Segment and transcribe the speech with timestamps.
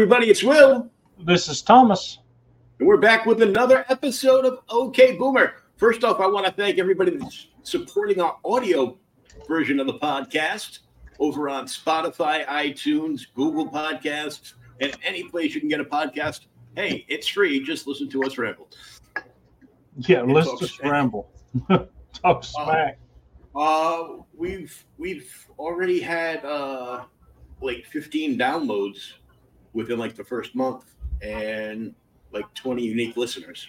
[0.00, 0.90] Everybody, it's Will,
[1.26, 2.20] This is Thomas.
[2.78, 5.56] and we're back with another episode of OK Boomer.
[5.76, 8.96] First off, I want to thank everybody that's supporting our audio
[9.46, 10.78] version of the podcast
[11.18, 16.46] over on Spotify, iTunes, Google Podcasts, and any place you can get a podcast.
[16.76, 17.62] Hey, it's free.
[17.62, 18.70] Just listen to us ramble.
[19.98, 20.90] Yeah, let's just smack.
[20.90, 21.30] ramble.
[22.14, 22.98] Talk smack.
[23.54, 27.04] Uh, we've we've already had uh
[27.60, 29.12] like 15 downloads
[29.72, 31.94] within like the first month, and
[32.32, 33.68] like 20 unique listeners.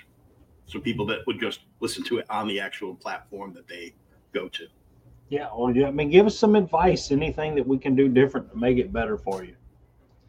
[0.66, 3.94] So people that would just listen to it on the actual platform that they
[4.34, 4.68] go to.
[5.30, 7.12] Yeah, or yeah, I mean, give us some advice.
[7.12, 9.56] Anything that we can do different to make it better for you.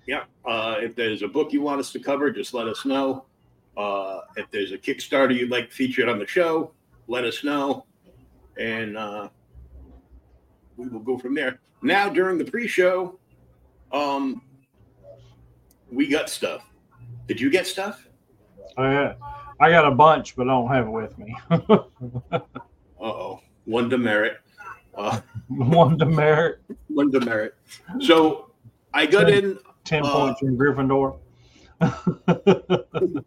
[0.06, 0.24] Yeah.
[0.44, 3.24] Uh, if there's a book you want us to cover, just let us know.
[3.76, 6.72] Uh, if there's a Kickstarter you'd like featured on the show,
[7.08, 7.86] let us know.
[8.58, 9.28] And uh,
[10.76, 11.60] we will go from there.
[11.82, 13.18] Now, during the pre show,
[13.92, 14.42] um,
[15.92, 16.64] we got stuff.
[17.28, 18.08] Did you get stuff?
[18.76, 19.12] Uh,
[19.60, 21.36] I got a bunch, but I don't have it with me.
[23.02, 23.40] Uh oh.
[23.64, 24.38] One demerit.
[24.94, 27.54] Uh, One demerit, one demerit.
[28.00, 28.52] So
[28.94, 29.58] I got in.
[29.84, 31.18] ten Uh, points in Gryffindor.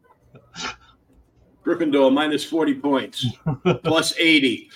[1.65, 3.25] Gryffindor minus 40 points,
[3.83, 4.69] plus 80.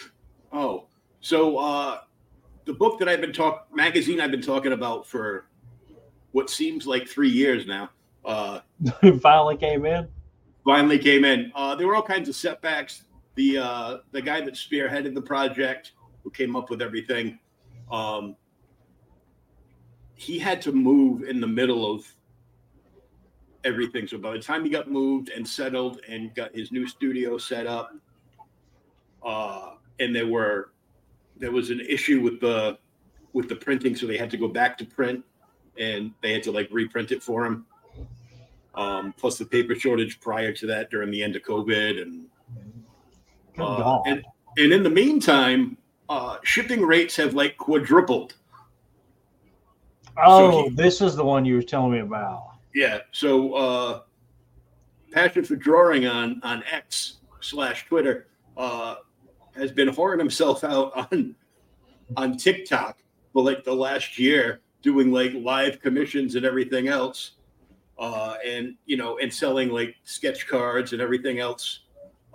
[0.51, 0.87] Oh,
[1.21, 1.99] so uh,
[2.65, 5.45] the book that I've been talk magazine I've been talking about for
[6.31, 7.89] what seems like three years now
[8.25, 8.59] uh,
[9.21, 10.07] Finally came in.
[10.65, 11.51] finally came in.
[11.55, 13.03] Uh, there were all kinds of setbacks.
[13.35, 17.39] The uh, the guy that spearheaded the project, who came up with everything,
[17.91, 18.35] um,
[20.15, 22.05] he had to move in the middle of
[23.63, 24.07] everything.
[24.07, 27.65] So by the time he got moved and settled and got his new studio set
[27.67, 27.93] up,
[29.25, 30.73] uh, and there were
[31.37, 32.77] there was an issue with the
[33.31, 35.23] with the printing, so they had to go back to print,
[35.79, 37.65] and they had to like reprint it for him.
[38.75, 42.25] Um, plus the paper shortage prior to that during the end of COVID, and
[43.57, 44.23] uh, and
[44.57, 48.35] and in the meantime, uh, shipping rates have like quadrupled.
[50.23, 52.43] oh, he- this is the one you were telling me about.
[52.75, 52.99] Yeah.
[53.11, 54.01] So uh
[55.11, 58.95] passion for drawing on on X slash Twitter uh
[59.55, 61.35] has been whoring himself out on
[62.15, 63.01] on TikTok
[63.33, 67.31] for like the last year, doing like live commissions and everything else.
[67.97, 71.81] Uh and you know, and selling like sketch cards and everything else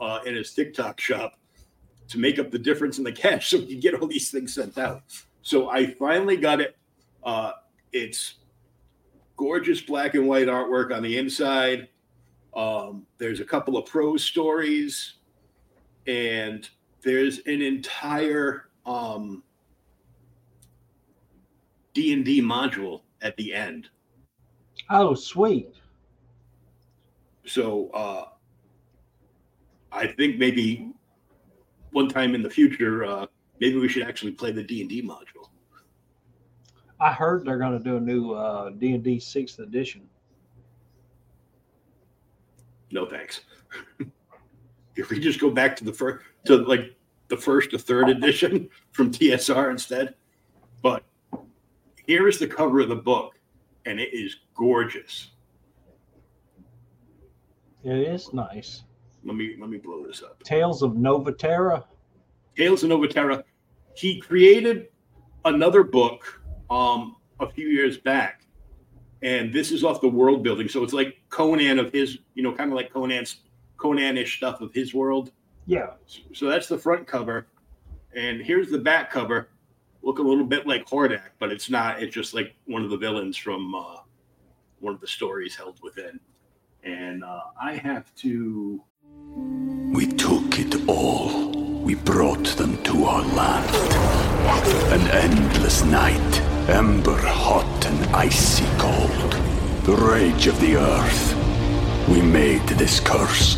[0.00, 1.34] uh in his TikTok shop
[2.08, 4.54] to make up the difference in the cash so he can get all these things
[4.54, 5.02] sent out.
[5.42, 6.76] So I finally got it.
[7.22, 7.52] Uh
[7.92, 8.34] it's
[9.36, 11.88] gorgeous black and white artwork on the inside.
[12.54, 15.14] Um, there's a couple of prose stories,
[16.06, 16.68] and
[17.02, 19.42] there's an entire um,
[21.94, 23.88] D and D module at the end.
[24.90, 25.68] Oh, sweet.
[27.46, 28.26] So uh,
[29.92, 30.90] I think maybe
[31.92, 33.26] one time in the future, uh,
[33.60, 35.48] maybe we should actually play the D and D module.
[37.00, 40.02] I heard they're going to do a new uh, D and D sixth edition.
[42.90, 43.40] No thanks.
[44.96, 46.94] if we just go back to the first to like
[47.28, 50.14] the first or third edition from TSR instead.
[50.82, 51.02] But
[52.06, 53.34] here is the cover of the book,
[53.86, 55.30] and it is gorgeous.
[57.82, 58.82] It is nice.
[59.24, 60.42] Let me let me blow this up.
[60.42, 61.84] Tales of Nova Terra.
[62.56, 63.44] Tales of Nova Terra.
[63.94, 64.88] He created
[65.44, 68.46] another book um, a few years back,
[69.22, 70.68] and this is off the world building.
[70.68, 73.42] So it's like Conan of his, you know, kind of like Conan's
[73.76, 75.32] Conan-ish stuff of his world.
[75.66, 75.90] Yeah,
[76.34, 77.46] So that's the front cover,
[78.14, 79.48] and here's the back cover.
[80.04, 82.02] Look a little bit like Hordak, but it's not.
[82.02, 84.00] It's just like one of the villains from uh,
[84.80, 86.20] one of the stories held within.
[86.82, 88.84] And uh, I have to.
[89.94, 91.52] We took it all.
[91.82, 93.74] We brought them to our land.
[94.92, 99.32] An endless night, ember hot and icy cold.
[99.84, 101.34] The rage of the earth.
[102.10, 103.56] We made this curse.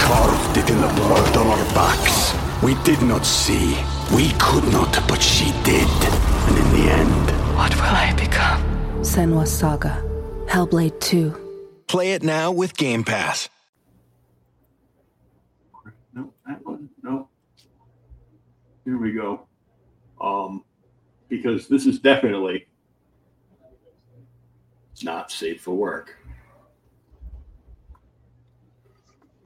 [0.00, 2.34] Carved it in the blood on our backs.
[2.60, 3.78] We did not see.
[4.14, 5.88] We could not, but she did.
[6.48, 8.60] And in the end, What will I become?
[9.02, 10.02] Senua Saga.
[10.46, 11.82] Hellblade 2.
[11.86, 13.48] Play it now with Game Pass.
[16.12, 16.88] No, that one.
[17.02, 17.28] No.
[18.84, 19.46] Here we go.
[20.20, 20.64] Um,
[21.28, 22.66] because this is definitely
[25.02, 26.16] not safe for work.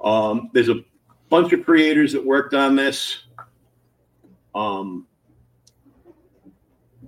[0.03, 0.83] Um, there's a
[1.31, 3.24] bunch of creators that worked on this.
[4.55, 5.07] Um,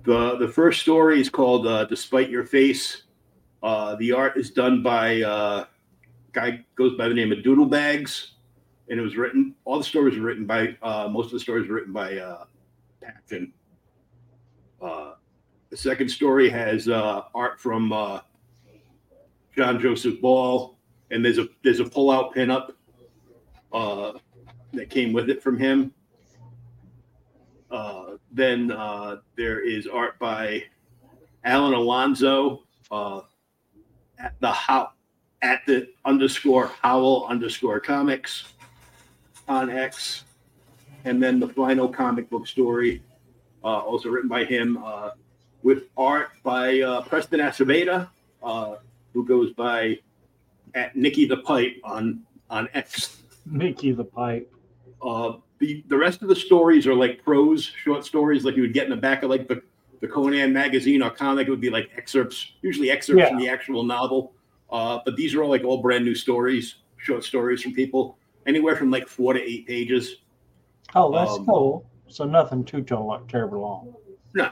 [0.03, 3.03] the the first story is called uh, "Despite Your Face."
[3.63, 5.65] Uh, the art is done by uh,
[6.31, 8.33] guy goes by the name of Doodle Bags
[8.89, 9.55] and it was written.
[9.65, 10.77] All the stories were written by.
[10.81, 12.45] Uh, most of the stories were written by uh,
[13.01, 13.53] Paxton.
[14.81, 15.13] Uh,
[15.69, 17.89] the second story has uh, art from
[19.55, 20.77] John Joseph Ball,
[21.11, 22.71] and there's a there's a pull out pinup
[24.73, 25.93] that came with it from him.
[27.69, 30.63] Uh, then uh, there is art by
[31.43, 33.21] Alan Alonso uh,
[34.19, 34.91] at the how
[35.41, 38.53] at the underscore howl underscore comics
[39.47, 40.23] on X,
[41.05, 43.01] and then the final comic book story,
[43.63, 45.11] uh, also written by him, uh,
[45.63, 48.09] with art by uh, Preston Aceveda,
[48.43, 48.75] uh,
[49.13, 49.97] who goes by
[50.73, 53.21] at Nikki the Pipe on on X.
[53.45, 54.51] Mickey the Pipe.
[55.59, 58.83] The the rest of the stories are like prose, short stories, like you would get
[58.85, 59.61] in the back of like the
[60.01, 61.47] the Conan magazine or comic.
[61.47, 63.29] It would be like excerpts, usually excerpts Yeah.
[63.29, 64.33] from the actual novel.
[64.69, 68.75] Uh, but these are all like all brand new stories, short stories from people, anywhere
[68.75, 70.17] from like four to eight pages.
[70.93, 71.89] Oh, that's Um, cool.
[72.07, 73.95] So nothing too ter- terribly long.
[74.35, 74.51] No,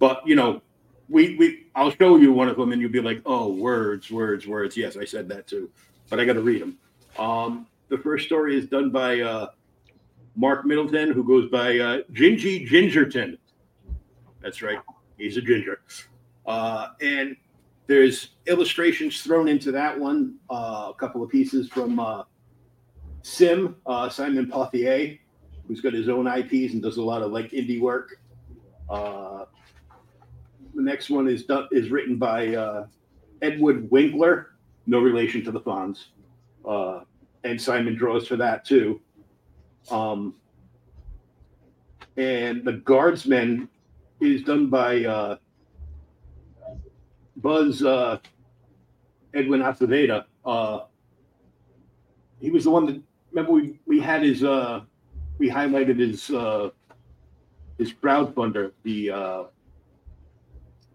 [0.00, 0.60] but you know,
[1.08, 4.46] we we I'll show you one of them, and you'll be like, oh, words, words,
[4.48, 4.76] words.
[4.76, 5.70] Yes, I said that too,
[6.10, 6.78] but I got to read them.
[7.18, 9.48] Um, the first story is done by uh,
[10.36, 13.38] Mark Middleton, who goes by uh, Gingy Gingerton.
[14.42, 14.78] That's right,
[15.16, 15.80] he's a ginger.
[16.46, 17.36] Uh, and
[17.86, 20.36] there's illustrations thrown into that one.
[20.50, 22.24] Uh, a couple of pieces from uh,
[23.22, 25.18] Sim uh, Simon Pothier,
[25.66, 28.20] who's got his own IPs and does a lot of like indie work.
[28.90, 29.44] Uh,
[30.74, 32.86] the next one is done, is written by uh,
[33.40, 34.56] Edward Winkler,
[34.86, 36.06] no relation to the Fonz,
[37.44, 39.00] and Simon draws for that too.
[39.90, 40.34] Um,
[42.16, 43.68] and the Guardsman
[44.20, 45.36] is done by uh,
[47.36, 48.18] Buzz uh,
[49.34, 50.24] Edwin Aceveda.
[50.44, 50.80] Uh,
[52.40, 53.00] he was the one that
[53.32, 54.80] remember we we had his uh,
[55.38, 56.70] we highlighted his uh,
[57.78, 59.44] his crowdfunder, the uh,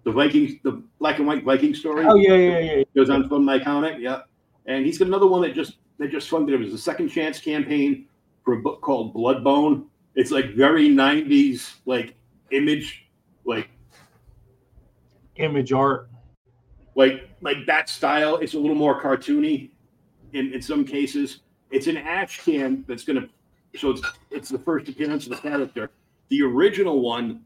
[0.03, 2.05] the Vikings, the black and white Viking story.
[2.05, 2.83] Oh yeah, yeah, yeah.
[2.95, 4.21] goes on from my comic, yeah.
[4.65, 6.55] And he's got another one that just that just funded.
[6.55, 8.05] It was a second chance campaign
[8.49, 9.85] for a book called Bloodbone.
[10.15, 12.15] It's like very '90s, like
[12.49, 13.07] image,
[13.45, 13.69] like
[15.35, 16.09] Image art.
[16.95, 18.37] like like that style.
[18.37, 19.69] It's a little more cartoony
[20.33, 21.41] in in some cases.
[21.69, 23.29] It's an ash can that's gonna
[23.75, 24.01] so it's
[24.31, 25.91] it's the first appearance of the character.
[26.29, 27.43] The original one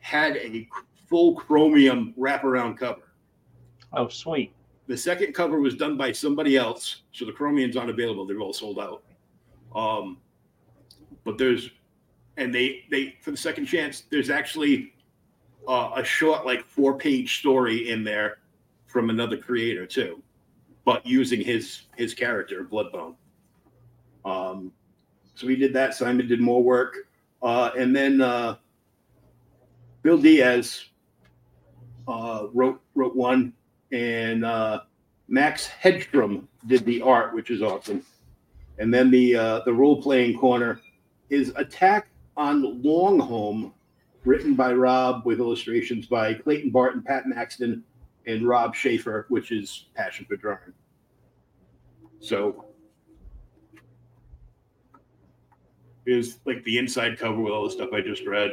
[0.00, 0.66] had a
[1.06, 3.12] full chromium wraparound cover.
[3.92, 4.54] Oh, sweet.
[4.86, 8.26] The second cover was done by somebody else, so the chromium's not available.
[8.26, 9.02] They're all sold out.
[9.74, 10.18] Um,
[11.24, 11.70] but there's,
[12.36, 14.94] and they they for the second chance, there's actually
[15.66, 18.38] uh, a short like four page story in there
[18.86, 20.22] from another creator too,
[20.84, 23.14] but using his his character Bloodbone.
[24.24, 24.72] Um,
[25.34, 25.94] so we did that.
[25.94, 26.96] Simon did more work,
[27.42, 28.56] uh, and then uh,
[30.02, 30.86] Bill Diaz
[32.08, 33.52] uh, wrote wrote one,
[33.92, 34.80] and uh,
[35.28, 38.02] Max Hedstrom did the art, which is awesome.
[38.78, 40.80] And then the uh, the role playing corner
[41.30, 43.72] is Attack on Longholm,
[44.24, 47.82] written by Rob with illustrations by Clayton Barton, Pat Maxton,
[48.26, 50.72] and Rob Schaefer, which is Passion for Drawing.
[52.20, 52.64] So
[56.06, 58.52] is like the inside cover with all the stuff I just read.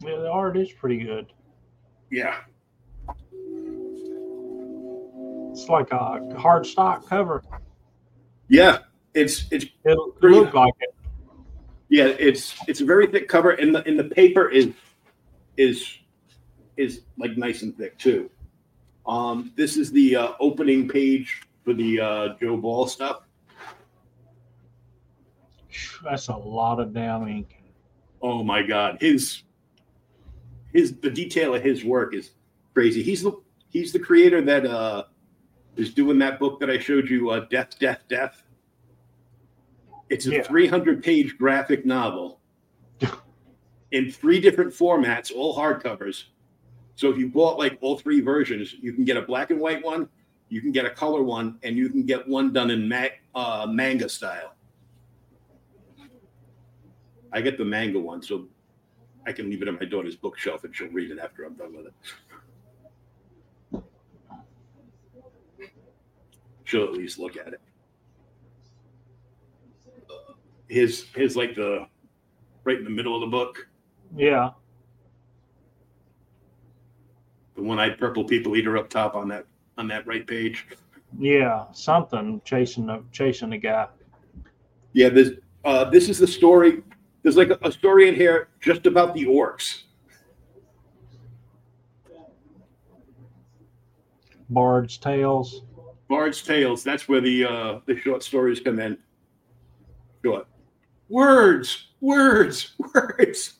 [0.00, 1.32] Yeah, the art is pretty good.
[2.10, 2.36] Yeah.
[5.52, 7.42] It's like a hard stock cover.
[8.48, 8.78] Yeah.
[9.14, 10.94] It's it's It looked like it.
[11.88, 14.68] yeah, it's it's a very thick cover and the and the paper is
[15.56, 15.98] is
[16.76, 18.30] is like nice and thick too.
[19.06, 23.22] Um this is the uh, opening page for the uh Joe Ball stuff.
[26.04, 27.54] That's a lot of damn ink.
[28.22, 28.98] Oh my god.
[29.00, 29.42] His
[30.72, 32.32] his the detail of his work is
[32.74, 33.02] crazy.
[33.02, 33.32] He's the
[33.70, 35.04] he's the creator that uh
[35.78, 38.42] is doing that book that I showed you, uh Death, Death, Death.
[40.10, 40.42] It's a Yeah.
[40.42, 42.40] 300 page graphic novel
[43.92, 46.24] in three different formats, all hardcovers.
[46.96, 49.84] So if you bought like all three versions, you can get a black and white
[49.84, 50.08] one,
[50.48, 53.66] you can get a color one, and you can get one done in ma- uh,
[53.70, 54.54] manga style.
[57.32, 58.48] I get the manga one, so
[59.26, 61.76] I can leave it on my daughter's bookshelf and she'll read it after I'm done
[61.76, 61.92] with it.
[66.68, 67.60] She'll at least look at it.
[70.68, 71.86] His his like the
[72.64, 73.66] right in the middle of the book,
[74.14, 74.50] Yeah.
[77.56, 79.46] the one-eyed purple people eater up top on that
[79.78, 80.66] on that right page.
[81.18, 81.64] Yeah.
[81.72, 83.86] Something chasing the chasing the guy.
[84.92, 85.30] Yeah, this
[85.64, 86.82] uh, this is the story.
[87.22, 89.84] There's like a, a story in here just about the orcs.
[94.50, 95.62] Bard's Tales.
[96.08, 96.82] Bard's Tales.
[96.82, 98.98] That's where the uh, the short stories come in.
[100.24, 100.46] Short
[101.08, 103.54] words, words, words.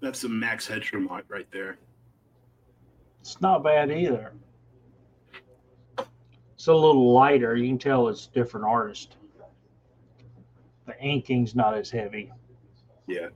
[0.00, 1.78] That's some Max Hedstrom art right there.
[3.20, 4.34] It's not bad either.
[6.54, 7.56] It's a little lighter.
[7.56, 9.16] You can tell it's different artist.
[10.86, 12.30] The inking's not as heavy.
[13.06, 13.28] Yeah,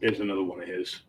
[0.00, 1.02] here's another one of his.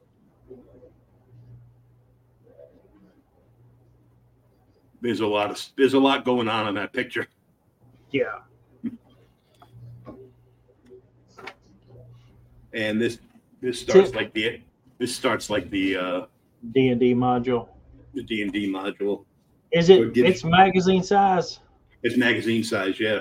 [5.02, 7.28] There's a lot of there's a lot going on in that picture.
[8.12, 8.40] Yeah.
[12.74, 13.20] and this
[13.62, 14.62] this starts like the
[14.98, 16.26] this starts like the uh
[16.72, 17.68] D and D module.
[18.14, 19.26] the D and D module.
[19.72, 20.16] Is it?
[20.18, 21.60] It's magazine size.
[22.04, 23.20] It's magazine size, yeah.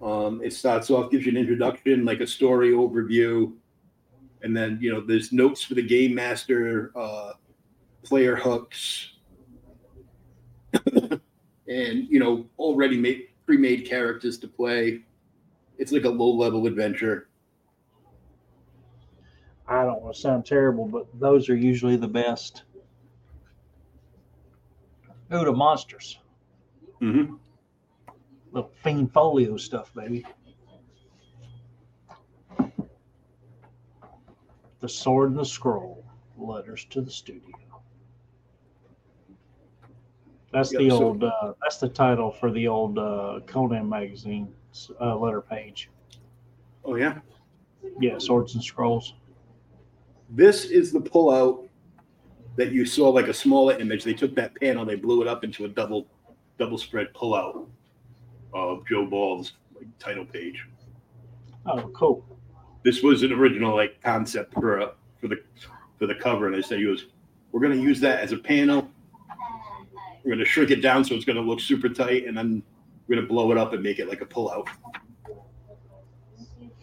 [0.00, 3.52] Um, it starts off, gives you an introduction, like a story overview,
[4.42, 7.32] and then you know there's notes for the game master, uh,
[8.02, 9.12] player hooks,
[10.86, 11.20] and
[11.66, 15.00] you know already made pre-made characters to play.
[15.78, 17.28] It's like a low-level adventure.
[19.66, 22.64] I don't want to sound terrible, but those are usually the best.
[25.34, 26.18] Ooh, the monsters.
[27.00, 27.34] Mm-hmm.
[28.52, 30.26] Little fiend folio stuff, baby.
[34.80, 36.04] The Sword and the Scroll.
[36.36, 37.56] Letters to the Studio.
[40.52, 41.24] That's the so- old.
[41.24, 44.52] Uh, that's the title for the old uh, Conan magazine
[45.00, 45.90] uh, letter page.
[46.84, 47.18] Oh yeah.
[48.00, 49.14] Yeah, Swords and Scrolls.
[50.30, 51.68] This is the pullout
[52.56, 54.04] that you saw, like a smaller image.
[54.04, 56.06] They took that panel, they blew it up into a double,
[56.58, 57.66] double spread pullout
[58.54, 60.66] of Joe Ball's like title page.
[61.66, 62.24] Oh, cool.
[62.84, 65.42] This was an original like concept for a, for the
[65.98, 67.06] for the cover, and they said he was,
[67.52, 68.90] we're going to use that as a panel.
[70.24, 72.62] We're going to shrink it down so it's going to look super tight, and then
[73.06, 74.68] we're going to blow it up and make it like a pullout.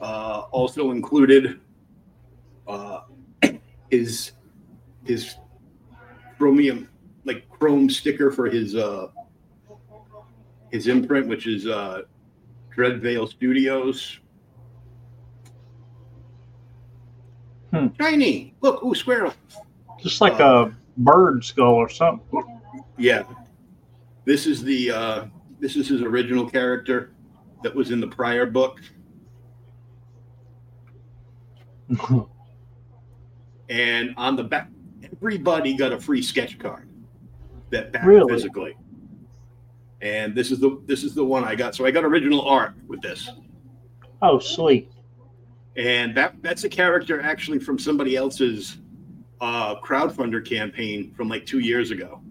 [0.01, 1.59] Uh, also included
[2.67, 3.01] uh,
[3.89, 4.31] his
[5.05, 5.35] his
[6.37, 6.87] chromium
[7.25, 9.07] like chrome sticker for his uh
[10.71, 12.03] his imprint, which is uh
[12.75, 14.19] Dreadvale Studios.
[17.73, 17.87] Hmm.
[17.99, 18.55] Shiny!
[18.61, 19.33] Look, ooh, squirrel.
[20.01, 22.58] Just like Uh, a bird skull or something.
[22.99, 23.23] Yeah.
[24.25, 25.25] This is the uh
[25.59, 27.11] this is his original character
[27.63, 28.79] that was in the prior book.
[33.69, 34.67] And on the back,
[35.03, 36.89] everybody got a free sketch card
[37.69, 38.33] that back Really?
[38.33, 38.75] physically.
[40.01, 41.75] and this is the this is the one I got.
[41.75, 43.29] So I got original art with this,
[44.23, 44.91] Oh, sweet.
[45.75, 48.79] and that that's a character actually from somebody else's
[49.39, 52.21] uh, crowdfunder campaign from like two years ago.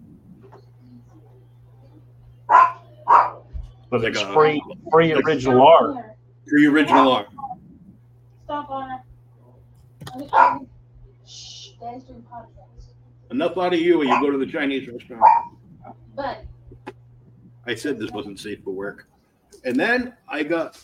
[3.89, 6.15] But Like it's a- free, free original art.
[6.47, 7.27] Free original art.
[8.45, 10.67] Stop on it.
[11.27, 12.91] Shh, Dad's doing podcast.
[13.31, 15.23] Enough out of you, when you go to the Chinese restaurant.
[16.15, 16.45] But
[17.65, 19.07] I said this wasn't safe for work.
[19.65, 20.81] And then I got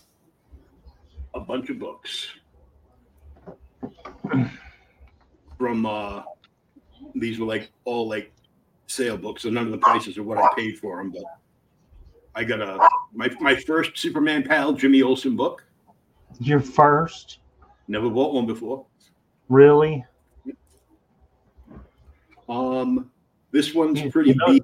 [1.34, 2.28] a bunch of books
[5.58, 6.22] from uh
[7.16, 8.32] these were like all like
[8.88, 11.24] sale books, so none of the prices are what I paid for them, but
[12.36, 15.64] I got a my my first Superman pal Jimmy Olsen book.
[16.40, 17.40] Your first?
[17.88, 18.86] Never bought one before.
[19.50, 20.04] Really?
[22.50, 23.12] Um
[23.52, 24.64] this one's You pretty know- beat,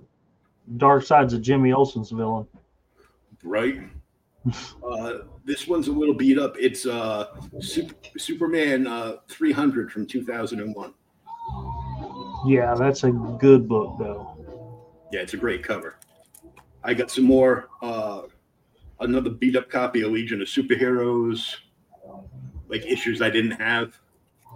[0.77, 2.47] Darkseid's of Jimmy Olsen's villain.
[3.43, 3.79] right?
[4.83, 6.55] Uh, this one's a little beat up.
[6.59, 7.27] It's uh,
[7.59, 10.93] Super, Superman uh, 300 from 2001.
[12.47, 14.35] Yeah, that's a good book, though.
[15.11, 15.97] Yeah, it's a great cover.
[16.83, 18.23] I got some more, uh,
[18.99, 21.55] another beat up copy of Legion of Superheroes,
[22.67, 23.97] like issues I didn't have.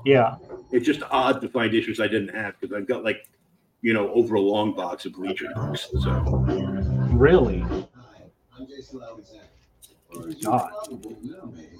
[0.05, 0.35] Yeah.
[0.71, 3.27] It's just odd to find issues I didn't have because I've got like,
[3.81, 5.89] you know, over a long box of Legion books.
[6.01, 6.11] So
[7.11, 7.63] Really?
[10.43, 10.71] God.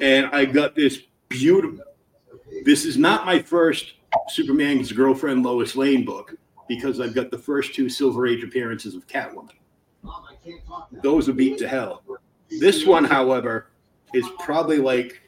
[0.01, 1.83] and I got this beautiful.
[2.63, 3.93] This is not my first
[4.29, 6.35] Superman's girlfriend Lois Lane book
[6.67, 9.51] because I've got the first two Silver Age appearances of Catwoman.
[11.03, 12.03] Those are beat to hell.
[12.49, 13.71] This one, however,
[14.13, 15.21] is probably like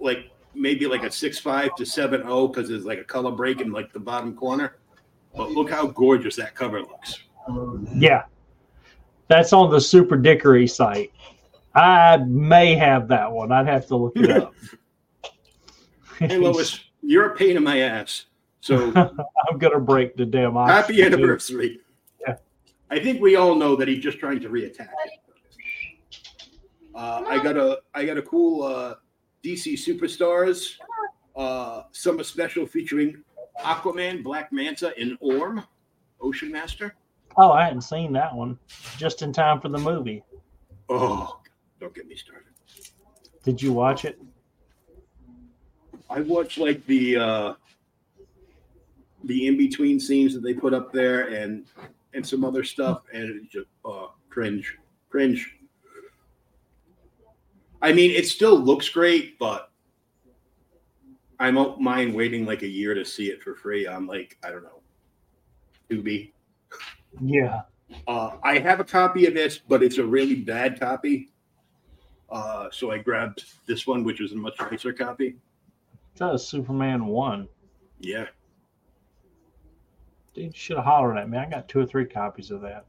[0.00, 3.30] like maybe like a six five to seven oh, zero because there's like a color
[3.30, 4.76] break in like the bottom corner.
[5.36, 7.20] But look how gorgeous that cover looks.
[7.94, 8.24] Yeah.
[9.28, 11.12] That's on the Superdickery site.
[11.74, 13.52] I may have that one.
[13.52, 14.54] I'd have to look it up.
[16.18, 18.24] Hey Lois, you're a pain in my ass.
[18.60, 18.92] So
[19.48, 20.68] I'm gonna break the damn ice.
[20.68, 21.78] happy anniversary.
[22.90, 22.98] Yeah.
[22.98, 24.88] I think we all know that he's just trying to reattach.
[26.94, 28.94] Uh, I got a I got a cool uh,
[29.44, 30.74] DC Superstars
[31.36, 33.22] uh, summer special featuring
[33.60, 35.64] Aquaman, Black Manta, and Orm,
[36.20, 36.94] Ocean Master.
[37.36, 38.58] Oh, I hadn't seen that one.
[38.96, 40.24] Just in time for the movie.
[40.88, 41.38] Oh,
[41.80, 42.48] don't get me started.
[43.44, 44.20] Did you watch it?
[46.10, 47.54] I watched like the uh,
[49.24, 51.66] the in between scenes that they put up there and
[52.18, 54.76] and some other stuff, and it's just uh, cringe,
[55.08, 55.54] cringe.
[57.80, 59.70] I mean, it still looks great, but
[61.38, 64.50] I don't mind waiting like a year to see it for free on like I
[64.50, 64.82] don't know,
[65.88, 66.32] Tubi.
[67.22, 67.60] Yeah.
[68.08, 71.30] Uh, I have a copy of this, but it's a really bad copy.
[72.28, 75.36] Uh, so I grabbed this one, which is a much nicer copy.
[76.16, 77.46] That was Superman one.
[78.00, 78.26] Yeah.
[80.38, 81.36] Dude, you should have hollered at me.
[81.36, 82.84] I got two or three copies of that.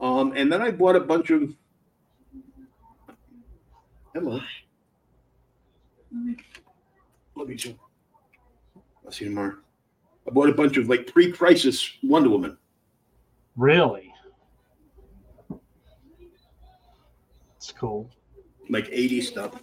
[0.00, 1.54] Um, and then I bought a bunch of.
[4.12, 4.40] Hello.
[7.36, 7.78] Love you too.
[9.04, 9.54] I'll see you tomorrow.
[10.26, 12.58] I bought a bunch of like pre-crisis Wonder Woman.
[13.56, 14.12] Really?
[17.56, 18.10] It's cool.
[18.68, 19.62] like 80 stuff.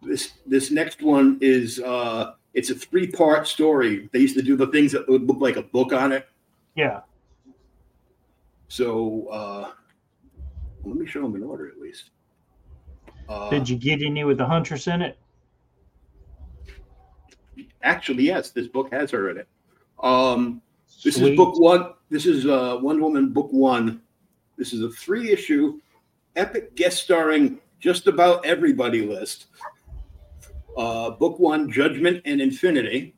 [0.00, 4.08] This this next one is uh it's a three-part story.
[4.12, 6.28] They used to do the things that would look like a book on it.
[6.74, 7.02] Yeah.
[8.66, 9.70] So uh
[10.82, 12.10] let me show them in order at least.
[13.28, 15.18] Uh, Did you get any with the Huntress in it?
[17.84, 19.48] actually yes, this book has her in it.
[20.02, 20.60] Um
[21.04, 21.34] this Sweet.
[21.34, 21.92] is book one.
[22.10, 24.02] This is uh Wonder Woman book one.
[24.56, 25.78] This is a three issue
[26.34, 29.46] epic guest starring just about everybody list.
[30.76, 33.14] Uh book one, Judgment and Infinity.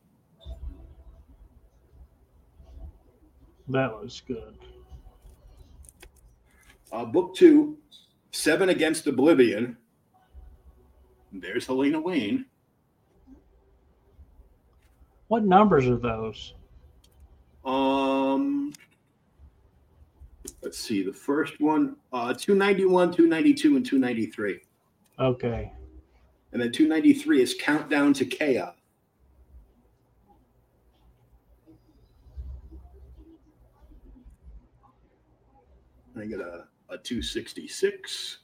[3.69, 4.59] That was good.
[6.93, 7.79] Uh, book two,
[8.33, 9.77] Seven Against Oblivion.
[11.33, 12.47] There's Helena Wayne.
[15.29, 16.55] What numbers are those?
[17.65, 18.73] Um,
[20.63, 21.05] let's see.
[21.05, 24.59] The first one, uh, 291, 292, and 293.
[25.21, 25.73] Okay.
[26.53, 28.75] And then 293 is Countdown to Chaos.
[36.19, 38.39] I get a, a 266.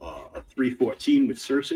[0.00, 1.72] Uh, a 314 with Circe.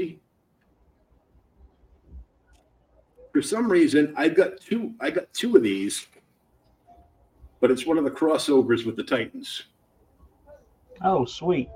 [3.33, 4.95] for some reason I've got two.
[5.01, 6.07] I got two of these,
[7.61, 9.65] but it's one of the crossovers with the Titans.
[11.03, 11.69] Oh, sweet.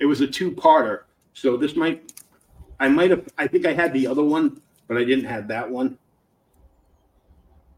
[0.00, 1.02] It was a two-parter,
[1.32, 2.12] so this might.
[2.78, 3.26] I might have.
[3.36, 5.98] I think I had the other one, but I didn't have that one.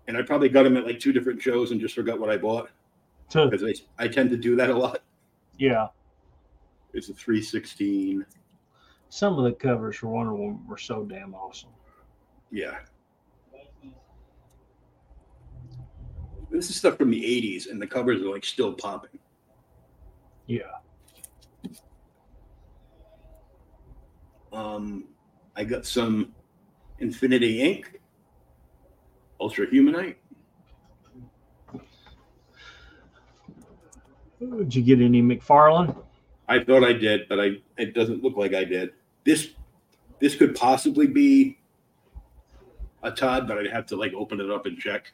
[0.06, 2.36] And I probably got them at like two different shows and just forgot what I
[2.36, 2.68] bought
[3.28, 5.02] because I, I tend to do that a lot.
[5.58, 5.88] yeah.
[6.92, 8.26] It's a 316.
[9.10, 11.70] Some of the covers for Wonder Woman were so damn awesome.
[12.50, 12.78] Yeah.
[16.50, 19.18] This is stuff from the 80s, and the covers are like still popping.
[20.46, 20.62] Yeah.
[24.52, 25.04] Um,
[25.54, 26.34] I got some
[26.98, 27.84] Infinity Inc.,
[29.40, 30.16] Ultra Humanite.
[34.40, 35.96] Did you get any McFarlane?
[36.48, 38.90] I thought I did, but I it doesn't look like I did.
[39.24, 39.50] This
[40.18, 41.58] this could possibly be
[43.02, 45.12] a Todd, but I'd have to like open it up and check.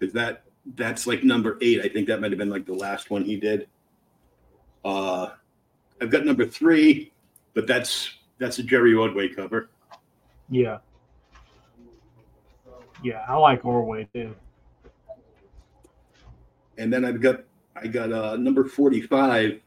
[0.00, 0.44] Because that
[0.76, 1.80] that's like number eight.
[1.84, 3.68] I think that might have been like the last one he did.
[4.84, 5.28] Uh
[6.00, 7.12] I've got number three,
[7.54, 9.68] but that's that's a Jerry Ordway cover.
[10.48, 10.78] Yeah.
[13.02, 14.34] Yeah, I like Ordway too.
[16.78, 17.44] And then I've got
[17.76, 19.60] I got uh number 45.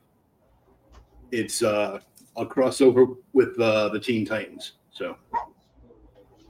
[1.31, 1.99] It's uh
[2.35, 4.73] a crossover with uh the Teen Titans.
[4.91, 5.15] So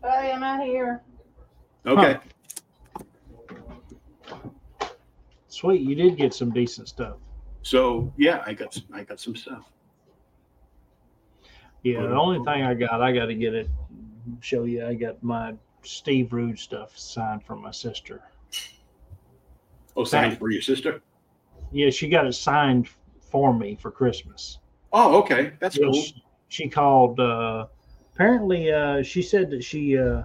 [0.04, 1.02] Hey, I'm out here.
[1.86, 2.18] okay.
[5.54, 7.18] Sweet, you did get some decent stuff.
[7.62, 9.72] So yeah, I got I got some stuff.
[11.84, 13.70] Yeah, the only thing I got, I got to get it,
[14.40, 14.88] show you.
[14.88, 18.24] I got my Steve Rude stuff signed from my sister.
[19.96, 21.02] Oh, signed for your sister.
[21.72, 22.90] Yeah, she got it signed
[23.20, 24.58] for me for Christmas.
[24.92, 25.94] Oh, okay, that's Yeah, cool.
[25.94, 27.20] she, she called.
[27.20, 27.68] Uh,
[28.16, 30.24] apparently, uh, she said that she uh,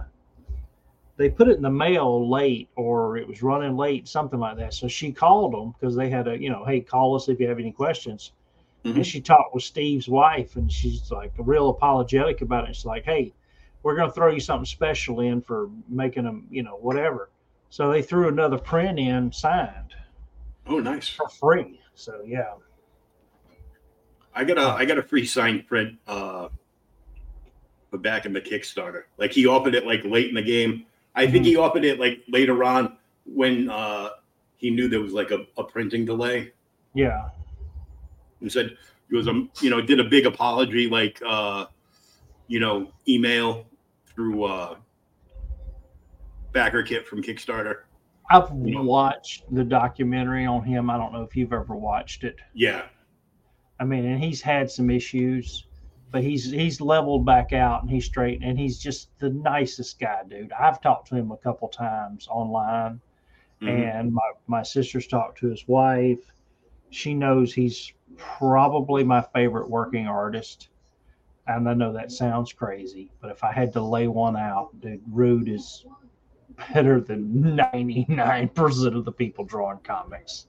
[1.19, 4.73] they put it in the mail late, or it was running late, something like that.
[4.73, 7.47] So she called them because they had a, you know, hey, call us if you
[7.49, 8.31] have any questions.
[8.85, 8.95] Mhm.
[8.95, 12.75] And she talked with Steve's wife, and she's like real apologetic about it.
[12.77, 13.33] She's like, hey,
[13.83, 17.29] we're going to throw you something special in for making them, you know, whatever.
[17.69, 19.93] So they threw another print in signed
[20.67, 21.09] Oh, nice.
[21.09, 21.81] for free.
[21.95, 22.53] So yeah,
[24.33, 26.47] I got a I got a free signed print uh
[27.91, 29.03] back in the Kickstarter.
[29.17, 30.85] Like he offered it like late in the game.
[31.15, 34.09] I think he offered it like later on when uh
[34.57, 36.51] he knew there was like a, a printing delay.
[36.93, 37.29] yeah,
[38.41, 38.75] and said
[39.09, 41.65] he was um you know did a big apology like uh
[42.47, 43.65] you know email
[44.07, 44.75] through uh
[46.51, 47.81] backer kit from Kickstarter.
[48.31, 48.81] I've Yeah.
[48.81, 50.89] watched the documentary on him.
[50.89, 52.35] I don't know if you've ever watched it.
[52.53, 52.83] Yeah,
[53.79, 55.65] I mean, and he's had some issues,
[56.11, 60.21] but he's he's leveled back out and he's straight and he's just the nicest guy,
[60.27, 60.51] dude.
[60.53, 62.99] I've talked to him a couple times online,
[63.61, 63.97] Mhm.
[63.99, 66.19] and my my sister's talked to his wife.
[66.89, 70.69] She knows he's probably my favorite working artist.
[71.47, 75.01] And I know that sounds crazy, but if I had to lay one out, dude,
[75.11, 75.83] Rude is
[76.73, 80.45] better than 99% of the people drawing comics.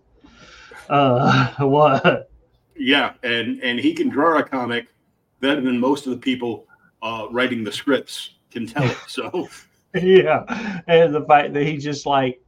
[0.89, 2.31] Uh, what?
[2.77, 4.89] yeah, and and he can draw a comic
[5.41, 6.67] better than most of the people
[7.03, 8.99] uh writing the scripts can tell it.
[9.07, 9.49] So
[9.95, 12.41] yeah, and the fact that he just like,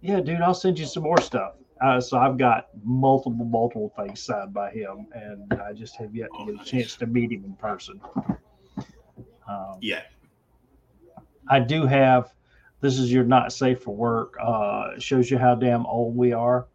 [0.00, 1.54] yeah, dude, I'll send you some more stuff.
[1.80, 6.30] Uh, so I've got multiple, multiple things signed by him, and I just have yet
[6.32, 6.66] to Oh, get a nice.
[6.66, 8.00] chance to meet him in person.
[9.48, 10.02] Um, yeah,
[11.48, 12.32] I do have.
[12.80, 14.36] This is your not safe for work.
[14.42, 16.66] Uh, it shows you how damn old we are.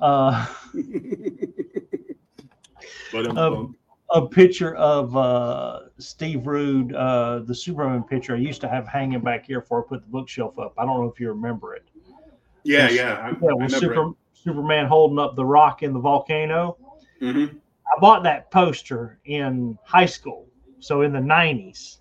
[0.00, 0.46] Uh,
[3.12, 3.76] but um, Um,
[4.12, 9.20] a picture of uh, Steve Rude, uh, the Superman picture I used to have hanging
[9.20, 10.74] back here before I put the bookshelf up.
[10.78, 11.84] I don't know if you remember it.
[12.64, 16.76] yeah, yeah, I, Yeah, with Super, Superman holding up the rock in the volcano.
[17.20, 17.60] Mhm.
[17.86, 20.46] I bought that poster in high school,
[20.80, 22.00] so in the 90s.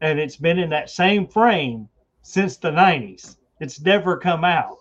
[0.00, 1.88] And it's been in that same frame
[2.22, 3.38] since the 90s.
[3.60, 4.76] It's never come out.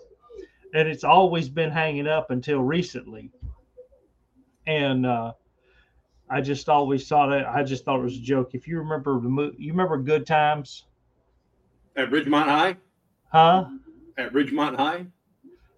[0.74, 3.32] And it's always been hanging up until recently.
[4.68, 5.34] And uh,
[6.30, 8.52] I just always thought it, I just thought it was a joke.
[8.54, 10.84] If you remember the movie, you remember Good Times?
[11.96, 12.78] At Ridgemont High,
[13.32, 13.66] Huh?
[14.18, 15.06] at Ridgemont High,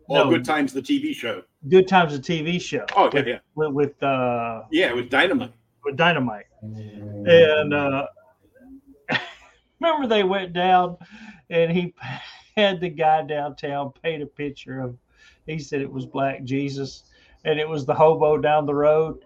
[0.07, 0.29] All No.
[0.31, 1.43] Good Times, the TV show.
[1.69, 2.85] Good Times, the TV show.
[2.95, 4.89] Oh yeah, with, yeah, with, with uh, yeah.
[4.89, 5.53] It was Dynamite.
[5.85, 6.45] with dynamite.
[6.61, 8.07] And uh,
[9.79, 10.97] remember they went down
[11.49, 11.93] and he
[12.57, 14.97] had the guy downtown paint a picture of
[15.47, 17.03] he said it was black Jesus
[17.45, 19.23] and it was the hobo down the road.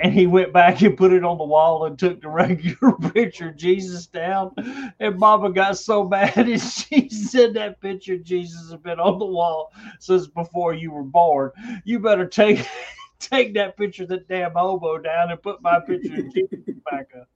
[0.00, 3.48] And he went back and put it on the wall and took the regular picture
[3.48, 4.52] of Jesus down.
[5.00, 9.18] And Mama got so mad, and she said that picture of Jesus has been on
[9.18, 11.52] the wall since before you were born.
[11.84, 12.66] You better take
[13.18, 16.58] take that picture of that damn hobo down and put my picture of Jesus
[16.90, 17.28] back up.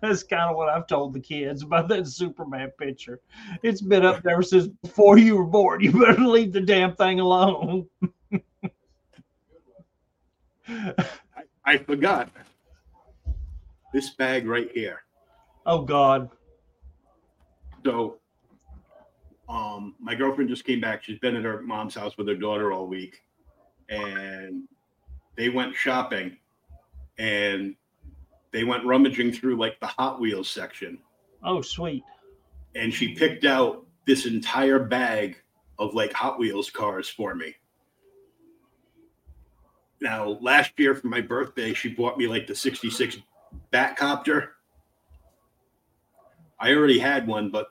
[0.00, 3.20] That's kind of what I've told the kids about that Superman picture.
[3.62, 5.80] It's been up there since before you were born.
[5.82, 7.86] You better leave the damn thing alone.
[11.66, 12.30] I forgot
[13.92, 15.02] this bag right here.
[15.66, 16.30] Oh God.
[17.84, 18.16] So,
[19.48, 21.04] um, my girlfriend just came back.
[21.04, 23.20] She's been at her mom's house with her daughter all week,
[23.88, 24.64] and
[25.36, 26.36] they went shopping,
[27.18, 27.74] and
[28.52, 30.98] they went rummaging through like the Hot Wheels section,
[31.42, 32.02] Oh sweet.
[32.74, 35.36] and she picked out this entire bag
[35.78, 37.54] of like Hot Wheels cars for me.
[40.04, 43.16] Now, last year for my birthday, she bought me like the 66
[43.72, 44.48] Batcopter.
[46.60, 47.68] I already had one, but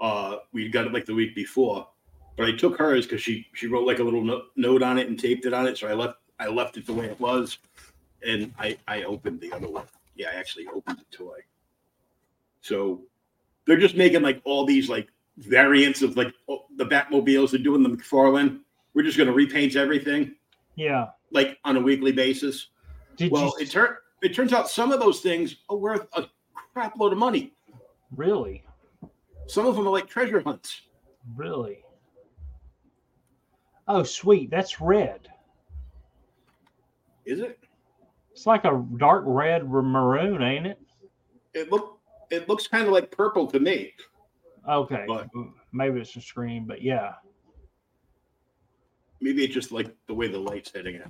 [0.00, 1.88] uh, we got it like the week before.
[2.36, 5.08] But I took hers because she she wrote like a little no- note on it
[5.08, 5.76] and taped it on it.
[5.76, 7.58] So I left I left it the way it was,
[8.24, 9.86] and I I opened the other one.
[10.14, 11.38] Yeah, I actually opened the toy.
[12.60, 13.02] So
[13.66, 15.08] they're just making like all these like
[15.38, 16.32] variants of like
[16.76, 17.50] the Batmobiles.
[17.50, 18.60] They're doing the McFarlane.
[18.94, 20.36] We're just gonna repaint everything
[20.76, 21.08] Yeah.
[21.34, 22.68] Like on a weekly basis.
[23.16, 26.24] Did well, you it turn it turns out some of those things are worth a
[26.72, 27.52] crap load of money.
[28.16, 28.64] really?
[29.46, 30.82] Some of them are like treasure hunts.
[31.36, 31.84] Really?
[33.86, 34.50] Oh sweet.
[34.50, 35.28] That's red.
[37.26, 37.58] Is it?
[38.32, 40.80] It's like a dark red or maroon, ain't it?
[41.52, 41.98] It look
[42.30, 43.92] it looks kind of like purple to me.
[44.68, 45.04] Okay.
[45.06, 45.28] But-
[45.76, 47.14] Maybe it's a screen, but yeah.
[49.20, 51.06] Maybe it's just like the way the light's hitting it.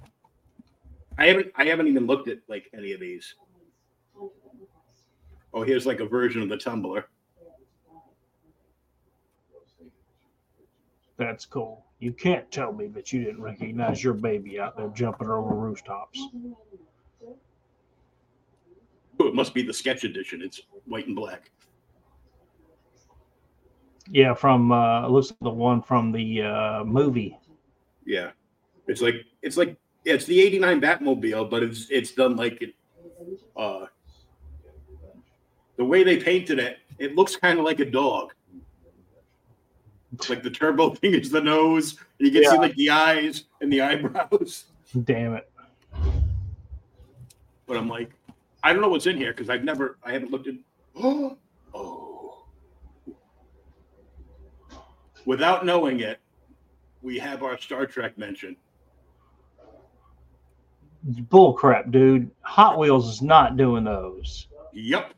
[1.18, 3.34] I haven't I haven't even looked at like any of these.
[5.52, 7.06] Oh, here's like a version of the tumbler.
[11.16, 11.84] That's cool.
[12.00, 16.20] You can't tell me that you didn't recognize your baby out there jumping over rooftops.
[19.20, 20.42] Oh, it must be the sketch edition.
[20.42, 21.50] It's white and black.
[24.08, 27.38] Yeah, from uh looks like the one from the uh movie.
[28.04, 28.30] Yeah.
[28.88, 32.74] It's like it's like yeah, it's the 89 Batmobile, but it's it's done like it
[33.56, 33.86] uh
[35.76, 38.32] the way they painted it, it looks kind of like a dog.
[40.28, 43.72] Like the turbo thing is the nose, and you can see like the eyes and
[43.72, 44.66] the eyebrows.
[45.04, 45.50] Damn it.
[47.66, 48.12] But I'm like,
[48.62, 50.54] I don't know what's in here because I've never I haven't looked at
[50.96, 51.36] oh
[55.24, 56.20] without knowing it,
[57.02, 58.56] we have our Star Trek mention.
[61.04, 62.30] Bull crap, dude.
[62.42, 64.46] Hot Wheels is not doing those.
[64.72, 65.12] Yep.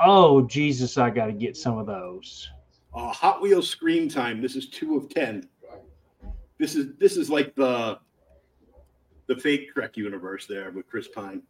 [0.00, 2.48] Oh Jesus, I gotta get some of those.
[2.94, 4.40] uh, Hot Wheels screen time.
[4.40, 5.48] This is two of ten.
[6.58, 7.98] This is this is like the
[9.26, 11.42] the fake Trek universe there with Chris Pine.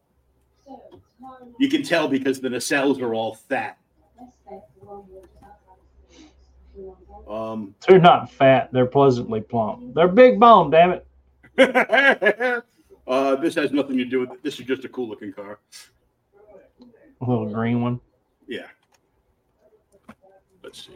[1.58, 3.78] You can tell because the nacelles are all fat.
[7.28, 9.94] Um, They're not fat, they're pleasantly plump.
[9.94, 11.06] They're big bone, damn it.
[13.08, 14.42] uh, this has nothing to do with it.
[14.44, 15.58] This is just a cool looking car.
[17.20, 18.00] A little green one.
[18.46, 18.66] Yeah.
[20.62, 20.92] Let's see.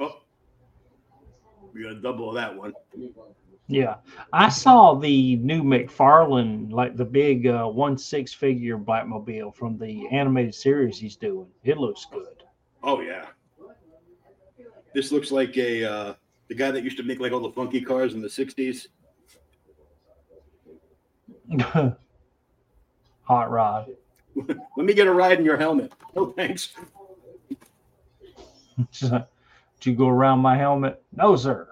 [0.00, 0.20] Oh,
[1.74, 2.72] we got a double of that one.
[3.66, 3.96] Yeah.
[4.32, 10.08] I saw the new McFarlane, like the big uh, one six figure Batmobile from the
[10.08, 11.48] animated series he's doing.
[11.64, 12.44] It looks good.
[12.82, 13.26] Oh yeah.
[14.94, 16.14] This looks like a uh,
[16.52, 18.88] the guy that used to make like all the funky cars in the '60s.
[23.22, 23.90] Hot rod.
[24.36, 25.94] Let me get a ride in your helmet.
[26.14, 26.74] No thanks.
[29.00, 29.24] Did
[29.80, 31.02] you go around my helmet?
[31.16, 31.68] No, sir.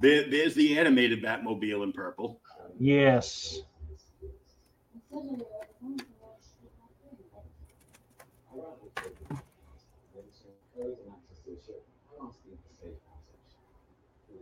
[0.00, 2.40] There, there's the animated Batmobile in purple.
[2.80, 3.60] Yes.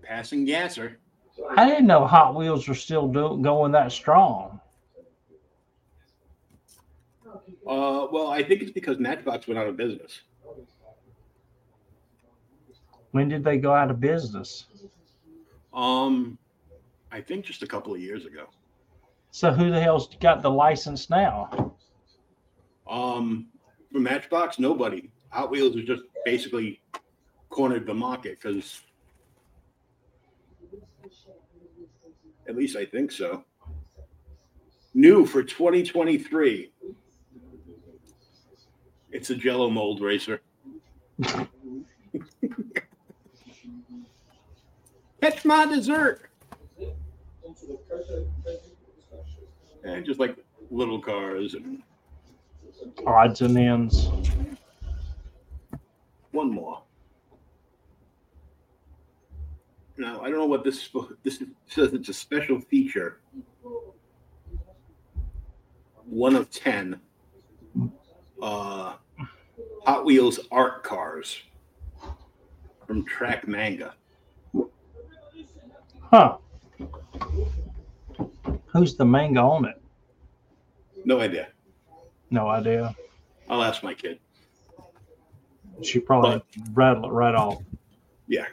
[0.02, 0.98] Passing gasser.
[1.56, 4.60] I didn't know Hot Wheels were still do- going that strong.
[7.66, 10.20] Uh, well, I think it's because Matchbox went out of business.
[13.12, 14.66] When did they go out of business?
[15.72, 16.38] Um,
[17.10, 18.46] I think just a couple of years ago.
[19.30, 21.74] So who the hell's got the license now?
[22.88, 23.46] Um,
[23.92, 25.10] for Matchbox, nobody.
[25.30, 26.82] Hot Wheels has just basically
[27.48, 28.82] cornered the market because
[32.52, 33.44] At least I think so.
[34.92, 36.70] New for 2023.
[39.10, 40.42] It's a Jello mold racer.
[45.22, 46.28] Catch my dessert.
[49.82, 50.36] And just like
[50.70, 51.82] little cars and
[53.06, 54.10] Odds and ends.
[56.32, 56.82] one more.
[59.96, 60.88] Now I don't know what this
[61.22, 61.92] this says.
[61.92, 63.20] It's a special feature.
[66.06, 67.00] One of ten.
[68.40, 68.94] Uh,
[69.84, 71.42] Hot Wheels art cars
[72.86, 73.94] from Track Manga.
[76.00, 76.36] Huh.
[78.66, 79.80] Who's the manga on it?
[81.04, 81.48] No idea.
[82.30, 82.94] No idea.
[83.48, 84.18] I'll ask my kid.
[85.82, 87.62] She probably rattle it right off.
[88.28, 88.46] Yeah.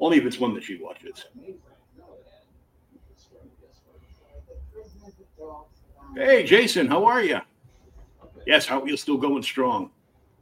[0.00, 1.26] Only if it's one that she watches.
[6.16, 7.40] Hey, Jason, how are you?
[8.46, 9.90] Yes, Hot Wheels still going strong.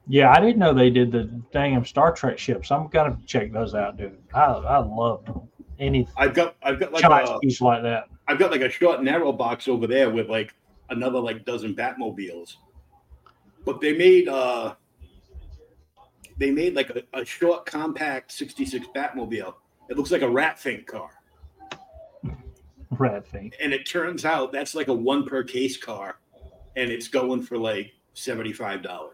[0.06, 2.70] Yeah, I didn't know they did the damn Star Trek ships.
[2.70, 4.16] I'm gonna check those out, dude.
[4.32, 5.24] I I love
[5.78, 8.08] any I've got I've got like a, piece like that.
[8.28, 10.54] I've got like a short narrow box over there with like
[10.90, 12.56] another like dozen Batmobiles.
[13.64, 14.74] But they made uh
[16.36, 19.54] they made like a, a short compact 66 Batmobile.
[19.88, 21.10] It looks like a rat fink car.
[22.90, 23.52] Rat thing.
[23.60, 26.18] And it turns out that's like a one per case car
[26.76, 29.12] and it's going for like $75.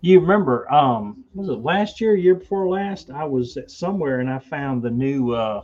[0.00, 3.10] You remember, um, was it last year, year before last?
[3.10, 5.62] I was at somewhere and I found the new, uh,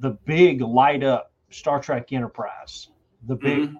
[0.00, 2.88] the big light up Star Trek Enterprise,
[3.28, 3.76] the big, Mhm.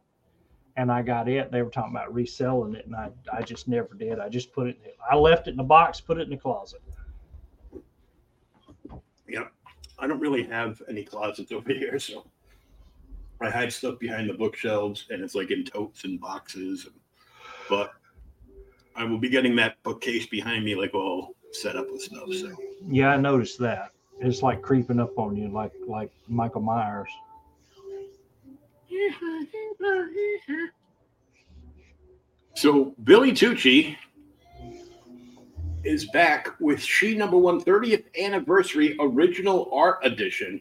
[0.77, 1.51] And I got it.
[1.53, 4.19] They were talking about reselling it, and I, I just never did.
[4.19, 6.81] I just put it, I left it in the box, put it in the closet.
[9.29, 9.45] Yeah,
[9.99, 12.27] I don't really have any closets over here, so
[13.43, 16.89] I hide stuff behind the bookshelves and it's like in totes and boxes.
[17.69, 17.93] But
[18.95, 22.29] I will be getting that bookcase behind me like all set up with stuff.
[22.33, 22.55] So
[22.87, 23.93] Yeah, I noticed that.
[24.21, 27.11] It's like creeping up on you, like like Michael Myers.
[32.55, 33.97] So Billy Tucci
[35.85, 40.61] is back with Shi Number One 30th Anniversary Original Art Edition.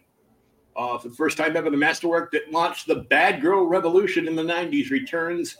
[0.75, 4.35] Uh, for the first time ever, the masterwork that launched the Bad Girl Revolution in
[4.35, 5.57] the 90s returns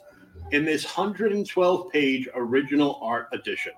[0.52, 3.74] in this 112 page original art edition.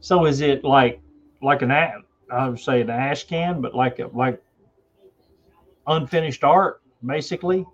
[0.00, 1.00] So is it like
[1.42, 4.42] like an I would say an ash can, but like a, like
[5.86, 7.64] unfinished art, basically,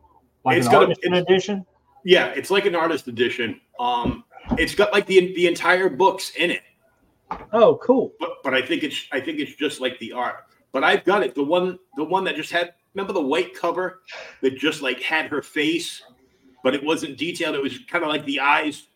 [0.44, 1.66] like It's an artist edition.
[2.04, 3.60] Yeah, it's like an artist edition.
[3.78, 4.24] Um,
[4.58, 6.62] it's got like the the entire books in it.
[7.52, 8.12] Oh, cool.
[8.18, 10.44] but but I think it's I think it's just like the art.
[10.72, 11.34] But I've got it.
[11.34, 14.00] The one the one that just had remember the white cover
[14.42, 16.02] that just like had her face,
[16.64, 17.54] but it wasn't detailed.
[17.54, 18.88] It was kind of like the eyes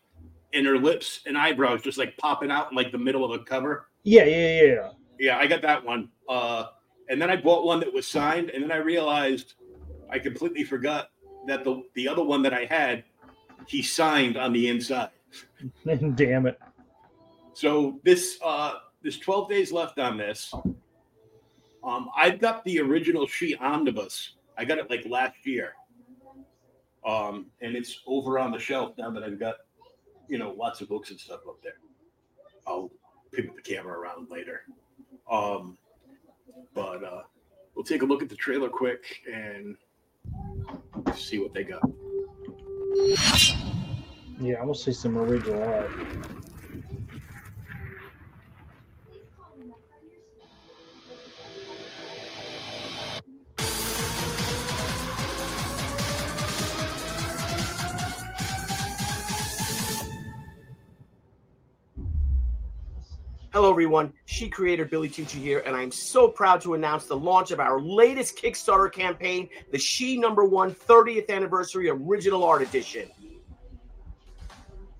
[0.53, 3.43] and her lips and eyebrows just like popping out in like the middle of a
[3.43, 3.87] cover.
[4.03, 4.89] Yeah, yeah, yeah.
[5.19, 6.09] Yeah, I got that one.
[6.27, 6.65] Uh
[7.09, 9.53] and then I bought one that was signed, and then I realized
[10.09, 11.09] I completely forgot
[11.47, 13.03] that the the other one that I had,
[13.67, 15.09] he signed on the inside.
[16.15, 16.59] Damn it.
[17.53, 20.53] So this uh there's 12 days left on this.
[21.83, 24.35] Um I've got the original Shi Omnibus.
[24.57, 25.73] I got it like last year.
[27.05, 29.55] Um and it's over on the shelf now that I've got
[30.27, 31.79] you know lots of books and stuff up there.
[32.65, 32.91] I'll
[33.31, 34.61] pivot the camera around later.
[35.29, 35.77] Um
[36.73, 37.23] but uh
[37.75, 39.77] we'll take a look at the trailer quick and
[41.15, 41.81] see what they got.
[44.39, 45.89] Yeah, I will see some original art.
[63.57, 64.13] Hello, everyone.
[64.25, 67.81] Shi creator Billy Tucci here, and I'm so proud to announce the launch of our
[67.81, 73.09] latest Kickstarter campaign, the Shi Number One 30th Anniversary Original Art Edition.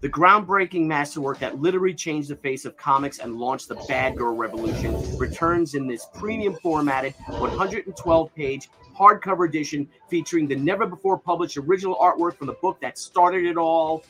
[0.02, 4.36] The groundbreaking masterwork that literally changed the face of comics and launched the Bad Girl
[4.36, 11.58] Revolution returns in this premium formatted 112 page hardcover edition featuring the never before published
[11.58, 14.04] original artwork from the book that started it all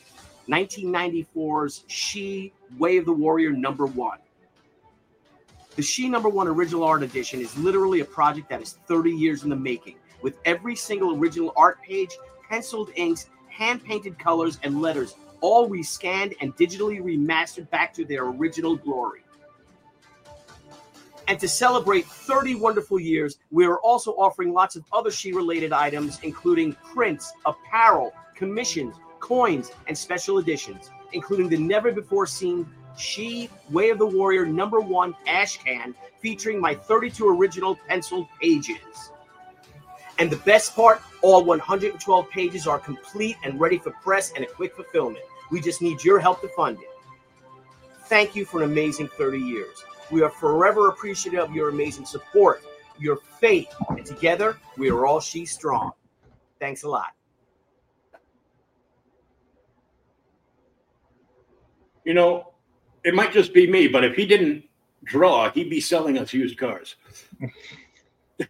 [0.48, 4.16] 1994's Shi Way of the Warrior number one.
[5.78, 9.44] The Shi Number One Original Art Edition is literally a project that is 30 years
[9.44, 12.18] in the making, with every single original art page,
[12.50, 18.24] penciled inks, hand painted colors, and letters all rescanned and digitally remastered back to their
[18.24, 19.22] original glory.
[21.28, 25.72] And to celebrate 30 wonderful years, we are also offering lots of other Shi related
[25.72, 32.68] items, including prints, apparel, commissions, coins, and special editions, including the never before seen
[32.98, 39.12] Shi Way of the Warrior number one ash can featuring my 32 original penciled pages.
[40.18, 44.48] And the best part, all 112 pages are complete and ready for press and a
[44.48, 45.24] quick fulfillment.
[45.50, 46.88] We just need your help to fund it.
[48.06, 49.84] Thank you for an amazing 30 years.
[50.10, 52.64] We are forever appreciative of your amazing support,
[52.98, 55.92] your faith, and together we are all Shi Strong.
[56.58, 57.12] Thanks a lot.
[62.04, 62.54] You know,
[63.08, 64.64] it might just be me, but if he didn't
[65.04, 66.96] draw, he'd be selling us used cars.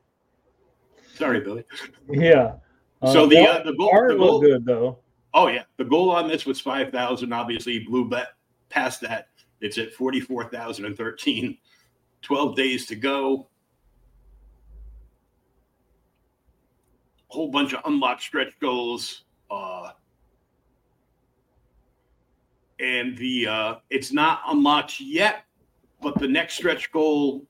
[1.14, 1.62] Sorry, Billy.
[2.10, 2.54] Yeah.
[3.12, 4.98] So the, uh, the goal- the goal- good though.
[5.32, 7.32] Oh yeah, the goal on this was five thousand.
[7.32, 8.30] Obviously, blew bet
[8.68, 9.28] past that.
[9.60, 11.56] It's at forty four thousand and thirteen.
[12.20, 13.46] Twelve days to go.
[17.30, 19.22] A whole bunch of unlocked stretch goals.
[19.48, 19.90] Uh,
[22.80, 25.44] and the uh, it's not unlocked yet,
[26.00, 27.46] but the next stretch goal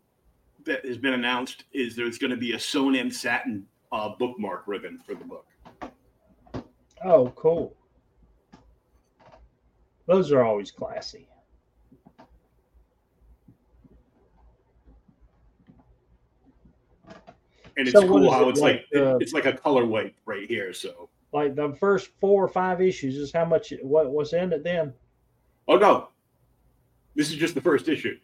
[0.65, 4.65] that has been announced is there's going to be a sewn in satin uh, bookmark
[4.67, 5.47] ribbon for the book.
[7.05, 7.75] Oh, cool.
[10.07, 11.29] Those are always classy.
[17.79, 20.49] and it's So cool how it it's like, like, uh, it's like a colorway right
[20.49, 20.73] here.
[20.73, 24.65] So Like the first four or five issues is how much what was in it
[24.65, 24.93] then?
[25.69, 26.09] Oh no,
[27.15, 28.17] this is just the first issue.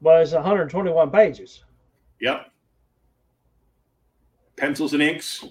[0.00, 1.64] Well, it's 121 pages.
[2.20, 2.46] Yep,
[4.56, 5.44] pencils and inks,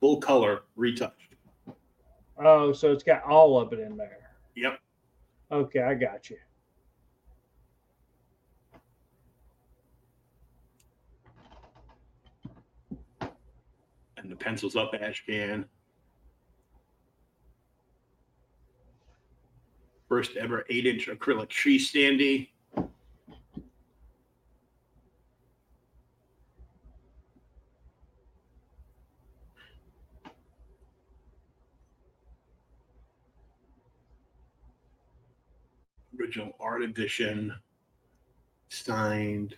[0.00, 1.14] full color, retouched.
[2.42, 4.18] Oh, so it's got all of it in there.
[4.56, 4.78] Yep,
[5.50, 6.36] Okay, I got you.
[14.16, 15.64] and the pencils up ash can.
[20.08, 22.48] First ever eight inch acrylic tree standee.
[36.18, 37.54] Original art edition,
[38.70, 39.56] signed.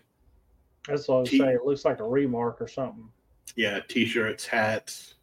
[0.88, 1.50] That's what I was T- saying.
[1.56, 3.08] It looks like a remark or something.
[3.56, 5.14] yeah, t-shirts, hats,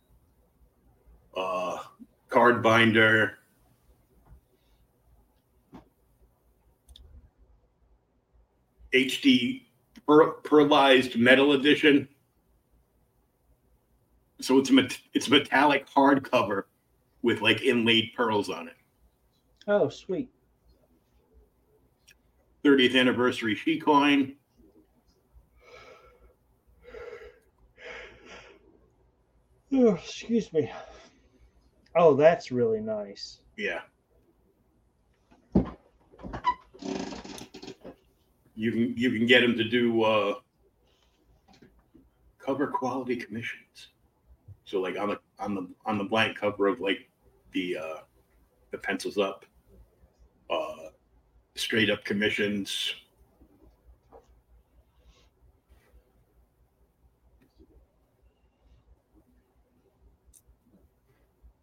[1.36, 1.80] uh,
[2.30, 3.40] card binder.
[8.98, 9.64] HD
[10.08, 12.08] per- pearlized metal edition.
[14.42, 16.64] So it's a met- it's a metallic hardcover
[17.22, 18.76] with like inlaid pearls on it.
[19.68, 20.30] Oh, sweet.
[22.64, 24.36] 30th anniversary Shi coin.
[29.74, 30.72] Oh, excuse me.
[31.96, 33.40] Oh, that's really nice.
[33.58, 33.82] Yeah.
[38.60, 40.34] You can you can get them to do uh,
[42.40, 43.90] cover quality commissions.
[44.66, 47.08] So like on the on the on the blank cover of like
[47.52, 47.98] the uh,
[48.72, 49.46] the pencils up,
[50.50, 50.90] uh,
[51.54, 52.96] straight up commissions.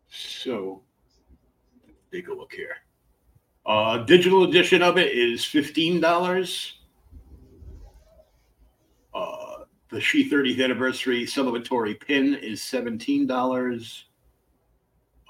[0.08, 0.82] So
[2.12, 2.76] take a look here.
[3.66, 6.78] Uh, digital edition of it is fifteen dollars.
[9.14, 14.06] Uh, the Shi 30th anniversary celebratory pin is seventeen dollars.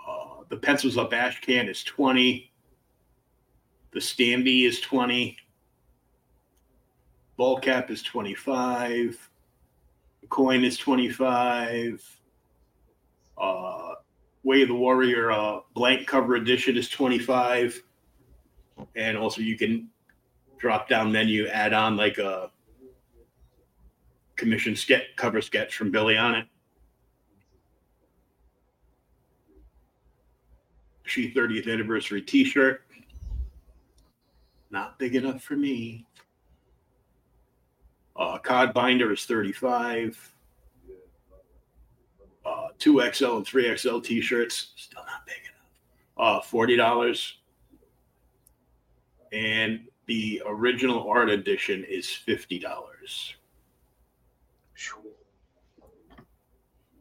[0.06, 2.52] Uh, the pencils up ash can is twenty.
[3.92, 5.36] The standee is twenty.
[7.36, 9.30] Ball cap is twenty-five.
[10.22, 12.02] The coin is twenty-five.
[13.36, 13.94] Uh,
[14.44, 17.82] Way of the Warrior uh, blank cover edition is 25.
[18.94, 19.88] And also you can
[20.58, 22.50] drop down menu, add on like a
[24.36, 26.46] commission sketch, cover sketch from Billy on it.
[31.04, 32.82] Shi 30th anniversary t shirt.
[34.70, 36.06] Not big enough for me.
[38.16, 40.32] Uh, Cod binder is 35.
[42.44, 46.42] Uh, 2XL and 3XL t shirts, still not big enough.
[46.44, 47.32] Uh, $40.
[49.32, 52.64] And the original art edition is $50.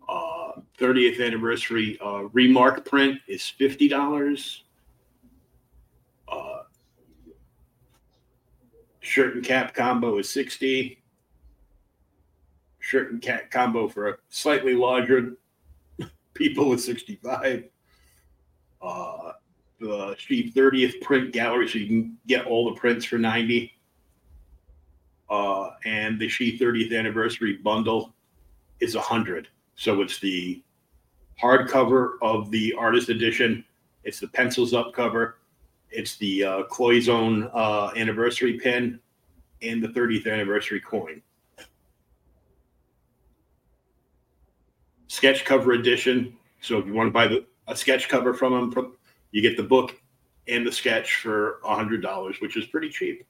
[0.07, 4.63] Uh, 30th anniversary uh, remark print is fifty dollars.
[6.27, 6.63] Uh,
[8.99, 11.01] shirt and cap combo is 60.
[12.79, 15.37] Shirt and cap combo for a slightly larger
[16.33, 17.65] people is 65.
[18.81, 19.31] Uh,
[19.79, 23.71] the Sheep 30th print gallery, so you can get all the prints for 90.
[25.29, 28.13] Uh, and the Shi 30th anniversary bundle
[28.79, 29.47] is a 100.
[29.75, 30.63] So it's the
[31.41, 33.65] hardcover of the artist edition,
[34.03, 35.37] it's the pencils up cover,
[35.89, 38.99] it's the uh, Cloisonne uh, anniversary pin,
[39.61, 41.21] and the 30th anniversary coin.
[45.07, 46.35] Sketch cover edition.
[46.61, 48.95] So if you want to buy the a sketch cover from them,
[49.31, 49.95] you get the book
[50.47, 53.25] and the sketch for a hundred dollars, which is pretty cheap.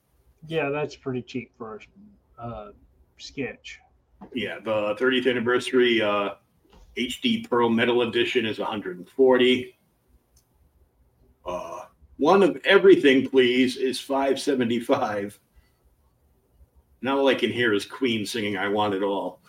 [0.48, 1.80] Yeah, that's pretty cheap for
[2.38, 2.72] a uh,
[3.18, 3.80] sketch.
[4.34, 6.36] Yeah, the 30th anniversary uh,
[6.98, 9.78] HD Pearl Metal Edition is 140.
[11.46, 11.80] Uh,
[12.18, 15.40] one of everything, please, is 575.
[17.02, 19.42] Now all I can hear is Queen singing "I Want It All."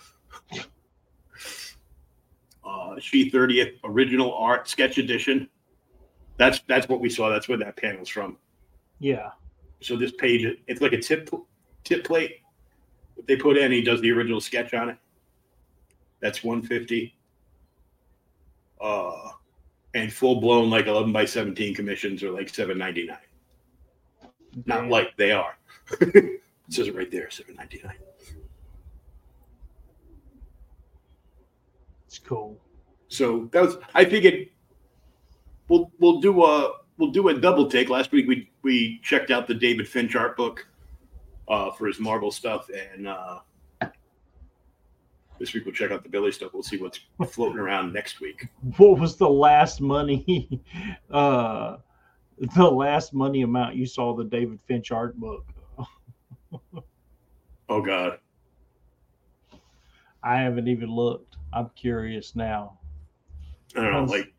[2.65, 5.49] Uh, Shi 30th original art sketch edition.
[6.37, 7.29] That's that's what we saw.
[7.29, 8.39] That's where that panel's from.
[8.99, 9.31] Yeah.
[9.81, 11.31] So this page, it's like a tip
[11.85, 12.39] tip plate
[13.17, 13.73] that they put in.
[13.73, 14.97] He does the original sketch on it.
[16.21, 17.15] That's 150.
[18.81, 19.31] Uh,
[19.95, 23.17] and full blown like 11 by 17 commissions are like 799.
[24.67, 25.57] Not like they are.
[26.01, 27.97] it says it right there, 799.
[32.07, 32.59] It's cool.
[33.09, 34.49] So that was I figured
[35.69, 37.89] we'll we'll do a we'll do a double take.
[37.89, 40.67] Last week we we checked out the David Finch art book
[41.49, 43.41] uh, for his Marvel stuff, and uh,
[45.39, 46.53] this week we'll check out the Billy stuff.
[46.55, 48.49] We'll see what's floating around next week.
[48.77, 50.63] What was the last money?
[51.11, 51.77] uh,
[52.39, 55.45] the last money amount you saw the David Finch art book?
[57.67, 58.19] Oh God,
[60.23, 61.37] I haven't even looked.
[61.53, 62.79] I'm curious now.
[63.75, 64.33] I don't know, like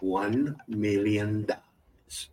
[0.00, 2.28] one million dollars.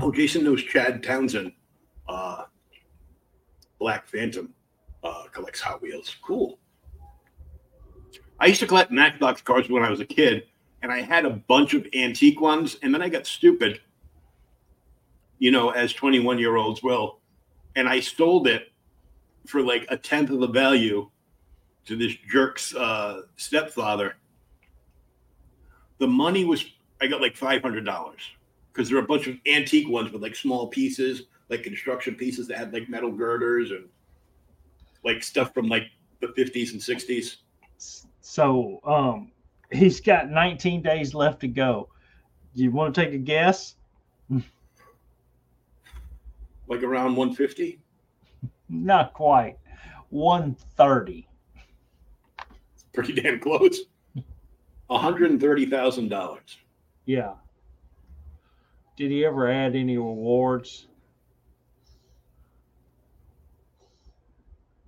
[0.00, 1.52] Oh, Jason knows Chad Townsend.
[2.08, 2.44] Uh,
[3.80, 4.54] Black Phantom
[5.02, 6.16] uh, collects Hot Wheels.
[6.22, 6.58] Cool.
[8.38, 10.44] I used to collect Matchbox cars when I was a kid,
[10.82, 13.80] and I had a bunch of antique ones, and then I got stupid,
[15.40, 17.18] you know, as 21 year olds will,
[17.74, 18.72] and I sold it
[19.46, 21.10] for like a tenth of the value
[21.86, 24.14] to this jerk's uh, stepfather.
[25.98, 26.64] The money was,
[27.00, 27.84] I got like $500
[28.78, 32.46] because there are a bunch of antique ones with like small pieces, like construction pieces
[32.46, 33.88] that had like metal girders and
[35.02, 37.38] like stuff from like the 50s and 60s.
[38.20, 39.32] So um,
[39.72, 41.88] he's got 19 days left to go.
[42.54, 43.74] Do you want to take a guess?
[46.70, 47.80] Like around 150.
[48.68, 49.56] Not quite.
[50.10, 51.26] 130.
[52.92, 53.80] Pretty damn close.
[54.90, 56.38] $130,000.
[57.06, 57.32] Yeah.
[58.98, 60.88] Did he ever add any rewards?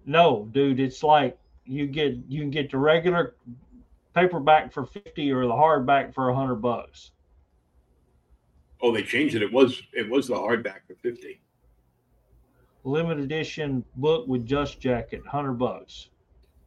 [0.04, 0.80] No, dude.
[0.80, 3.36] It's like you get you can get the regular
[4.12, 7.12] paperback for 50 or the hardback for 100 bucks.
[8.82, 9.42] Oh, they changed it.
[9.42, 11.40] It was it was the hardback for 50.
[12.82, 16.08] Limited edition book with Dust Jacket, 100 bucks.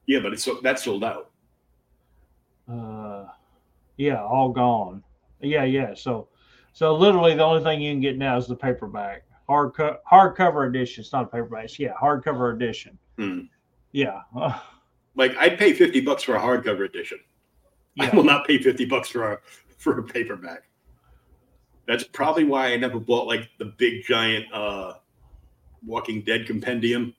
[0.06, 1.32] Yeah, but it's that's sold out.
[2.72, 3.26] Uh,
[3.98, 5.04] yeah, all gone.
[5.42, 5.94] Yeah, yeah.
[5.94, 6.30] So,
[6.74, 10.68] so literally the only thing you can get now is the paperback, hard co- hardcover
[10.68, 11.02] edition.
[11.02, 11.66] It's not a paperback.
[11.66, 12.98] It's, yeah, hardcover edition.
[13.18, 13.42] Hmm.
[13.92, 14.22] Yeah,
[15.16, 17.20] Like I'd pay 50 bucks for a hardcover edition.
[18.00, 19.40] I will not pay 50 bucks for a
[19.78, 20.64] for a paperback.
[21.86, 24.94] That's probably why I never bought like the big giant uh
[25.86, 27.14] Walking Dead compendium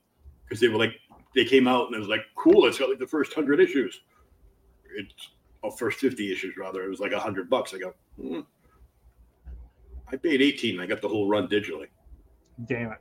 [0.44, 0.94] because they were like
[1.34, 2.66] they came out and it was like cool.
[2.66, 4.00] It's got like the first hundred issues.
[4.96, 5.30] It's
[5.62, 6.82] oh, first 50 issues rather.
[6.82, 7.74] It was like a hundred bucks.
[7.74, 8.40] I go, hmm.
[10.14, 10.78] I paid 18.
[10.78, 11.88] I got the whole run digitally.
[12.66, 12.98] damn it.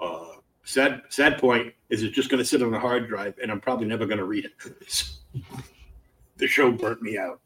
[0.00, 3.52] Uh, sad sad point is it's just going to sit on a hard drive and
[3.52, 5.04] I'm probably never going to read it.
[6.36, 7.40] the show burnt me out.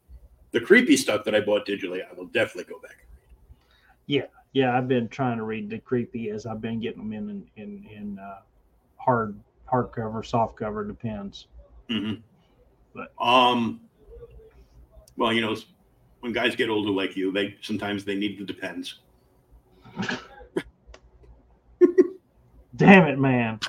[0.51, 3.05] The creepy stuff that I bought digitally, I will definitely go back.
[4.07, 7.45] Yeah, yeah, I've been trying to read the creepy as I've been getting them in
[7.57, 8.39] in in uh,
[8.95, 9.39] hard
[9.71, 11.45] hardcover, soft cover, depends.
[11.91, 12.21] Mm-hmm.
[12.95, 13.81] But- um,
[15.15, 15.55] well, you know,
[16.19, 18.99] when guys get older like you, they sometimes they need the depends.
[22.75, 23.59] Damn it, man.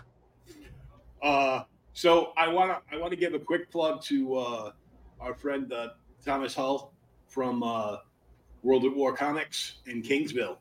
[1.23, 4.73] Uh, so I want to I want to give a quick plug to uh,
[5.21, 5.89] our friend uh,
[6.25, 6.93] Thomas Hull
[7.27, 7.99] from uh,
[8.63, 10.57] World at War Comics in Kingsville.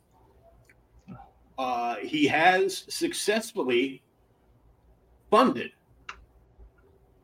[1.57, 4.01] Uh, he has successfully
[5.29, 5.71] funded.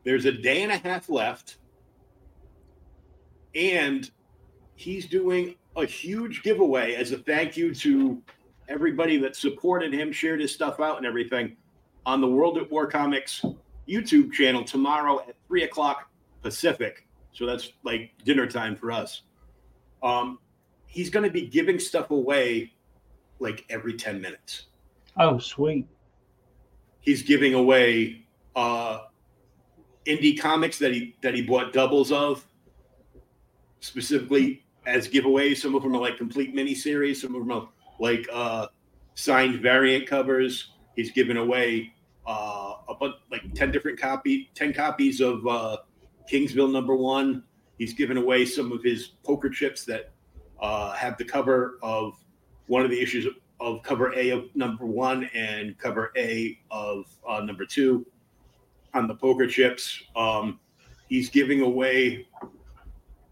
[0.03, 1.57] There's a day and a half left,
[3.55, 4.11] and
[4.75, 8.21] he's doing a huge giveaway as a thank you to
[8.69, 11.55] everybody that supported him, shared his stuff out, and everything
[12.05, 13.43] on the World at War Comics
[13.87, 16.09] YouTube channel tomorrow at three o'clock
[16.41, 17.07] Pacific.
[17.31, 19.23] So that's like dinner time for us.
[20.03, 20.39] Um,
[20.85, 22.73] he's going to be giving stuff away
[23.39, 24.67] like every 10 minutes.
[25.17, 25.87] Oh, sweet.
[27.01, 29.01] He's giving away uh,
[30.05, 32.45] indie comics that he that he bought doubles of,
[33.79, 35.57] specifically as giveaways.
[35.57, 37.17] Some of them are like complete miniseries.
[37.17, 37.67] Some of them are
[37.99, 38.67] like uh,
[39.15, 40.71] signed variant covers.
[40.95, 41.93] He's given away
[42.27, 45.77] uh, a bunch, like ten different copy, ten copies of uh,
[46.31, 47.43] Kingsville number one.
[47.77, 50.11] He's given away some of his poker chips that
[50.61, 52.13] uh, have the cover of
[52.67, 53.27] one of the issues
[53.59, 58.05] of, cover A of number one and cover A of uh, number two
[58.93, 60.01] on the poker chips.
[60.15, 60.59] Um,
[61.09, 62.27] he's giving away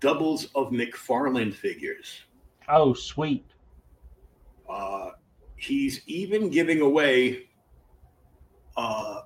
[0.04, 2.24] doubles of McFarlane figures.
[2.68, 3.46] Oh, sweet.
[4.70, 5.12] Uh,
[5.56, 7.48] he's even giving away
[8.76, 9.22] uh,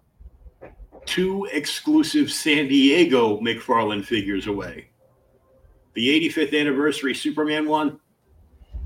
[1.06, 4.90] two exclusive San Diego McFarlane figures away.
[5.96, 8.00] The 85th anniversary Superman one,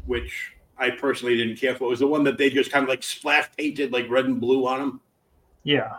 [0.05, 3.03] which I personally didn't care for, was the one that they just kind of like
[3.03, 5.01] splash painted like red and blue on them.
[5.63, 5.97] Yeah.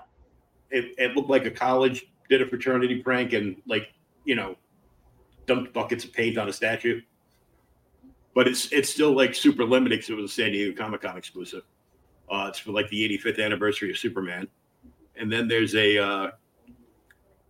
[0.71, 3.93] It, it looked like a college did a fraternity prank and like
[4.25, 4.57] you know
[5.47, 7.01] dumped buckets of paint on a statue.
[8.35, 11.17] But it's it's still like super limited because it was a San Diego Comic Con
[11.17, 11.63] exclusive.
[12.31, 14.49] Uh, it's for like the 85th anniversary of Superman.
[15.17, 16.31] And then there's a uh,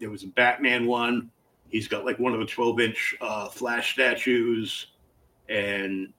[0.00, 1.30] there was a Batman one.
[1.68, 4.88] He's got like one of the 12 inch uh, Flash statues
[5.48, 6.12] and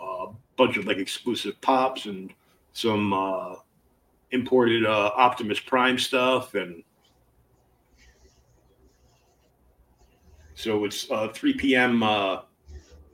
[0.00, 2.32] a bunch of like exclusive pops and
[2.72, 3.56] some uh,
[4.30, 6.82] imported uh, Optimus Prime stuff and
[10.58, 12.02] so it's uh, 3 p.m.
[12.02, 12.40] Uh,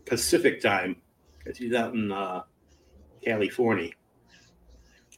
[0.06, 0.96] Pacific time
[1.56, 2.42] he's out in uh,
[3.22, 3.90] California.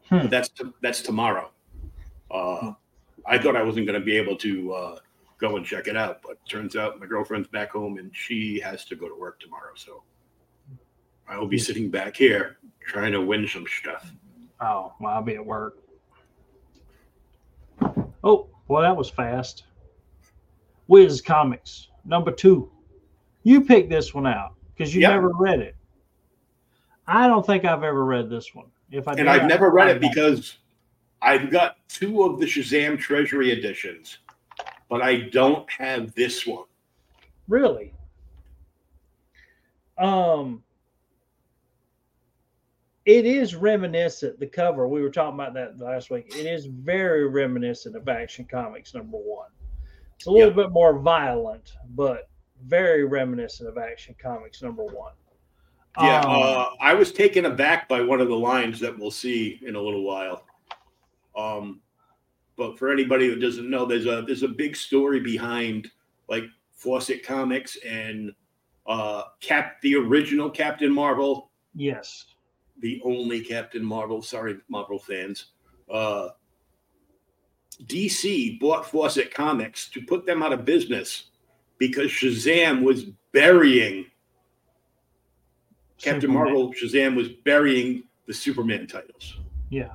[0.08, 0.26] Hmm.
[0.28, 0.50] That's
[0.82, 1.50] that's tomorrow.
[2.30, 2.72] Uh,
[3.24, 4.98] I thought I wasn't going to be able to uh,
[5.38, 8.84] go and check it out, but turns out my girlfriend's back home and she has
[8.86, 9.72] to go to work tomorrow.
[9.74, 10.02] So
[11.28, 14.12] I will be sitting back here trying to win some stuff.
[14.60, 15.78] Oh, well, I'll be at work.
[18.24, 19.64] Oh, well, that was fast.
[20.86, 22.70] Whiz Comics, number two.
[23.42, 25.10] You picked this one out because you Yep.
[25.10, 25.76] never read it.
[27.06, 28.66] I don't think I've ever read this one.
[28.90, 30.58] If I And did, I've never read it because
[31.22, 34.18] I've got two of the Shazam Treasury editions,
[34.88, 36.64] but I don't have this one.
[37.48, 37.92] Really?
[39.98, 40.62] Um
[43.04, 46.26] it is reminiscent, the cover, we were talking about that last week.
[46.28, 49.48] It is very reminiscent of Action Comics number one.
[50.16, 50.54] It's a little Yeah.
[50.56, 52.28] bit more violent, but
[52.64, 55.12] very reminiscent of Action Comics number one.
[55.98, 59.58] Yeah, Um, uh, I was taken aback by one of the lines that we'll see
[59.62, 60.44] in a little while.
[61.34, 61.80] Um,
[62.56, 65.90] but for anybody who doesn't know, there's a there's a big story behind
[66.28, 68.34] like Fawcett Comics and
[68.86, 72.26] uh, Cap the original Captain Marvel, yes.
[72.78, 74.22] the only Captain Marvel.
[74.22, 75.52] Sorry, Marvel fans.
[75.90, 76.28] Uh,
[77.84, 81.24] DC bought Fawcett Comics to put them out of business
[81.78, 84.06] because Shazam was burying
[85.98, 86.44] Captain Superman.
[86.44, 89.38] Marvel Shazam was burying the Superman titles.
[89.70, 89.90] Yeah.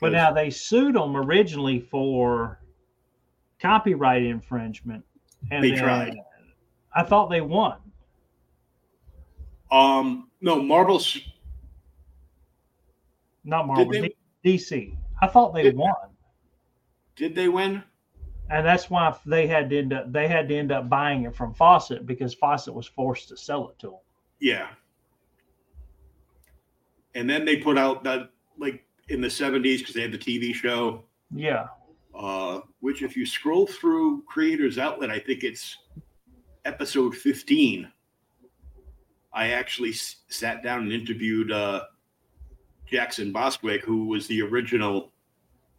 [0.00, 2.60] But now they sued them originally for
[3.60, 5.04] copyright infringement.
[5.50, 6.16] And They tried.
[6.94, 7.76] I thought they won.
[9.70, 11.18] Um, no, Marvel's
[13.44, 14.14] Not Marvel, they?
[14.44, 14.96] DC.
[15.22, 15.94] I thought they Did- won.
[17.16, 17.82] did they win?
[18.48, 21.36] And that's why they had to end up they had to end up buying it
[21.36, 23.98] from Fawcett because Fawcett was forced to sell it to them.
[24.40, 24.68] Yeah.
[27.14, 30.54] And then they put out that like in the 70s because they had the TV
[30.54, 31.04] show,
[31.34, 31.66] Yeah.
[32.14, 35.76] uh, which if you scroll through Creators Outlet, I think it's
[36.64, 37.90] episode 15.
[39.32, 41.84] I actually s- sat down and interviewed uh,
[42.90, 45.12] Jackson Bostwick, who was the original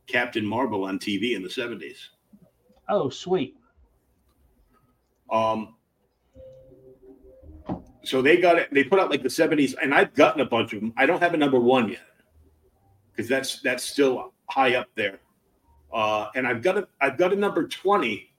[0.08, 1.98] Captain Marvel on TV in the 70s.
[2.90, 3.56] Oh, sweet.
[5.32, 5.76] Um,
[8.04, 8.74] so they got it.
[8.74, 10.94] They put out like the seventies, and I've gotten a bunch of them.
[10.98, 12.02] I don't have a number one yet
[13.12, 15.20] because that's that's still high up there.
[15.94, 18.34] Uh, and I've got a I've got a number twenty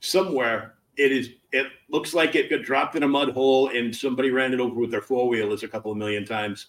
[0.00, 1.30] somewhere it is.
[1.52, 4.74] It looks like it got dropped in a mud hole and somebody ran it over
[4.74, 6.68] with their four wheelers a couple of million times.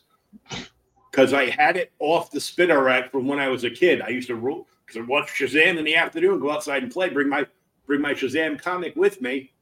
[1.16, 4.02] Because I had it off the spinner rack from when I was a kid.
[4.02, 7.08] I used to roll because I watch Shazam in the afternoon, go outside and play,
[7.08, 7.48] bring my
[7.88, 9.54] bring my Shazam comic with me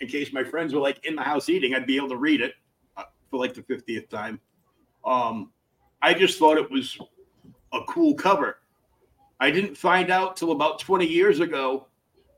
[0.00, 1.74] in case my friends were like in the house eating.
[1.74, 2.54] I'd be able to read it
[2.96, 4.40] uh, for like the fiftieth time.
[5.04, 5.50] Um,
[6.00, 6.98] I just thought it was
[7.74, 8.56] a cool cover.
[9.40, 11.88] I didn't find out till about 20 years ago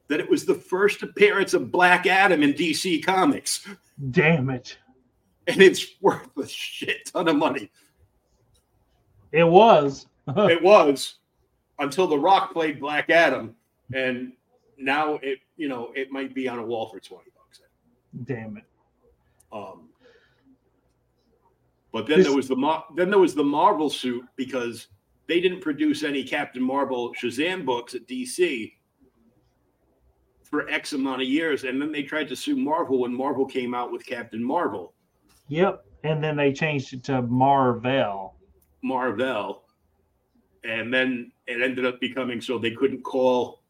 [0.09, 3.68] that it was the first appearance of Black Adam in DC Comics.
[4.11, 4.76] Damn it.
[5.47, 7.70] And it's worth a shit ton of money.
[9.35, 10.07] It was.
[10.28, 11.16] it was
[11.80, 13.55] until The Rock played Black Adam.
[13.93, 14.32] And
[14.78, 17.61] now it, you know, it might be on a wall for 20 bucks.
[18.24, 18.64] Damn it.
[19.53, 19.89] Um,
[21.93, 24.87] but then This- there was the Mar- then there was the Marvel suit because
[25.26, 28.72] they didn't produce any Captain Marvel Shazam books at DC
[30.43, 33.74] for X amount of years, and then they tried to sue Marvel when Marvel came
[33.74, 34.93] out with Captain Marvel,
[35.49, 35.85] Yep.
[36.05, 38.34] And then they changed it to Marvel.
[38.85, 39.62] Marvel,
[40.62, 43.62] and then it ended up becoming so they couldn't call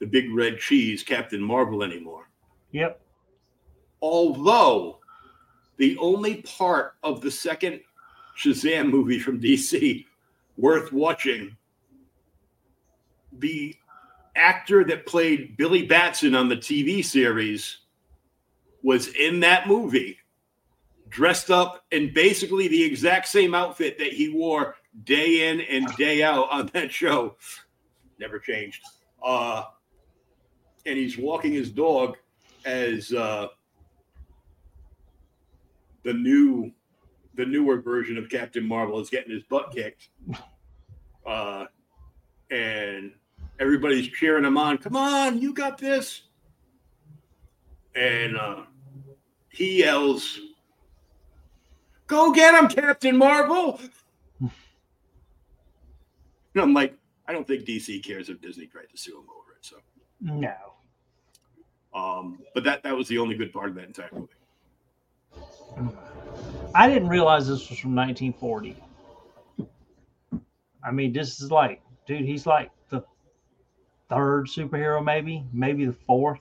[0.00, 2.28] the big red cheese Captain Marvel anymore.
[2.72, 3.00] Yep.
[4.02, 4.98] although
[5.78, 7.80] the only part of the second
[8.36, 10.04] Shazam movie from DC
[10.58, 11.56] worth watching,
[13.38, 13.74] the
[14.36, 17.78] actor that played Billy Batson on the TV series
[18.82, 20.18] was in that movie,
[21.08, 26.22] dressed up in basically the exact same outfit that he wore day in and day
[26.22, 27.36] out on that show.
[28.18, 28.82] Never changed.
[29.22, 29.64] Uh,
[30.86, 32.16] and he's walking his dog
[32.64, 33.48] as uh,
[36.02, 36.72] the new
[37.34, 40.08] the newer version of Captain Marvel is getting his butt kicked.
[41.24, 41.66] Uh,
[42.50, 43.12] and
[43.60, 44.78] everybody's cheering him on.
[44.78, 46.22] Come on, you got this.
[47.94, 48.62] And uh,
[49.50, 50.40] he yells,
[52.08, 53.78] Go get him, Captain Marvel.
[54.40, 54.50] and
[56.56, 56.94] I'm like,
[57.28, 59.58] I don't think DC cares if Disney tried to sue him over it.
[59.64, 59.76] So,
[60.20, 60.54] No.
[61.94, 64.32] um, but that that was the only good part of that entire movie.
[66.74, 68.76] I didn't realize this was from 1940.
[70.82, 73.02] I mean, this is like, dude, he's like the
[74.08, 76.40] third superhero, maybe, maybe the fourth.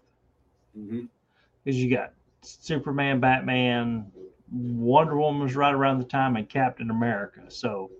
[0.73, 4.11] Because you got Superman, Batman,
[4.51, 7.41] Wonder Woman was right around the time, and Captain America.
[7.49, 7.91] So,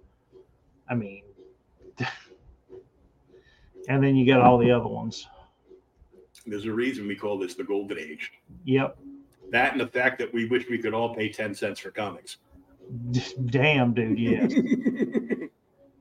[0.90, 1.24] I mean,
[3.88, 5.28] and then you got all the other ones.
[6.46, 8.32] There's a reason we call this the golden age.
[8.64, 8.98] Yep.
[9.52, 12.38] That and the fact that we wish we could all pay 10 cents for comics.
[13.46, 14.54] Damn, dude, yes.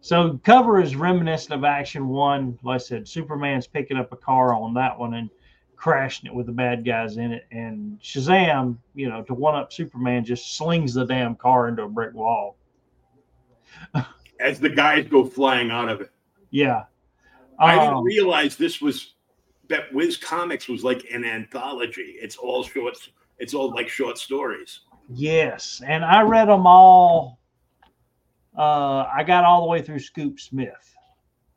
[0.07, 2.57] So cover is reminiscent of Action One.
[2.63, 5.29] Like I said, Superman's picking up a car on that one and
[5.77, 9.73] crashing it with the bad guys in it, and Shazam, you know, to one up
[9.73, 12.57] Superman, just slings the damn car into a brick wall.
[14.41, 16.11] As the guys go flying out of it.
[16.51, 16.85] Yeah,
[17.59, 19.15] I didn't Um, realize this was
[19.69, 22.17] that Whiz Comics was like an anthology.
[22.21, 22.97] It's all short,
[23.39, 24.81] it's all like short stories.
[25.09, 27.39] Yes, and I read them all.
[28.57, 30.95] Uh, I got all the way through Scoop Smith,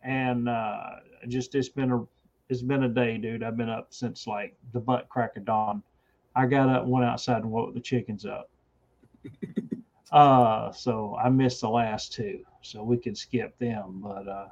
[0.04, 0.90] and uh,
[1.28, 2.04] just it's been a
[2.50, 3.44] it's been a day, dude.
[3.44, 5.84] I've been up since like the butt crack of dawn.
[6.36, 8.50] I got up, went outside, and woke the chickens up.
[10.12, 14.02] uh, so I missed the last two, so we can skip them.
[14.04, 14.48] But uh,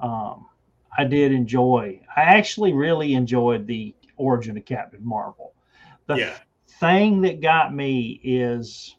[0.00, 0.46] um,
[0.96, 2.00] I did enjoy.
[2.16, 5.52] I actually really enjoyed the origin of Captain Marvel.
[6.06, 6.38] The Yeah.
[6.80, 8.96] thing that got me is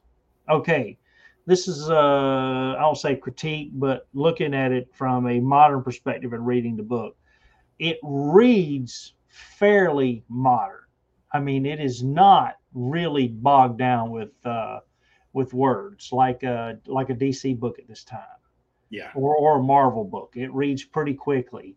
[0.49, 0.97] okay
[1.45, 6.33] this is uh i don't say critique but looking at it from a modern perspective
[6.33, 7.15] and reading the book
[7.79, 10.83] it reads fairly modern
[11.33, 14.79] i mean it is not really bogged down with uh
[15.33, 18.21] with words like a like a dc book at this time
[18.89, 19.11] Yeah.
[19.15, 20.33] or, or a Marvel book.
[20.35, 21.75] It reads pretty quickly.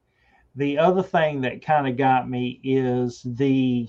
[0.54, 3.88] The other thing that kind of got me is the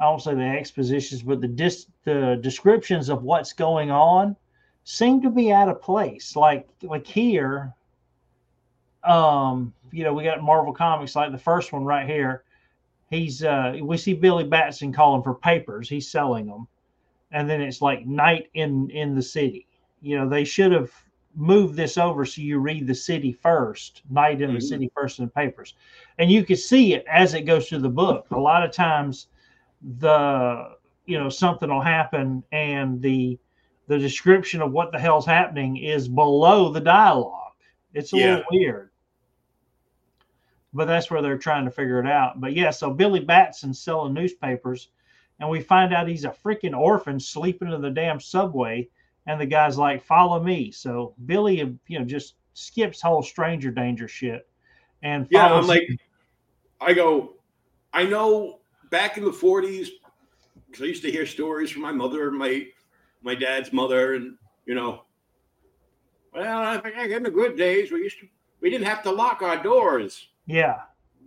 [0.00, 4.36] I don't say the expositions, but the dis, the descriptions of what's going on
[4.84, 6.36] seem to be out of place.
[6.36, 7.74] Like like here,
[9.04, 12.44] um, you know, we got Marvel Comics, like the first one right here.
[13.10, 16.68] He's uh we see Billy Batson calling for papers, he's selling them.
[17.32, 19.66] And then it's like night in in the city.
[20.02, 20.92] You know, they should have
[21.34, 24.62] moved this over so you read the city first, night in the Mhm.
[24.62, 25.74] city first in the papers.
[26.18, 28.26] And you can see it as it goes through the book.
[28.30, 29.28] A lot of times
[30.00, 30.76] the
[31.06, 33.38] you know something will happen and the
[33.86, 37.52] the description of what the hell's happening is below the dialogue.
[37.94, 38.36] It's a Yeah.
[38.36, 38.87] little weird.
[40.78, 42.40] But that's where they're trying to figure it out.
[42.40, 44.90] But yeah, so Billy Batson's selling newspapers,
[45.40, 48.88] and we find out he's a freaking orphan sleeping in the damn subway.
[49.26, 54.06] And the guy's like, "Follow me." So Billy, you know, just skips whole stranger danger
[54.06, 54.48] shit,
[55.02, 55.88] and Yeah, I'm like,
[56.80, 57.34] I go,
[57.92, 58.60] I know
[58.90, 59.88] back in the 40s,
[60.66, 62.68] because I used to hear stories from my mother, my
[63.22, 65.02] my dad's mother, and you know,
[66.32, 68.28] well, I think in the good days we used to
[68.60, 70.28] we didn't have to lock our doors.
[70.48, 70.78] Yeah,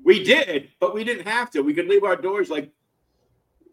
[0.03, 1.61] We did, but we didn't have to.
[1.61, 2.71] We could leave our doors like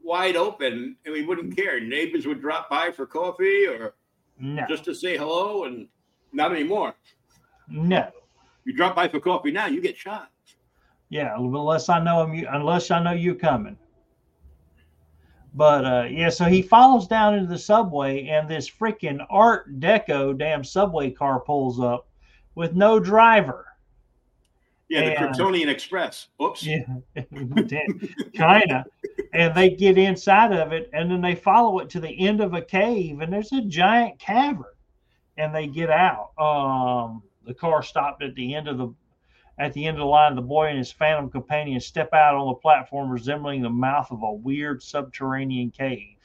[0.04, 1.80] wide open, and we wouldn't care.
[1.80, 3.94] Neighbors would drop by for coffee or
[4.38, 5.88] no, just to say hello, and
[6.32, 6.94] not anymore.
[7.68, 8.10] no.
[8.64, 10.30] You drop by for coffee now, you get shot.
[11.08, 13.78] Yeah, unless I know him, unless I know you coming.
[15.54, 20.36] But uh, yeah, so he follows down into the subway, and this freaking Art Deco
[20.36, 22.06] damn subway car pulls up
[22.54, 23.67] with no driver.
[24.88, 26.28] Yeah, the And- Kryptonian Express.
[26.42, 26.64] Oops.
[26.64, 26.84] Yeah,
[28.36, 28.84] kind of.
[29.34, 32.54] And they get inside of it, and then they follow it to the end of
[32.54, 34.64] a cave, and there's a giant cavern.
[35.36, 36.30] And they get out.
[36.38, 38.92] Um, the car stopped at the end of the
[39.58, 40.34] at the end of the line.
[40.34, 44.22] The boy and his phantom companion step out on the platform, resembling the mouth of
[44.22, 46.16] a weird subterranean cave.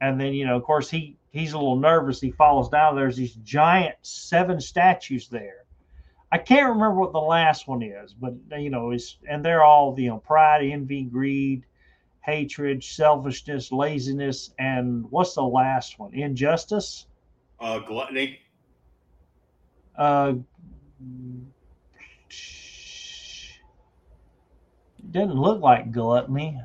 [0.00, 2.20] And then, you know, of course, he he's a little nervous.
[2.20, 2.96] He falls down.
[2.96, 5.63] There's these giant seven statues there.
[6.34, 9.94] I can't remember what the last one is, but you know, it's and they're all
[9.96, 11.64] you know, pride, envy, greed,
[12.22, 16.12] hatred, selfishness, laziness, and what's the last one?
[16.12, 17.06] Injustice.
[17.60, 18.40] Uh, gluttony.
[19.96, 20.34] Uh,
[25.12, 26.60] doesn't look like gluttony.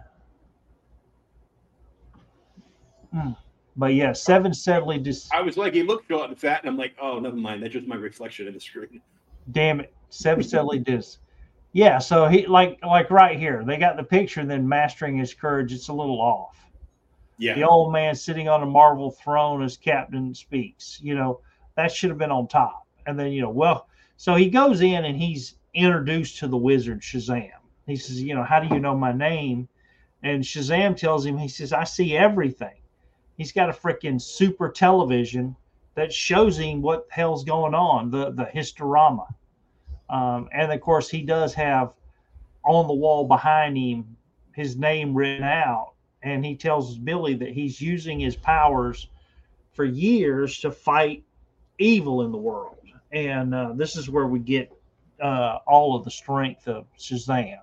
[3.14, 3.34] Hmm.
[3.76, 6.78] But yeah, seven steadily dis- I was like, he looked short and fat, and I'm
[6.78, 7.62] like, oh, never mind.
[7.62, 9.04] That's just my reflection in the screen.
[9.52, 11.20] Damn it seven steadily dis
[11.72, 15.34] yeah so he like like right here they got the picture and then mastering his
[15.34, 16.56] courage it's a little off.
[17.38, 17.54] Yeah.
[17.56, 21.42] the old man sitting on a marble throne as captain speaks you know
[21.76, 22.86] that should have been on top.
[23.06, 23.88] And then you know well
[24.18, 27.52] so he goes in and he's introduced to the wizard shazam.
[27.86, 29.70] He says you know how do you know my name?
[30.24, 32.76] And shazam tells him he says i see everything.
[33.38, 35.56] He's got a freaking super television
[35.96, 39.28] that shows him what the hell's going on the the historama
[40.10, 41.94] um, and of course he does have
[42.64, 44.18] on the wall behind him
[44.54, 45.94] his name written out.
[46.22, 49.08] And he tells billy that he's using his powers
[49.72, 51.24] for years to fight
[51.78, 52.76] evil in the world.
[53.12, 54.72] And uh, this is where we get
[55.22, 57.60] uh, all of the strength of shazam.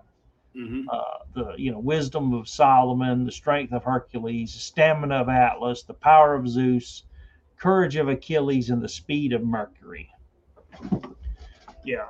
[0.54, 1.00] Hmm uh,
[1.34, 5.94] the you know wisdom of Solomon, the strength of Hercules, the stamina of Atlas, the
[5.94, 7.02] power of Zeus,
[7.58, 10.08] courage of Achilles, and the speed of Mercury.
[11.84, 12.06] Yeah,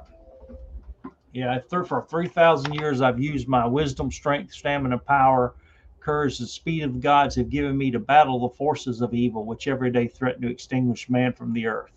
[1.37, 1.59] yeah.
[1.59, 5.55] Through for three thousand years, I've used my wisdom, strength, stamina, power,
[6.01, 9.69] courage, and speed of gods have given me to battle the forces of evil, which
[9.69, 11.93] every day threaten to extinguish man from the earth.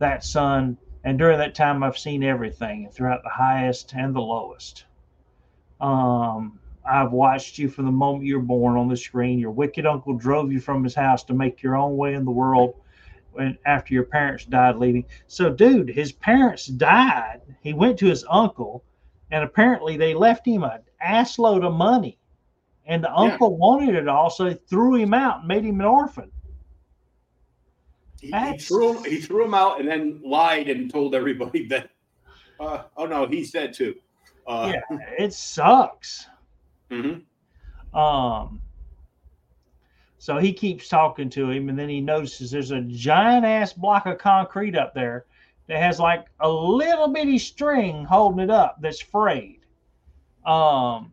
[0.00, 4.84] That son, and during that time, I've seen everything throughout the highest and the lowest.
[5.80, 9.38] Um, I've watched you from the moment you were born on the screen.
[9.38, 12.30] Your wicked uncle drove you from his house to make your own way in the
[12.30, 12.74] world
[13.32, 15.04] when after your parents died leaving.
[15.26, 17.40] So, dude, his parents died.
[17.60, 18.84] He went to his uncle,
[19.30, 22.18] and apparently they left him an ass load of money.
[22.86, 23.14] And the Yeah.
[23.32, 26.30] uncle wanted it all, so he threw him out and made him an orphan.
[28.20, 31.90] He, he threw him, he threw him out and then lied and told everybody that.
[32.60, 33.94] Uh, oh no, he's dead too.
[34.46, 36.28] Uh, Yeah, it sucks.
[36.90, 37.22] mhm.
[37.94, 38.60] Um,
[40.22, 44.06] so he keeps talking to him, and then he notices there's a giant ass block
[44.06, 45.26] of concrete up there
[45.66, 49.58] that has like a little bitty string holding it up that's frayed.
[50.46, 51.10] Um,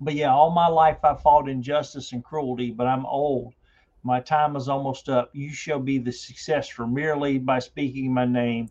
[0.00, 3.54] but yeah, all my life I fought injustice and cruelty, but I'm old.
[4.02, 5.30] My time is almost up.
[5.32, 8.68] You shall be the successor merely by speaking my name,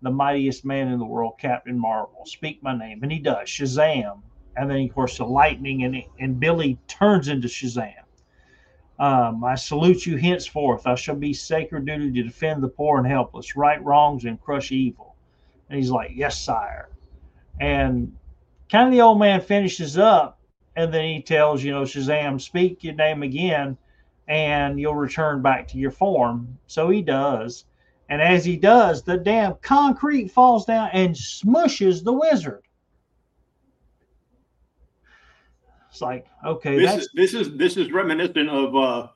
[0.00, 2.26] the mightiest man in the world, Captain Marvel.
[2.26, 3.04] Speak my name.
[3.04, 3.48] And he does.
[3.48, 4.22] Shazam
[4.56, 7.94] and then of course the lightning and and Billy turns into Shazam.
[8.98, 10.86] Um, I salute you henceforth.
[10.86, 14.70] I shall be sacred duty to defend the poor and helpless, right wrongs and crush
[14.70, 15.16] evil.
[15.68, 16.88] And he's like, Yes, sire.
[17.60, 18.14] And
[18.70, 20.38] kind of the old man finishes up,
[20.76, 23.76] and then he tells, you know, Shazam, speak your name again,
[24.28, 26.58] and you'll return back to your form.
[26.66, 27.64] So he does.
[28.08, 32.62] And as he does, the damn concrete falls down and smushes the wizard.
[35.92, 39.08] It's like, okay, This that's is this is this is reminiscent of uh,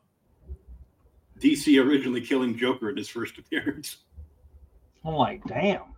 [1.40, 3.96] DC originally killing Joker in his first appearance.
[5.02, 5.94] I'm like, damn.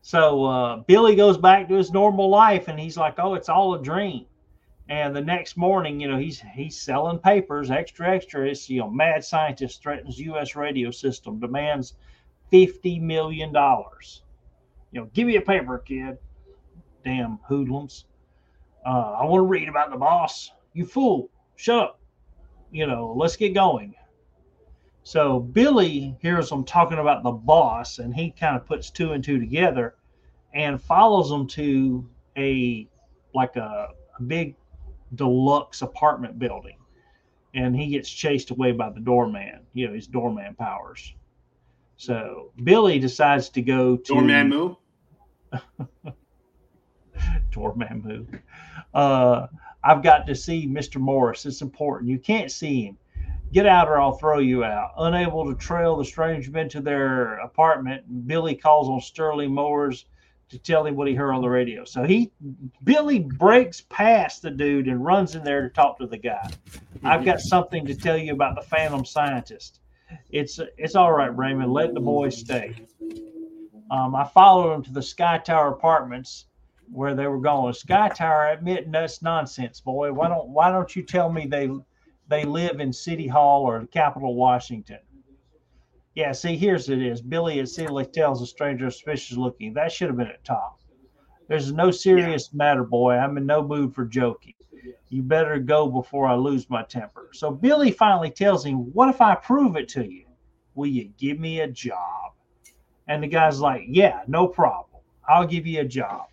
[0.00, 3.74] So uh, Billy goes back to his normal life, and he's like, "Oh, it's all
[3.74, 4.24] a dream."
[4.88, 8.48] And the next morning, you know, he's he's selling papers, extra, extra.
[8.48, 10.56] It's you know, mad scientist threatens U.S.
[10.56, 11.96] radio system, demands
[12.50, 14.22] fifty million dollars.
[14.90, 16.16] You know, give me a paper, kid.
[17.04, 18.06] Damn hoodlums.
[18.84, 20.50] Uh, I want to read about the boss.
[20.72, 21.30] You fool!
[21.56, 22.00] Shut up.
[22.70, 23.94] You know, let's get going.
[25.04, 29.22] So Billy hears them talking about the boss, and he kind of puts two and
[29.22, 29.96] two together,
[30.54, 32.88] and follows them to a
[33.34, 34.56] like a, a big
[35.14, 36.76] deluxe apartment building,
[37.54, 39.60] and he gets chased away by the doorman.
[39.72, 41.14] You know his doorman powers.
[41.96, 44.74] So Billy decides to go to Doorman Moo.
[48.02, 48.28] move.
[48.94, 49.46] Uh,
[49.84, 51.00] I've got to see Mr.
[51.00, 51.46] Morris.
[51.46, 52.10] It's important.
[52.10, 52.98] You can't see him.
[53.52, 54.92] Get out or I'll throw you out.
[54.96, 60.06] Unable to trail the strange men to their apartment, Billy calls on Sterling Morris
[60.48, 61.84] to tell him what he heard on the radio.
[61.84, 62.30] So he,
[62.84, 66.50] Billy breaks past the dude and runs in there to talk to the guy.
[67.02, 69.80] I've got something to tell you about the Phantom Scientist.
[70.30, 71.72] It's it's all right, Raymond.
[71.72, 72.74] Let the boys stay.
[73.90, 76.46] Um, I followed him to the Sky Tower Apartments
[76.92, 77.72] where they were going.
[77.72, 80.12] Sky Tower admitting that's nonsense, boy.
[80.12, 81.70] Why don't why don't you tell me they
[82.28, 84.98] they live in City Hall or the capital Washington?
[86.14, 87.22] Yeah, see, here's it is.
[87.22, 89.72] Billy essentially tells a stranger suspicious looking.
[89.72, 90.78] That should have been at top.
[91.48, 93.14] There's no serious matter, boy.
[93.14, 94.54] I'm in no mood for joking.
[95.08, 97.30] You better go before I lose my temper.
[97.32, 100.26] So Billy finally tells him, What if I prove it to you?
[100.74, 102.32] Will you give me a job?
[103.08, 105.00] And the guy's like, Yeah, no problem.
[105.26, 106.26] I'll give you a job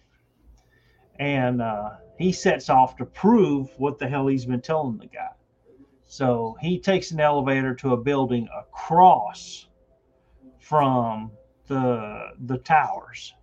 [1.19, 5.29] and uh, he sets off to prove what the hell he's been telling the guy.
[6.07, 9.67] So he takes an elevator to a building across
[10.59, 11.31] from
[11.67, 13.33] the the towers,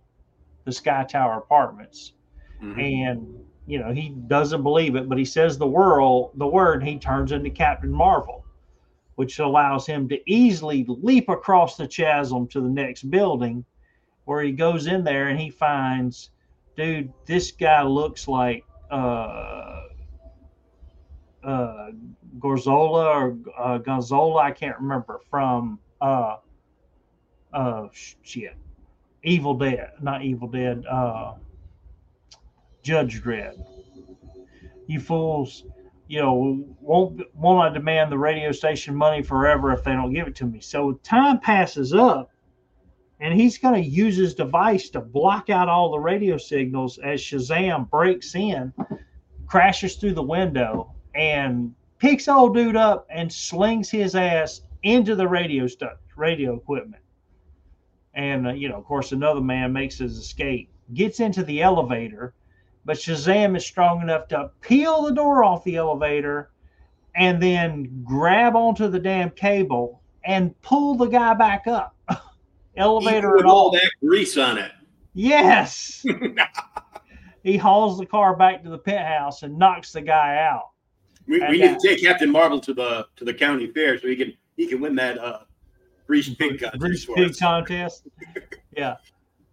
[0.65, 2.13] the Sky Tower Apartments,
[2.61, 2.77] Mhm.
[2.77, 6.97] and you know he doesn't believe it, but he says the word the word he
[6.97, 8.43] turns into Captain Marvel,
[9.15, 13.63] which allows him to easily leap across the chasm to the next building,
[14.25, 16.31] where he goes in there and he finds
[16.77, 19.81] dude, this guy looks like uh,
[21.43, 21.87] uh,
[22.39, 26.37] Gorzola or uh, Gonzola, I can't remember from uh,
[27.51, 28.55] uh, shit,
[29.23, 31.33] Evil Dead, not Evil Dead, uh,
[32.83, 33.57] Judge Dredd.
[34.85, 35.65] You fools,
[36.07, 40.27] you know, won't won't I demand the radio station money forever if they don't give
[40.27, 40.61] it to me?
[40.61, 42.31] So time passes up
[43.19, 47.19] and he's going to use his device to block out all the radio signals as
[47.19, 48.71] Shazam breaks in,
[49.47, 55.27] crashes through the window, and picks old dude up and slings his ass into the
[55.27, 57.01] radio stuff, radio equipment.
[58.13, 62.33] And uh, you know, of course, another man makes his escape, gets into the elevator,
[62.85, 66.51] but Shazam is strong enough to peel the door off the elevator,
[67.15, 71.95] and then grab onto the damn cable and pull the guy back up
[72.77, 73.57] elevator Even all.
[73.57, 74.71] all that grease on it.
[75.13, 76.05] Yes.
[77.43, 80.69] he hauls the car back to the penthouse and knocks the guy out.
[81.27, 84.15] We, we need to take Captain Marvel to the to the county fair so he
[84.15, 85.39] can he can win that uh
[86.05, 86.79] grease pig contest.
[86.79, 88.07] Grease pig contest.
[88.77, 88.95] yeah.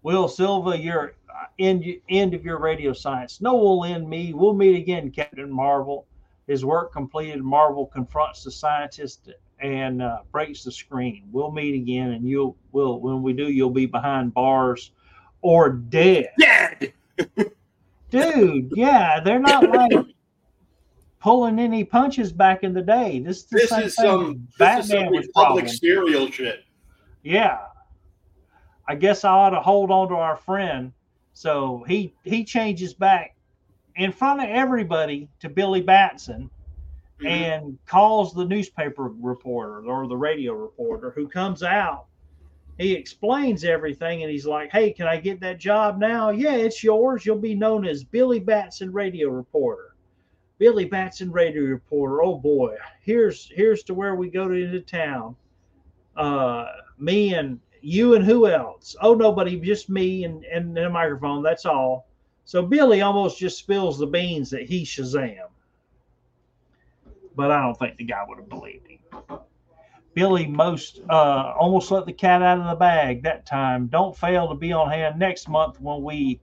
[0.03, 3.41] Will Silva, you're uh, end end of your radio science.
[3.41, 4.33] No will end me.
[4.35, 6.07] We'll meet again, Captain Marvel.
[6.47, 9.31] His work completed, Marvel confronts the scientist
[9.65, 11.25] and uh, breaks the screen.
[11.33, 14.93] We'll meet again, and you'll will when we do, you'll be behind bars
[15.43, 16.29] or dead.
[16.39, 16.93] Dead.
[18.11, 20.07] dude yeah they're not like
[21.21, 24.49] pulling any punches back in the day this is the This same is thing some
[24.59, 26.65] this is some batman Republic serial shit.
[27.25, 27.59] yeah
[28.87, 30.93] i guess i ought to hold on to our friend
[31.33, 33.35] so he he changes back
[33.97, 36.49] in front of everybody to billy batson
[37.21, 37.27] Mhm.
[37.27, 42.07] and calls the newspaper reporter or the radio reporter who comes out.
[42.79, 46.31] He explains everything and he's like, Hey, can I get that job now?
[46.31, 47.25] Yeah, it's yours.
[47.25, 49.95] You'll be known as Billy Batson Radio Reporter.
[50.59, 52.23] Billy Batson Radio Reporter.
[52.23, 55.37] Oh boy, here's here's to where we go to into town.
[56.17, 56.67] Uh
[56.99, 58.97] me and you and who else?
[59.01, 62.09] Oh nobody, just me and, and the microphone, that's all.
[62.45, 65.49] So Billy almost just spills the beans that he Shazam
[67.37, 68.99] but I don't think the guy would have believed him.
[70.15, 73.89] Billy most uh, almost let the cat out of the bag that time.
[73.89, 76.41] Don't fail to be on hand next month when we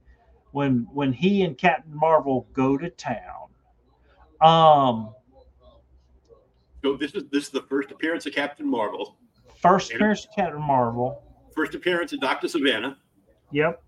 [0.52, 3.48] when when he and Captain Marvel go to town.
[4.42, 5.14] Um,
[6.84, 9.16] So this is this is the first appearance of Captain Marvel.
[9.62, 11.24] first appearance of Captain Marvel.
[11.56, 12.98] First appearance of Doctor Sivana.
[13.52, 13.82] Yep.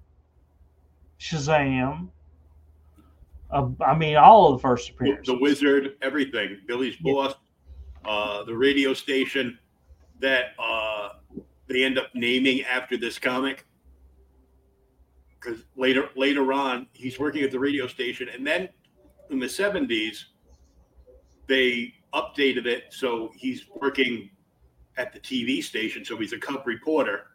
[1.19, 2.09] Shazam.
[3.53, 5.33] Uh, I mean, all of the first appearances.
[5.33, 6.59] the wizard, everything.
[6.67, 7.35] Billy's boss,
[8.03, 9.59] uh, the radio station
[10.19, 11.09] that uh,
[11.67, 13.65] they end up naming after this comic.
[15.39, 18.69] Because later later on, he's working at the radio station, and then
[19.29, 20.27] in the seventies,
[21.47, 24.29] they updated it so he's working
[24.97, 27.27] at the TV station, so he's a cub reporter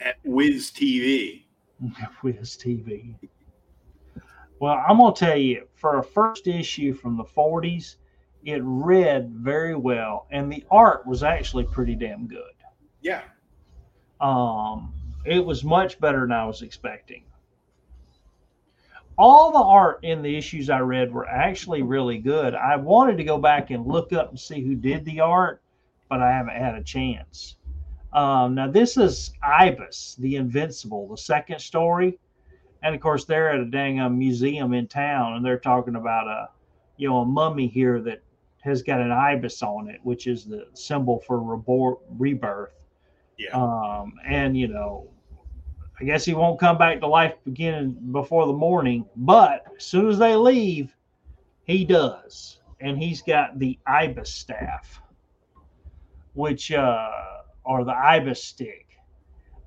[0.00, 1.44] at Whiz TV.
[2.22, 3.14] Whiz TV.
[4.58, 7.96] Well, I'm gonna tell you, for a first issue from the 40s,
[8.44, 12.42] it read very well, and the art was actually pretty damn good.
[13.02, 13.22] Yeah,
[14.20, 14.94] Um,
[15.24, 17.24] it was much better than I was expecting.
[19.18, 22.54] All the art in the issues I read were actually really good.
[22.54, 25.62] I wanted to go back and look up and see who did the art,
[26.08, 27.56] but I haven't had a chance.
[28.12, 32.18] Um, now, this is Ibis, the Invincible, the second story.
[32.86, 36.28] And of course, they're at a dang um, museum in town and they're talking about
[36.28, 36.50] a,
[36.96, 38.22] you know, a mummy here that
[38.60, 42.74] has got an ibis on it, which is the symbol for rebor- rebirth.
[43.38, 43.50] yeah.
[43.50, 45.08] Um, and you know,
[46.00, 50.08] I guess he won't come back to life beginning before the morning, but as soon
[50.08, 50.94] as they leave,
[51.64, 52.60] he does.
[52.78, 55.00] And he's got the ibis staff,
[56.34, 57.10] which uh
[57.64, 58.85] or the ibis stick,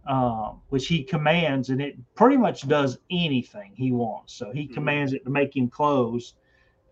[0.08, 4.34] um, which he commands, and it pretty much does anything he wants.
[4.34, 4.74] So he Mhm.
[4.74, 6.36] commands it to make him clothes,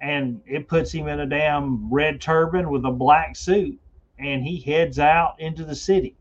[0.01, 3.79] and it puts him in a damn red turban with a black suit,
[4.19, 6.15] and he heads out into the city.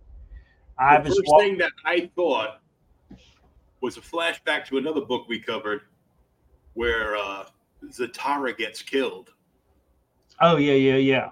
[0.78, 2.61] the first wa- thing that I thought
[3.80, 5.82] was a flashback to another book we covered
[6.74, 7.47] where uh,
[7.84, 9.32] Zatara gets killed.
[10.41, 11.30] Oh yeah, yeah, yeah.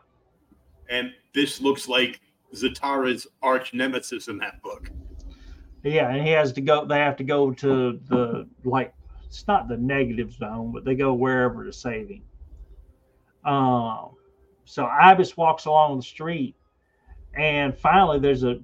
[0.89, 2.21] And this looks like
[2.55, 4.91] Zatara's arch nemesis in that book.
[5.85, 6.87] Yeah, and he has to go.
[6.87, 8.95] They have to go to the like.
[9.27, 12.23] It's not the negative zone, but they go wherever to save him.
[13.45, 14.11] Um,
[14.65, 16.57] so Ibis walks along the street,
[17.35, 18.59] and finally there's a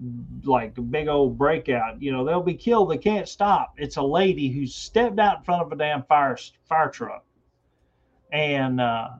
[0.45, 2.01] like a big old breakout.
[2.01, 2.91] You know, they'll be killed.
[2.91, 3.75] They can't stop.
[3.77, 7.27] It's a lady who stepped out in front of a damn fire fire truck,
[8.33, 9.11] and uh,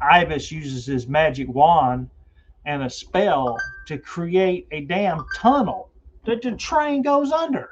[0.00, 2.08] Ibis uses his magic wand
[2.64, 5.89] and a spell to create a damn tunnel
[6.24, 7.70] that the train goes under.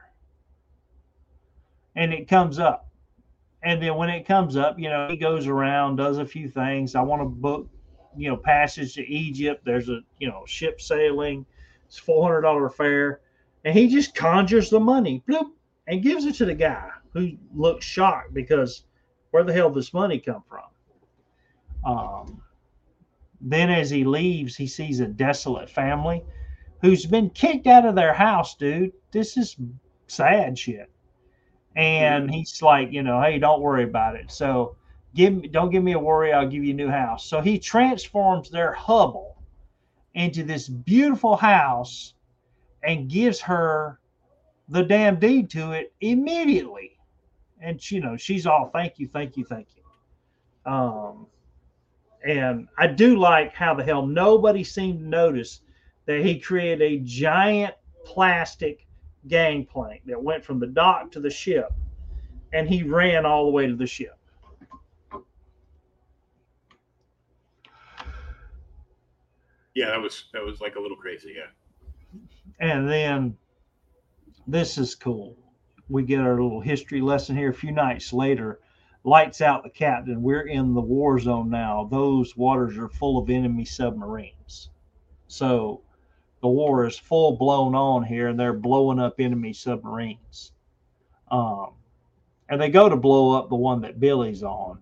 [1.95, 2.89] And it comes up.
[3.63, 6.95] And then when it comes up, you know, he goes around, does a few things.
[6.95, 7.69] I want to book,
[8.17, 9.65] you know, passage to Egypt.
[9.65, 11.45] There's a, you know, ship sailing.
[11.87, 13.21] It's $400 fare.
[13.65, 15.51] And he just conjures the money, bloop,
[15.89, 18.85] and gives it to the guy who looks shocked because
[19.33, 20.63] where the hell this money come from?
[21.85, 22.43] Um,
[23.41, 26.23] then as he leaves, he sees a desolate family
[26.81, 28.93] who's been kicked out of their house, dude.
[29.11, 29.57] This is
[30.07, 30.91] sad shit.
[31.77, 34.31] And he's like, you know, hey, don't worry about it.
[34.31, 34.77] So
[35.15, 37.27] give me don't give me a worry, I'll give you a new house.
[37.27, 39.37] So he transforms their hovel
[40.15, 42.15] into this beautiful house
[42.83, 44.01] and gives her
[44.69, 46.93] the damn deed to it immediately.
[47.61, 50.73] And she, you know, she's all thank you, thank you, thank you.
[50.73, 51.27] Um
[52.27, 55.61] and I do like how the hell nobody seemed to notice
[56.09, 58.87] that he created a giant plastic
[59.27, 61.71] gangplank that went from the dock to the ship,
[62.55, 64.19] and he ran all the way to the ship.
[69.75, 71.37] Yeah, that was that was like a little crazy.
[71.37, 71.51] Yeah.
[72.59, 73.37] And then
[74.47, 75.37] this is cool.
[75.91, 78.61] We get our little history lesson here a few nights later.
[79.05, 80.23] Lights out the captain.
[80.23, 81.87] We're in the war zone now.
[81.91, 84.71] Those waters are full of enemy submarines.
[85.29, 85.83] So
[86.41, 90.53] the war is full blown on here and they're blowing up enemy submarines.
[91.31, 91.73] Um,
[92.49, 94.81] and they go to blow up the one that Billy's on,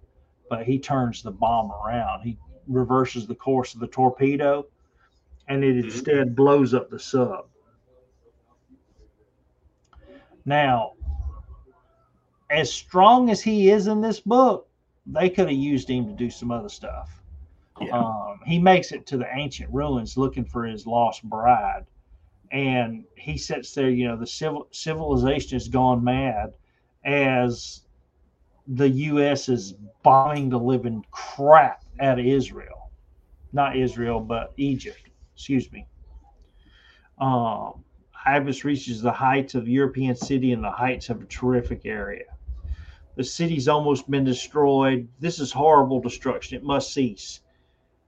[0.49, 2.23] but he turns the bomb around.
[2.23, 2.39] He
[2.69, 4.66] reverses the course of the torpedo
[5.49, 7.47] and it instead blows up the sub.
[10.45, 10.93] Now,
[12.51, 14.69] as strong as he is in this book,
[15.07, 17.15] they could have used him to do some other stuff.
[17.81, 17.98] Yeah.
[17.98, 21.85] Um, he makes it to the ancient ruins looking for his lost bride,
[22.51, 23.90] and he sits there.
[23.90, 26.55] You know, the civil civilization has gone mad
[27.05, 27.82] as
[28.66, 29.48] the U.S.
[29.48, 32.90] is bombing the living crap out of Israel,
[33.53, 35.11] not Israel, but Egypt.
[35.35, 35.86] Excuse me.
[37.19, 37.85] Um,
[38.24, 42.24] Ibis reaches the heights of European city and the heights of a terrific area.
[43.15, 45.09] The city's almost been destroyed.
[45.20, 46.57] This is horrible destruction.
[46.57, 47.40] It must cease.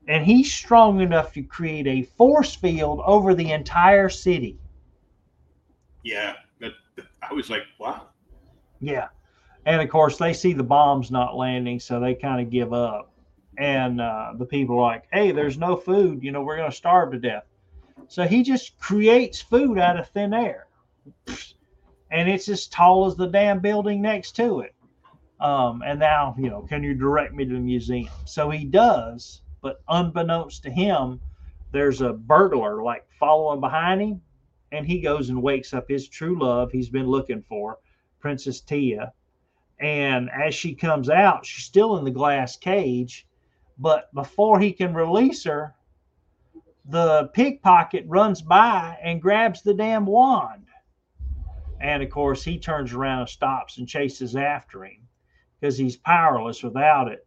[0.09, 4.59] And he's strong enough to create a force field over the entire city.
[6.03, 6.35] Yeah.
[6.61, 6.73] That,
[7.23, 8.07] I was like, wow.
[8.81, 9.09] Yeah.
[9.67, 13.13] And of course, they see the bombs not landing, so they kind of give up.
[13.59, 16.23] And uh, the people are like, hey, there's no food.
[16.23, 17.45] You know, we're going to starve to death.
[18.07, 20.69] So he just creates food out of thin air.
[22.11, 24.75] And it's as tall as the damn building next to it.
[25.41, 28.09] Um, and now, you know, can you direct me to the museum?
[28.25, 31.21] So he does, but unbeknownst to him,
[31.73, 34.23] there's a burglar like following behind him.
[34.71, 37.79] And he goes and wakes up his true love he's been looking for,
[38.21, 39.13] Princess Tia.
[39.81, 43.27] And as she comes out, she's still in the glass cage.
[43.79, 45.75] But before he can release her,
[46.85, 50.65] the pickpocket runs by and grabs the damn wand.
[51.81, 55.07] And of course, he turns around and stops and chases after him
[55.61, 57.27] because he's powerless without it.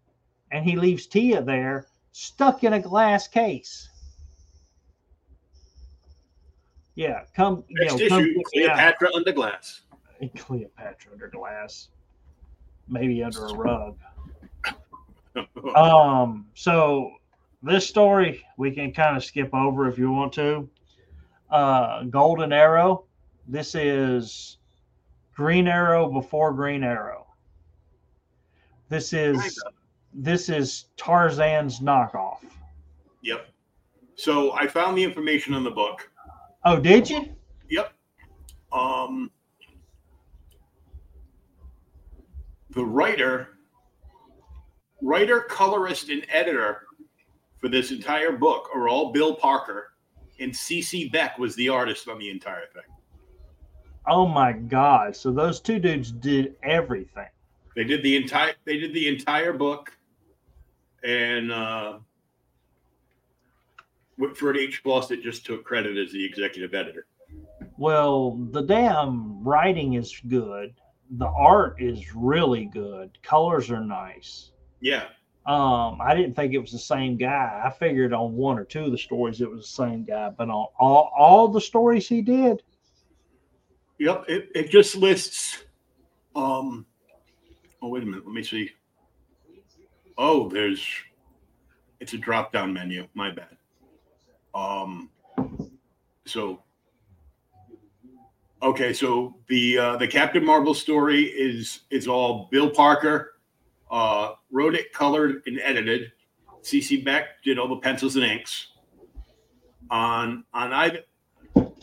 [0.51, 3.89] And he leaves Tia there stuck in a glass case.
[6.95, 8.75] Yeah, come, you Next know, issue, get me out.
[8.75, 9.81] Cleopatra under glass.
[10.38, 11.89] Cleopatra under glass,
[12.88, 13.97] maybe under a rug.
[15.77, 17.09] Um, so
[17.63, 20.69] this story we can kind of skip over if you want to.
[21.49, 23.05] Uh, Golden Arrow.
[23.47, 24.57] This is
[25.33, 27.27] Green Arrow before Green Arrow.
[28.89, 29.57] This is
[30.13, 32.39] this is Tarzan's knockoff.
[33.21, 33.47] Yep.
[34.15, 36.09] So I found the information in the book.
[36.65, 37.27] Oh, did you?
[37.69, 37.93] Yep.
[38.71, 39.31] Um,
[42.71, 43.57] the writer,
[45.01, 46.83] writer, colorist, and editor
[47.59, 49.93] for this entire book are all Bill Parker,
[50.39, 51.09] and C.C.
[51.09, 52.83] Beck was the artist on the entire thing.
[54.07, 55.15] Oh my God!
[55.15, 57.27] So those two dudes did everything.
[57.75, 58.53] They did the entire.
[58.65, 59.95] They did the entire book,
[61.03, 61.99] and uh,
[64.17, 64.81] Wilford H.
[64.83, 67.05] Fawcett just took credit as the executive editor.
[67.77, 70.73] Well, the damn writing is good.
[71.17, 73.17] The art is really good.
[73.23, 74.51] Colors are nice.
[74.79, 75.05] Yeah,
[75.45, 77.61] Um, I didn't think it was the same guy.
[77.65, 80.49] I figured on one or two of the stories it was the same guy, but
[80.49, 82.63] on all all the stories he did,
[83.99, 85.63] Yep, it, it just lists.
[86.35, 86.85] Um,
[87.83, 88.71] oh wait a minute, let me see.
[90.17, 90.85] Oh, there's.
[91.99, 93.07] It's a drop down menu.
[93.13, 93.57] My bad.
[94.53, 95.09] Um,
[96.25, 96.61] so.
[98.63, 103.33] Okay, so the uh, the Captain Marvel story is is all Bill Parker,
[103.89, 106.11] uh, wrote it, colored, and edited.
[106.61, 108.67] CC Beck did all the pencils and inks.
[109.89, 110.73] On on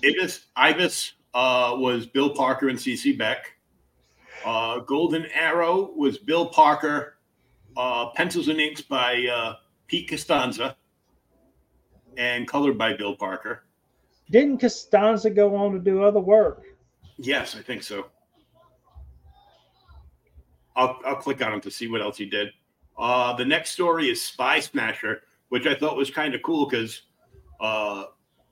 [0.05, 3.53] Ibis Ibis uh, was Bill Parker and CC Beck.
[4.45, 7.18] Uh, Golden Arrow was Bill Parker,
[7.79, 9.55] uh, pencils and inks by uh,
[9.87, 10.77] Pete Costanza,
[12.19, 13.63] and colored by Bill Parker.
[14.31, 16.65] didn't Costanza go on to do other work?
[17.17, 18.07] Yes, I think so.
[20.77, 22.49] I'll, I'll click on him to see what else he did.
[22.99, 27.03] Uh, the next story is Spy Smasher, which I thought was kind of cool because
[27.61, 28.05] uh,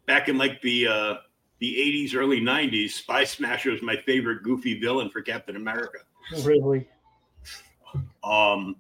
[0.06, 1.14] back in like the uh,
[1.58, 5.98] the 80s, early 90s, Spy Smasher was my favorite goofy villain for Captain America.
[6.42, 6.88] Really?
[8.22, 8.76] Um,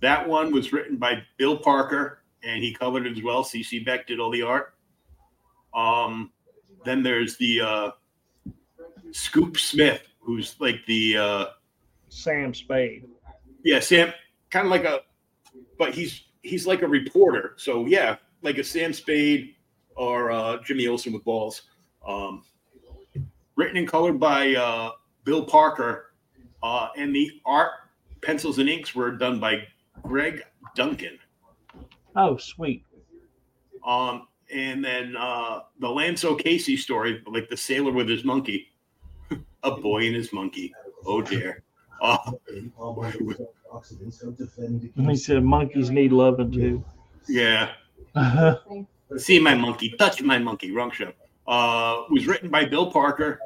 [0.00, 3.44] that one was written by Bill Parker and he colored it as well.
[3.44, 4.74] CC Beck did all the art.
[5.74, 6.30] Um,
[6.84, 7.90] then there's the uh,
[9.12, 11.46] Scoop Smith, who's like the uh,
[12.08, 13.06] Sam Spade.
[13.62, 14.12] yeah Sam,
[14.50, 15.00] kind of like a,
[15.78, 17.54] but he's he's like a reporter.
[17.56, 19.54] So yeah, like a Sam Spade
[19.96, 21.62] or uh, Jimmy Olsen with balls.
[22.06, 22.44] Um,
[23.56, 24.92] written and colored by uh,
[25.24, 26.14] Bill Parker,
[26.62, 27.72] uh, and the art
[28.22, 29.66] pencils and inks were done by
[30.02, 30.42] Greg
[30.74, 31.18] Duncan.
[32.16, 32.84] Oh, sweet.
[33.86, 38.66] Um, and then uh, the Lance O'Casey story, like the sailor with his monkey,
[39.62, 40.72] a boy and his monkey.
[41.06, 41.62] Oh dear.
[42.02, 42.16] Uh,
[44.96, 46.84] He said monkeys need loving too.
[47.28, 47.72] yeah.
[49.16, 50.70] See my monkey, touch my monkey.
[50.72, 51.12] Wrong show.
[51.46, 53.40] Uh, was written by Bill Parker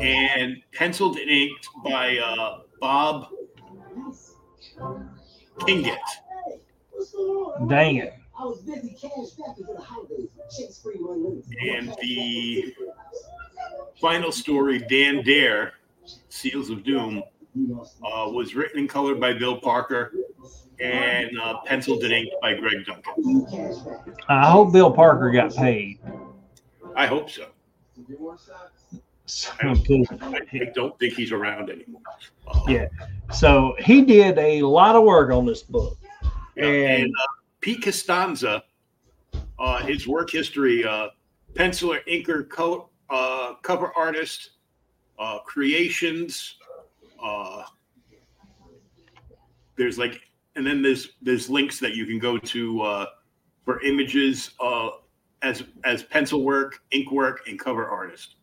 [0.00, 3.28] and penciled and inked by uh, Bob
[5.60, 5.98] Kingett.
[7.68, 8.14] Dang it.
[11.60, 12.74] And the
[14.00, 15.74] final story, Dan Dare,
[16.28, 17.22] Seals of Doom,
[17.56, 20.12] uh, was written and colored by Bill Parker
[20.80, 23.46] and uh, penciled and inked by Greg Duncan.
[24.28, 26.00] I hope Bill Parker got paid.
[26.96, 27.46] I hope so.
[29.26, 32.02] So, I I don't think he's around anymore.
[32.46, 32.88] Uh, yeah.
[33.32, 35.96] So he did a lot of work on this book.
[36.56, 37.26] Yeah, and uh,
[37.60, 38.62] Pete Costanza,
[39.58, 41.08] uh, his work history, uh,
[41.54, 44.50] penciler, inker, co- uh, cover artist,
[45.18, 46.56] uh, creations,
[47.22, 47.64] Uh,
[49.76, 50.20] there's like,
[50.56, 53.06] and then there's there's links that you can go to uh,
[53.64, 54.90] for images uh,
[55.42, 58.36] as as pencil work, ink work, and cover artist.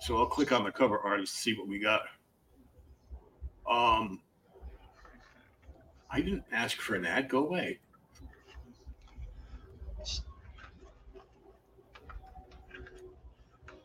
[0.00, 2.02] So I'll click on the cover artist to see what we got.
[3.68, 4.20] Um,
[6.10, 7.28] I didn't ask for an ad.
[7.28, 7.80] Go away.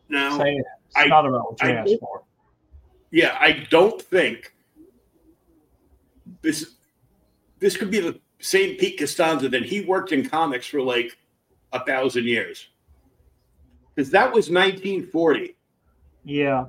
[0.10, 0.66] Now, Say it.
[0.88, 2.24] It's I- not about what you I- asked for.
[3.12, 4.54] yeah, I don't think
[6.42, 6.76] this
[7.60, 11.18] this could be the same Pete Costanza that he worked in comics for like
[11.72, 12.68] a thousand years.
[13.96, 15.56] Because that was 1940.
[16.24, 16.66] Yeah.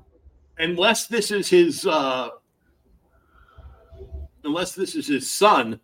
[0.59, 2.29] Unless this is his uh
[4.45, 5.81] unless this is his son,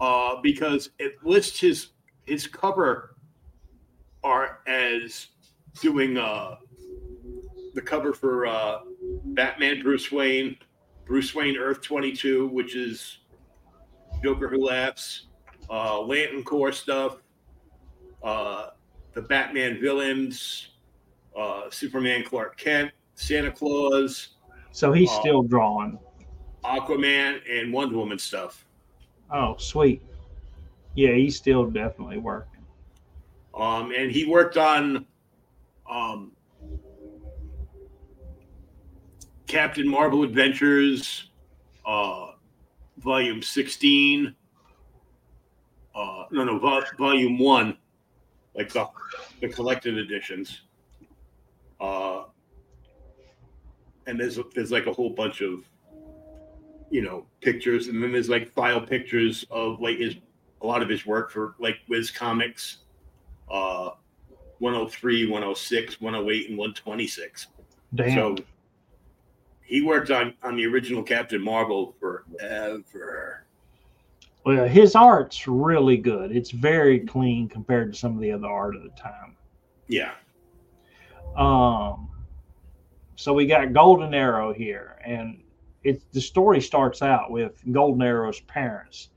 [0.00, 1.88] uh, because it lists his
[2.26, 3.16] his cover
[4.22, 5.28] art as
[5.80, 6.56] doing uh
[7.74, 8.80] the cover for uh
[9.24, 10.56] Batman Bruce Wayne,
[11.06, 13.18] Bruce Wayne Earth 22, which is
[14.22, 15.26] Joker Who Laughs,
[15.70, 17.16] uh Lantern Corps stuff,
[18.22, 18.68] uh
[19.14, 20.68] the Batman villains,
[21.36, 24.36] uh Superman Clark Kent, Santa Claus,
[24.70, 25.20] So he's Oh.
[25.20, 25.98] still drawing.
[26.64, 28.64] Aquaman, and Wonder Woman stuff.
[29.30, 30.00] Oh, sweet.
[30.94, 32.64] Yeah, he's still definitely working.
[33.54, 35.04] Um, and he worked on
[35.90, 36.32] um,
[39.46, 41.30] Captain Marvel Adventures,
[41.84, 42.28] uh,
[42.98, 44.34] Volume 16.
[45.94, 47.76] Uh, no, no, vol- Volume 1,
[48.56, 48.86] like the,
[49.40, 50.62] the collected editions.
[51.82, 52.24] Uh,
[54.06, 55.64] and there's, there's like a whole bunch of,
[56.90, 57.88] you know, pictures.
[57.88, 60.16] And then there's like file pictures of like his,
[60.62, 62.78] a lot of his work for like Whiz Comics
[63.52, 63.90] uh
[64.58, 67.46] 103 106 108 and 126
[67.94, 68.14] Damn.
[68.14, 68.44] so
[69.62, 73.44] he worked on on the original captain marvel forever
[74.44, 76.34] well, his art's really good.
[76.34, 79.36] It's very clean compared to some of the other art of the time.
[79.88, 80.12] yeah
[81.36, 82.10] Um,
[83.16, 85.42] so we got Golden Arrow here, and
[85.84, 89.08] it's the story starts out with Golden Arrow's parents.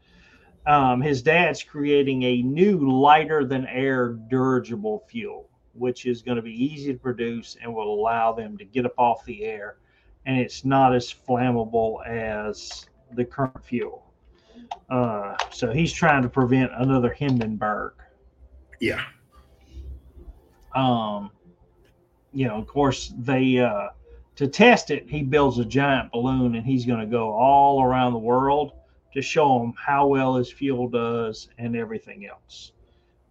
[0.65, 6.41] Um, his dad's creating a new lighter than air dirigible fuel, which is going to
[6.41, 9.77] be easy to produce and will allow them to get up off the air,
[10.25, 14.11] and it's not as flammable as the current fuel.
[14.89, 17.93] Uh, so he's trying to prevent another Hindenburg
[18.79, 19.01] yeah
[20.73, 21.31] um
[22.35, 23.87] you know of course they uh
[24.35, 28.11] to test it he builds a giant balloon and he's going to go all around
[28.13, 28.73] the world
[29.15, 32.73] to show them how well his fuel does and everything else.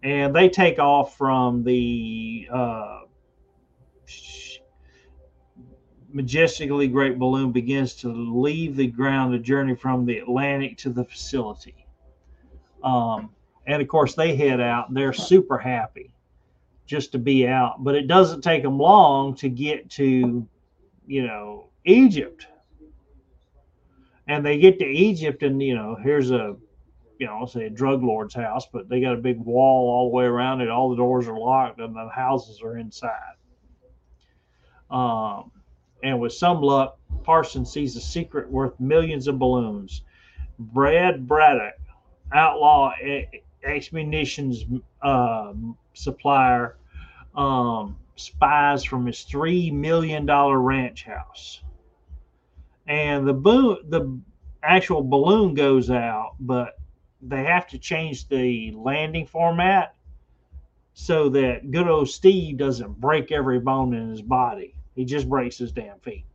[0.01, 3.01] And they take off from the uh
[6.11, 11.05] majestically great balloon begins to leave the ground the journey from the atlantic to the
[11.05, 11.85] facility.
[12.83, 13.29] Um
[13.67, 16.14] and of course they head out they're super happy
[16.85, 17.83] just to be out.
[17.83, 20.47] But it doesn't take them long to get to,
[21.07, 22.47] you know, Egypt.
[24.27, 26.55] And they get to Egypt, and you know, here's a,
[27.19, 30.15] you know, say a drug lord's house, but they got a big wall all the
[30.15, 30.69] way around it.
[30.69, 33.35] All the doors are locked, and the houses are inside.
[34.89, 35.51] Um,
[36.03, 40.01] and with some luck, Parson sees a secret worth millions of balloons.
[40.57, 41.79] Brad Braddock,
[42.33, 43.25] outlaw e-
[43.63, 44.65] exmunitions
[45.01, 46.77] um, supplier
[47.35, 51.61] um, spies from his three million dollar ranch house,
[52.87, 54.19] and the boom, the
[54.63, 56.77] actual balloon goes out, but
[57.21, 59.95] they have to change the landing format
[60.93, 64.73] so that good old Steve doesn't break every bone in his body.
[64.95, 66.25] He just breaks his damn feet.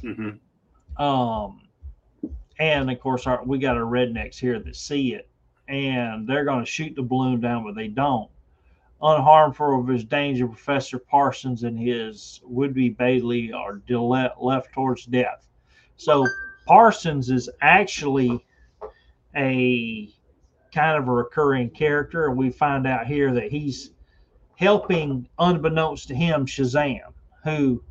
[0.00, 0.30] hmm
[0.96, 1.62] Um,
[2.58, 5.27] and of course, our, we got our rednecks here that see it,
[5.68, 8.30] and they're going to shoot the balloon down, but they don't.
[9.00, 13.80] Unharmful of his danger, Professor Parsons and his would-be Bailey are
[14.40, 15.46] left towards death.
[15.96, 16.26] So
[16.66, 18.44] Parsons is actually
[19.36, 20.10] a
[20.74, 23.90] kind of a recurring character, and we find out here that he's
[24.56, 27.12] helping, unbeknownst to him, Shazam,
[27.44, 27.82] who,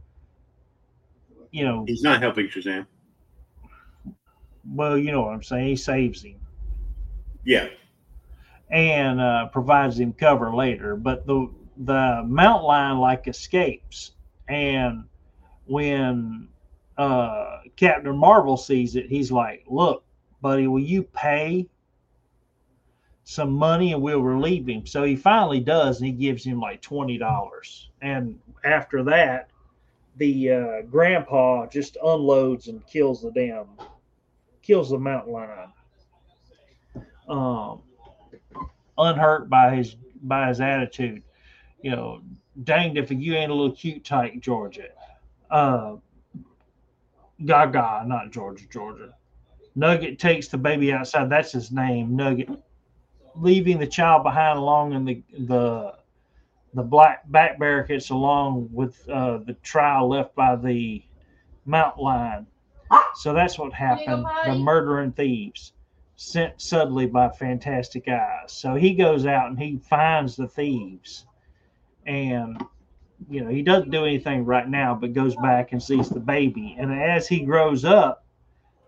[1.52, 2.86] you know, he's not helping shazam
[4.70, 5.68] well, you know what I'm saying.
[5.68, 6.40] He saves him
[7.48, 7.68] yeah
[8.70, 10.96] and uh, provides him cover later.
[10.96, 14.12] But the the mountain lion like escapes,
[14.48, 15.04] and
[15.66, 16.48] when
[16.98, 20.04] uh, Captain Marvel sees it, he's like, "Look,
[20.42, 21.68] buddy, will you pay
[23.24, 26.82] some money and we'll relieve him?" So he finally does, and he gives him like
[26.82, 27.90] twenty dollars.
[28.02, 29.50] And after that,
[30.18, 33.68] the uh, grandpa just unloads and kills the damn
[34.62, 35.72] kills the mountain lion.
[37.28, 37.82] Um,
[38.98, 41.24] unhurt by his by his attitude.
[41.82, 42.22] You know,
[42.64, 44.90] danged if you ain't a little cute tyke, Georgia.
[45.50, 45.98] Uh,
[47.46, 49.14] Gaga, not Georgia, Georgia.
[49.76, 51.30] Nugget takes the baby outside.
[51.30, 52.50] That's his name, Nugget.
[53.36, 55.94] Leaving the child behind along in the the
[56.74, 61.04] the black back barricades along with uh, the trial left by the
[61.66, 62.48] mount lion.
[63.16, 64.26] So that's what happened.
[64.46, 65.74] The murdering thieves
[66.18, 68.52] sent suddenly by fantastic eyes.
[68.52, 71.26] So he goes out and he finds the thieves.
[72.06, 72.62] And
[73.30, 76.76] you know, he doesn't do anything right now, but goes back and sees the baby.
[76.78, 78.26] And as he grows up,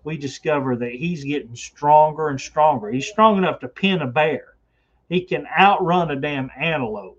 [0.04, 2.90] we discover that he's getting stronger and stronger.
[2.90, 4.56] He's strong enough to pin a bear.
[5.08, 7.18] He can outrun a damn antelope.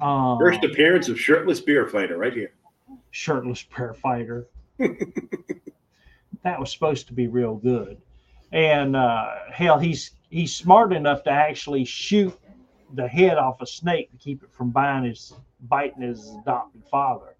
[0.00, 2.52] Um, First appearance of shirtless beer fighter right here.
[3.10, 4.46] shirtless bear fighter.
[6.42, 8.00] that was supposed to be real good.
[8.52, 12.38] And uh, hell, he's he's smart enough to actually shoot
[12.94, 17.34] the head off a snake to keep it from biting his biting his adopted father.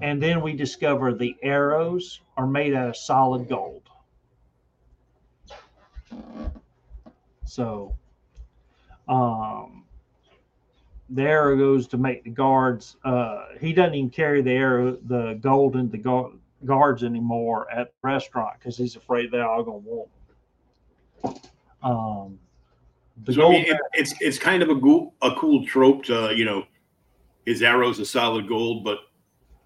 [0.00, 3.82] And then we discover the arrows are made out of solid gold.
[7.44, 7.96] So,
[9.08, 9.84] um,
[11.10, 12.96] the arrow goes to make the guards.
[13.04, 17.88] Uh, he doesn't even carry the arrow, the gold into the gu- guards anymore at
[17.88, 20.10] the restaurant because he's afraid they're all gonna want.
[21.82, 22.38] Um,
[23.32, 26.44] So I mean, it, it's it's kind of a cool a cool trope to you
[26.44, 26.64] know,
[27.46, 28.98] his arrows are solid gold, but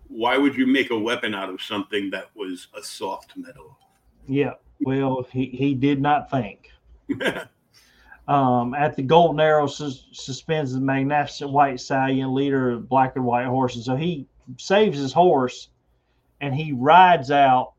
[0.08, 3.78] why would you make a weapon out of something that was a soft metal?
[4.26, 6.70] Yeah, well, he, he did not think.
[8.26, 13.24] Um, at the Golden Arrow sus- suspends the magnificent white stallion, leader of black and
[13.26, 13.84] white horses.
[13.84, 14.26] So he
[14.56, 15.68] saves his horse
[16.44, 17.72] and he rides out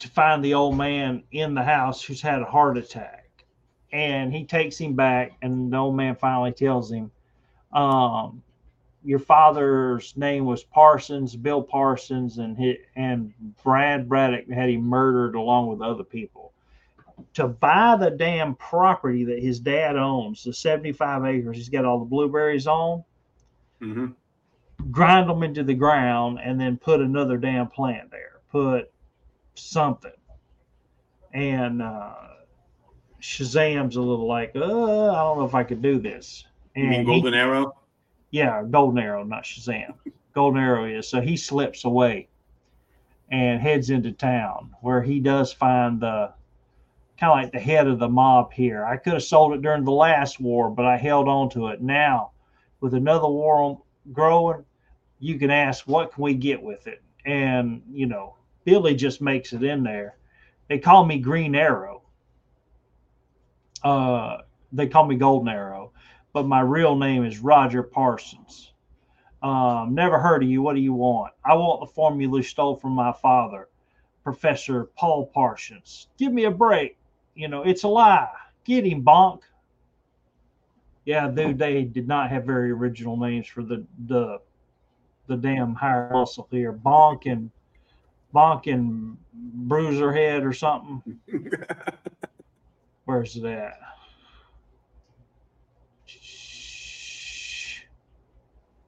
[0.00, 3.30] to find the old man in the house who's had a heart attack.
[3.92, 7.12] And he takes him back, and the old man finally tells him,
[7.72, 8.42] um,
[9.04, 13.32] your father's name was Parsons, Bill Parsons, and he, and
[13.62, 16.52] Brad Braddock had him murdered along with other people.
[17.34, 22.00] To buy the damn property that his dad owns, the 75 acres he's got all
[22.00, 23.04] the blueberries on,
[23.80, 24.06] hmm
[24.92, 28.40] grind them into the ground and then put another damn plant there.
[28.52, 28.92] Put
[29.56, 30.12] something.
[31.34, 32.14] And uh,
[33.20, 34.60] Shazam's a little like, uh,
[35.10, 36.44] I don't know if I could do this.
[36.76, 37.74] You mean And he- golden arrow?
[38.30, 39.94] yeah, Golden Arrow, not Shazam.
[40.34, 42.28] Golden Arrow is so he slips away
[43.30, 46.32] and heads into town where he does find the
[47.18, 48.84] kind of like the head of the mob here.
[48.84, 51.82] I could have sold it during the last war, but I held on to it.
[51.82, 52.30] Now,
[52.80, 53.78] with another war on,
[54.12, 54.64] growing,
[55.18, 57.02] you can ask, what can we get with it?
[57.24, 60.16] And you know, Billy just makes it in there.
[60.68, 62.02] They call me Green Arrow.
[63.82, 64.38] Uh,
[64.72, 65.92] they call me Golden Arrow
[66.32, 68.72] but my real name is Roger Parsons.
[69.42, 70.62] Um, never heard of you.
[70.62, 71.32] What do you want?
[71.44, 73.68] I want the formula stole from my father,
[74.22, 76.08] Professor Paul Parsons.
[76.18, 76.96] Give me a break.
[77.34, 78.28] You know, it's a lie.
[78.64, 79.40] Get him, bonk.
[81.08, 84.42] Yeah, dude, they did not have very original names for the the
[85.26, 86.70] the damn higher muscle here.
[86.70, 87.50] Bonk and
[88.34, 91.18] Bonk and Bruiser Head or something.
[93.06, 93.78] Where's that?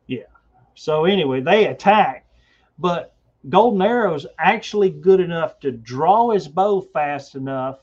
[0.07, 0.25] Yeah.
[0.75, 2.27] So anyway, they attack,
[2.79, 3.15] but
[3.49, 7.79] Golden Arrow's actually good enough to draw his bow fast enough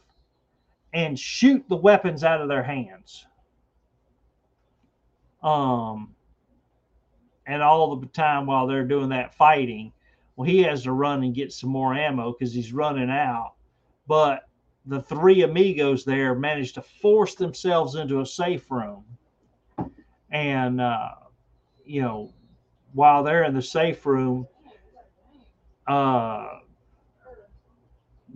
[0.94, 3.26] and shoot the weapons out of their hands.
[5.44, 6.16] Um,
[7.46, 9.94] and all the time while they're doing that fighting,
[10.36, 13.54] well, he has to run and get some more ammo because he's running out.
[14.08, 14.48] But
[14.86, 19.04] the three amigos there managed to force themselves into a safe room.
[20.32, 21.10] And, uh,
[21.86, 22.34] you know,
[22.94, 24.48] while they're in the safe room,
[25.88, 26.60] uh,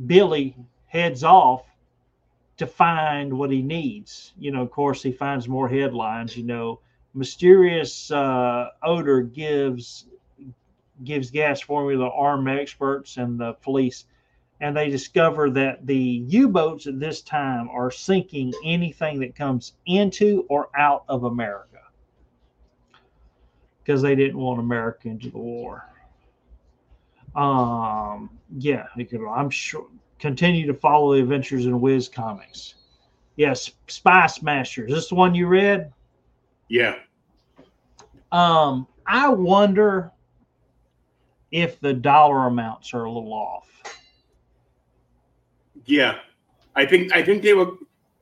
[0.05, 0.55] Billy
[0.87, 1.63] heads off
[2.57, 4.33] to find what he needs.
[4.37, 6.35] You know, of course, he finds more headlines.
[6.35, 6.79] You know,
[7.13, 10.05] mysterious uh, odor gives
[11.03, 14.05] gives gas formula armed experts and the police,
[14.59, 20.45] and they discover that the U-boats at this time are sinking anything that comes into
[20.49, 21.79] or out of America
[23.83, 25.85] because they didn't want America into the war.
[27.35, 29.87] Um, yeah, could, I'm sure.
[30.19, 32.75] Continue to follow the adventures in Whiz Comics.
[33.37, 34.89] Yes, Smashers.
[34.91, 35.91] Is this the one you read?
[36.71, 36.95] Yeah.
[38.31, 40.09] Um, I wonder
[41.51, 43.67] if the dollar amounts are a little off.
[45.83, 46.19] Yeah.
[46.73, 47.73] I think I think they were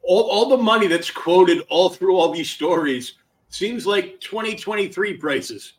[0.01, 3.13] all, all the money that's quoted all through all these stories
[3.49, 5.73] seems like 2023 prices.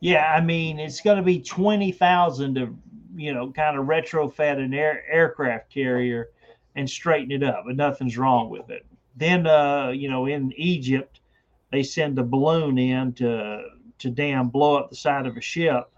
[0.00, 2.74] Yeah, I mean it's going to be twenty thousand to
[3.16, 6.30] you know kind of retrofit an air, aircraft carrier
[6.74, 8.86] and straighten it up, but nothing's wrong with it.
[9.14, 11.17] Then uh, you know in Egypt
[11.70, 13.62] they send a balloon in to
[13.98, 15.90] to damn blow up the side of a ship,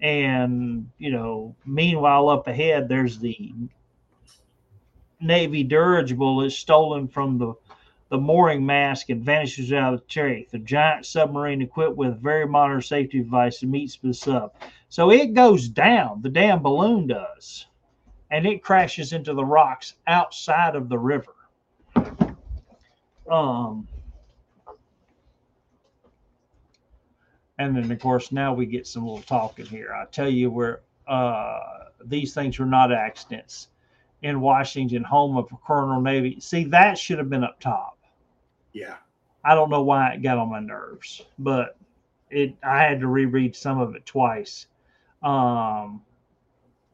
[0.00, 3.52] and you know meanwhile up ahead there's the
[5.20, 7.54] Navy dirigible is stolen from the
[8.08, 10.50] the mooring mast and vanishes out of the trach.
[10.50, 14.52] The giant submarine equipped with very modern safety devices meets the sub.
[14.90, 17.66] So it goes down, the damn balloon does,
[18.30, 21.32] and it crashes into the rocks outside of the river.
[23.30, 23.88] Um,
[27.62, 29.92] and then, of course, now we get some little talking here.
[29.92, 31.60] I tell you where uh,
[32.04, 33.68] these things were not accidents
[34.22, 36.38] in Washington, home of Colonel Navy.
[36.40, 37.98] See, that should have been up top.
[38.72, 38.96] Yeah.
[39.44, 41.76] I don't know why it got on my nerves, but
[42.30, 44.66] it I had to reread some of it twice.
[45.22, 46.02] Um,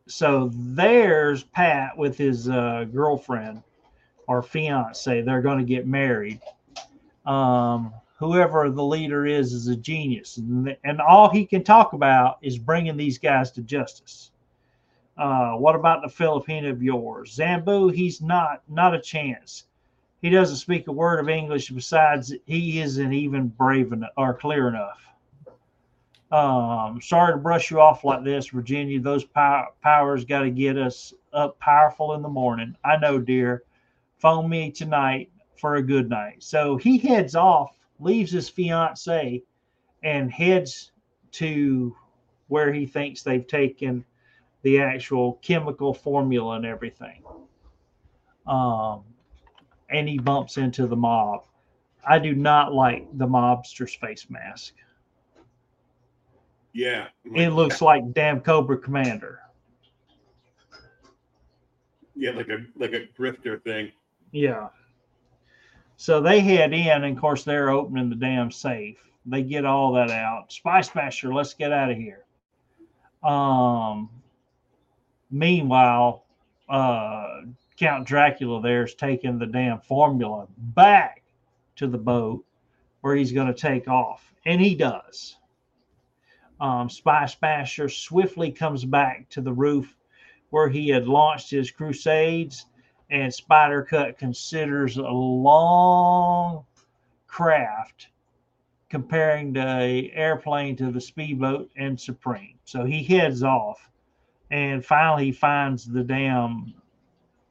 [0.07, 3.63] so there's Pat with his uh, girlfriend
[4.27, 5.21] or fiance.
[5.23, 6.41] They're going to get married.
[7.27, 12.39] Um, whoever the leader is is a genius, and, and all he can talk about
[12.43, 14.33] is bringing these guys to justice.
[15.17, 17.93] Uh, what about the Filipino of yours, Zambu?
[17.93, 19.65] He's not not a chance.
[20.21, 21.71] He doesn't speak a word of English.
[21.71, 25.01] Besides, he isn't even brave enough or clear enough.
[26.31, 29.01] Um, sorry to brush you off like this, Virginia.
[29.01, 32.77] Those pow- powers got to get us up powerful in the morning.
[32.85, 33.63] I know, dear.
[34.19, 36.43] Phone me tonight for a good night.
[36.43, 39.43] So he heads off, leaves his fiance,
[40.03, 40.93] and heads
[41.33, 41.95] to
[42.49, 44.05] where he thinks they've taken
[44.63, 47.23] the actual chemical formula and everything.
[48.47, 49.03] Um,
[49.91, 51.45] and he bumps into the mob.
[52.07, 54.75] I do not like the mobster's face mask.
[56.73, 57.09] Yeah.
[57.35, 59.41] It looks like damn Cobra Commander.
[62.15, 63.93] Yeah, like a like a grifter thing.
[64.33, 64.69] Yeah.
[65.99, 68.99] So they head in, and of course they're opening the damn safe.
[69.27, 70.53] They get all that out.
[70.53, 72.25] Spy Smasher, let's get out of here.
[73.23, 74.09] Um.
[75.31, 76.25] Meanwhile,
[76.71, 77.43] uh,
[77.77, 81.23] Count Dracula there's taking the damn formula back
[81.77, 82.45] to the boat
[83.03, 85.37] where he's going to take off, and he does.
[86.61, 89.95] Um, Smasher swiftly comes back to the roof
[90.51, 92.67] where he had launched his crusades,
[93.11, 96.65] and Spider Cut considers a long
[97.27, 98.09] craft
[98.91, 102.59] comparing the airplane to the speedboat and Supreme.
[102.65, 103.89] So he heads off,
[104.51, 106.75] and finally he finds the damn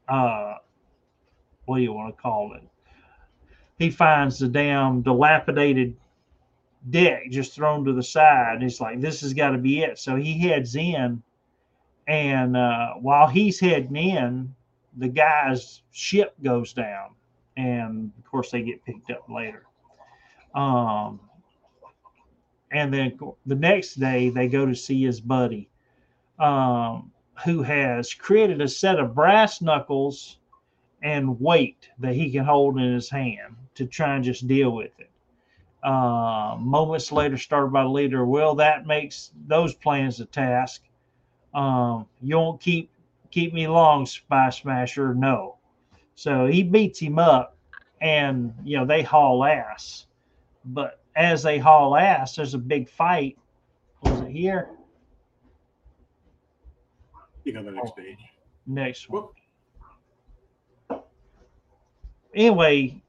[0.08, 0.56] uh,
[1.68, 2.64] what do you want to call it?
[3.78, 5.96] He finds the damn dilapidated
[6.90, 8.54] deck just thrown to the side.
[8.54, 10.00] And he's like, this has got to be it.
[10.00, 11.22] So he heads in.
[12.08, 14.56] And uh, while he's heading in,
[14.96, 17.12] the guy's ship goes down.
[17.58, 19.64] And of course, they get picked up later.
[20.54, 21.20] Um,
[22.72, 25.70] and then the next day, they go to see his buddy,
[26.40, 27.12] um,
[27.46, 30.38] who has created a set of brass knuckles
[31.02, 34.92] and weight that he can hold in his hand to try and just deal with
[35.00, 35.10] it.
[35.84, 38.26] Uh, moments later, started by the leader.
[38.26, 40.82] Well, that makes those plans a task.
[41.54, 42.90] Um, you won't keep
[43.32, 45.14] keep me long, Spy Smasher.
[45.14, 45.58] No.
[46.16, 47.58] So he beats him up,
[48.02, 50.08] and you know they haul ass.
[50.66, 53.38] But as they haul ass, there's a big fight.
[54.02, 54.70] Was it here?
[57.44, 58.18] You the next page.
[58.66, 59.30] Next one.
[62.34, 63.02] Anyway,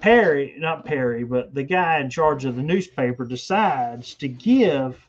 [0.00, 5.06] Perry, not Perry, but the guy in charge of the newspaper decides to give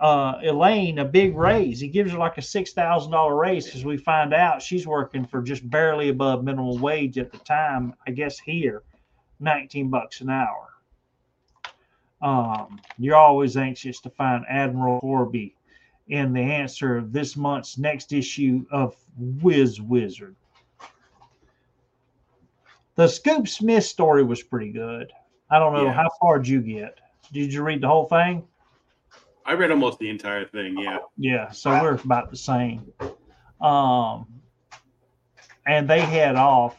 [0.00, 1.80] uh, Elaine a big raise.
[1.80, 5.26] He gives her like a six thousand dollar raise because we find out she's working
[5.26, 7.94] for just barely above minimum wage at the time.
[8.06, 8.82] I guess here,
[9.40, 10.68] nineteen bucks an hour.
[12.20, 15.54] Um, you're always anxious to find Admiral Corby
[16.08, 18.96] in the answer of this month's next issue of
[19.42, 20.34] Whiz Wizard.
[22.96, 25.12] The Scoop Smith story was pretty good.
[25.50, 25.92] I don't know Yeah.
[25.92, 26.98] how far did you get.
[27.32, 28.46] Did you read the whole thing?
[29.48, 30.76] I read almost the entire thing.
[30.78, 30.98] Yeah.
[31.16, 32.92] Yeah, so we're about the same.
[33.62, 34.26] Um,
[35.66, 36.76] and they head off.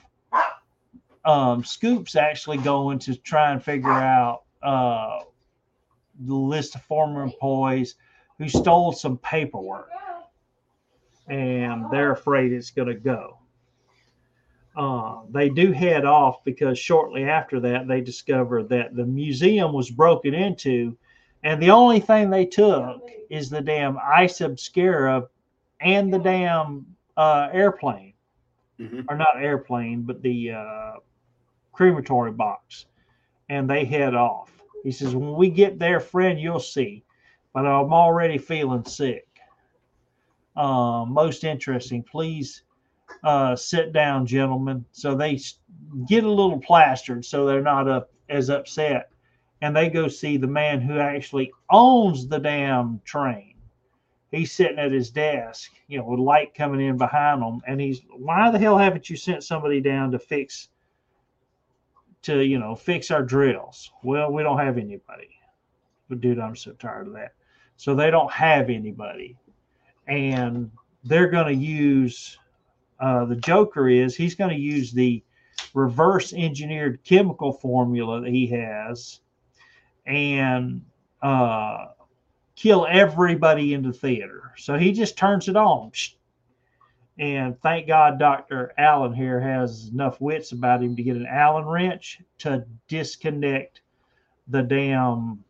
[1.25, 5.21] um, Scoop's actually going to try and figure out uh,
[6.19, 7.95] the list of former employees
[8.37, 9.89] who stole some paperwork,
[11.27, 13.39] and they're afraid it's going to go.
[14.77, 19.89] Uh, they do head off because shortly after that, they discover that the museum was
[19.89, 20.95] broken into,
[21.43, 25.27] and the only thing they took is the damn ice obscura
[25.81, 26.85] and the damn
[27.17, 28.13] uh, airplane,
[28.79, 29.05] Mhm.
[29.09, 30.91] or not airplane, but the uh,
[31.73, 32.85] crematory box,
[33.49, 34.51] and they head off.
[34.83, 37.03] He says, "When we get there, friend, you'll see."
[37.53, 39.27] But I'm already feeling sick.
[40.55, 42.03] Uh, most interesting.
[42.03, 42.63] Please
[43.23, 44.85] uh, sit down, gentlemen.
[44.91, 45.39] So they
[46.07, 49.09] get a little plastered, so they're not up as upset,
[49.61, 53.55] and they go see the man who actually owns the damn train.
[54.31, 58.01] He's sitting at his desk, you know, with light coming in behind him, and he's,
[58.11, 60.69] "Why the hell haven't you sent somebody down to fix,
[62.23, 65.29] to you know, fix our drills?" Well, we don't have anybody.
[66.09, 67.33] But dude, I'm so tired of that.
[67.75, 69.35] So they don't have anybody,
[70.07, 70.69] and
[71.03, 72.37] they're going to use
[72.99, 75.23] uh, the Joker is he's going to use the
[75.73, 79.21] reverse engineered chemical formula that he has
[80.09, 80.81] and
[81.21, 81.85] uh,
[82.55, 84.51] kill everybody in the theater.
[84.57, 85.91] So he just turns it on.
[87.19, 88.73] And thank God Dr.
[88.77, 93.81] Allen here has enough wits about him to get an Allen wrench to disconnect
[94.47, 95.43] the damn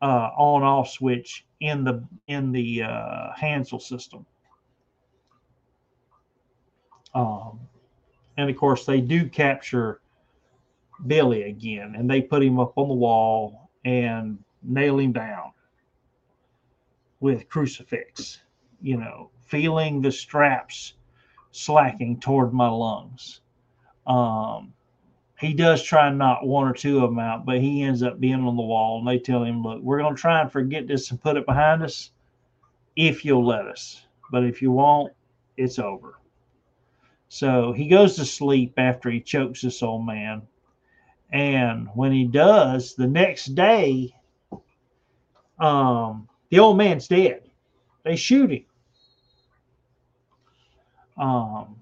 [0.00, 4.24] uh, on off switch in the in the uh, Hansel system.
[7.14, 7.60] Um,
[8.36, 10.00] and of course, they do capture
[11.06, 15.52] Billy again, and they put him up on the wall and nail him down
[17.20, 18.40] with crucifix.
[18.82, 20.94] You know, feeling the straps
[21.52, 23.40] slacking toward my lungs.
[24.06, 24.74] Um,
[25.38, 28.20] he does try and knock one or two of them out, but he ends up
[28.20, 30.86] being on the wall, and they tell him, "Look, we're going to try and forget
[30.86, 32.10] this and put it behind us,
[32.96, 34.06] if you'll let us.
[34.30, 35.12] But if you won't,
[35.56, 36.18] it's over."
[37.28, 40.42] So he goes to sleep after he chokes this old man.
[41.32, 44.14] And when he does, the next day,
[45.58, 47.42] um, the old man's dead.
[48.04, 48.64] They shoot him.
[51.18, 51.76] Um,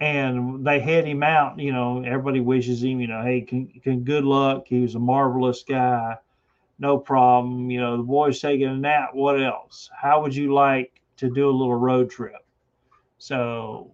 [0.00, 1.58] and they head him out.
[1.58, 4.64] You know, everybody wishes him, you know, hey, can, can good luck.
[4.66, 6.16] He was a marvelous guy.
[6.78, 7.70] No problem.
[7.70, 9.10] You know, the boy's taking a nap.
[9.12, 9.90] What else?
[9.94, 12.44] How would you like to do a little road trip?
[13.18, 13.90] So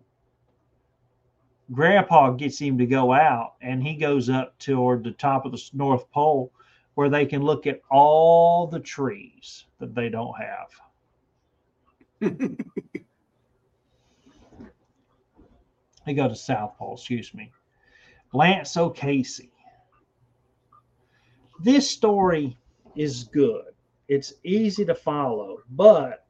[1.73, 5.71] grandpa gets him to go out and he goes up toward the top of the
[5.73, 6.53] North Pole
[6.95, 10.69] where they can look at all the trees that they don't have.
[16.07, 17.51] they go to South Pole, excuse me.
[18.33, 19.51] Lance O'Casey.
[21.61, 22.57] This story
[22.95, 23.73] is good.
[24.09, 26.27] It's easy to follow, but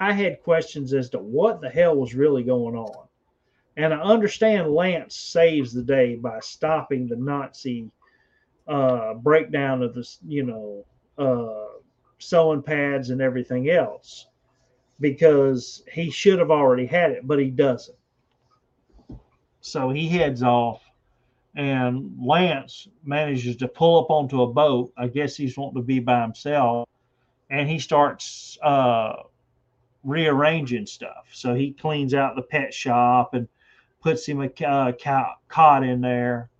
[0.00, 3.06] I had questions as to what the hell was really going on.
[3.76, 7.90] And I understand Lance saves the day by stopping the Nazi
[8.68, 10.84] uh, breakdown of this, you know,
[11.18, 11.78] uh,
[12.18, 14.26] sewing pads and everything else
[15.00, 17.96] because he should have already had it, but he doesn't.
[19.60, 20.82] So he heads off,
[21.54, 24.92] and Lance manages to pull up onto a boat.
[24.96, 26.88] I guess he's wanting to be by himself,
[27.50, 29.14] and he starts uh,
[30.04, 31.26] rearranging stuff.
[31.32, 33.48] So he cleans out the pet shop and
[34.02, 36.50] puts him a uh, in there.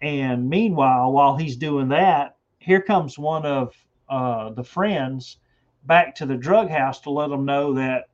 [0.00, 3.74] And meanwhile, while he's doing that, here comes one of
[4.08, 5.38] uh, the friends
[5.84, 8.08] back to the drug house to let them know that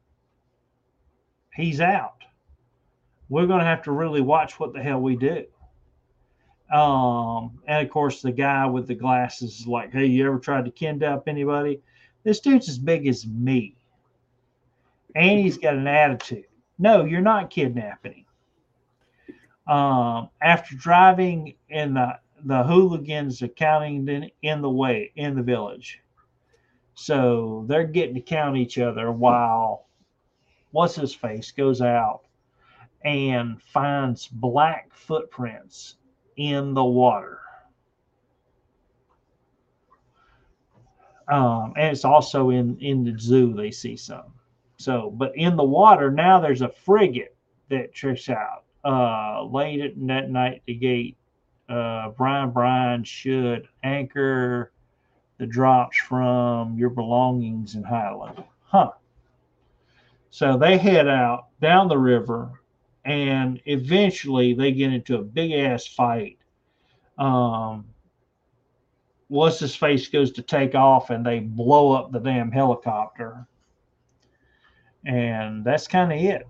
[1.55, 2.25] he's out.
[3.29, 5.45] We're going to have to really watch what the hell we do.
[6.75, 10.65] Um, and of course, the guy with the glasses is like, Hey, you ever tried
[10.65, 11.81] to kidnap anybody?
[12.23, 13.77] This dude's as big as me.
[15.15, 16.47] And he's got an attitude.
[16.79, 18.24] No, you're not kidnapping him.
[19.67, 25.43] Um, after driving in the the hooligans are counting in, in the way in the
[25.43, 26.01] village.
[26.95, 29.87] So they're getting to count each other while
[30.71, 32.21] what's his face goes out
[33.05, 35.97] and finds black footprints
[36.37, 37.41] in the water.
[41.29, 44.35] Um, and it's also in in the zoo they see some.
[44.77, 47.35] So, but in the water now there's a frigate
[47.71, 51.17] that tricks out uh, late at that night the gate.
[51.69, 54.73] Uh, Brian Brian should anchor
[55.39, 58.45] the drops from your belongings in Highland.
[58.63, 58.93] Huh.
[60.31, 62.61] So they head out down the river
[63.05, 66.39] and eventually they get into a big ass fight.
[67.19, 67.85] Um,
[69.29, 73.47] what's his face goes to take off, and they blow up the damn helicopter,
[75.05, 76.47] and that's kind of it.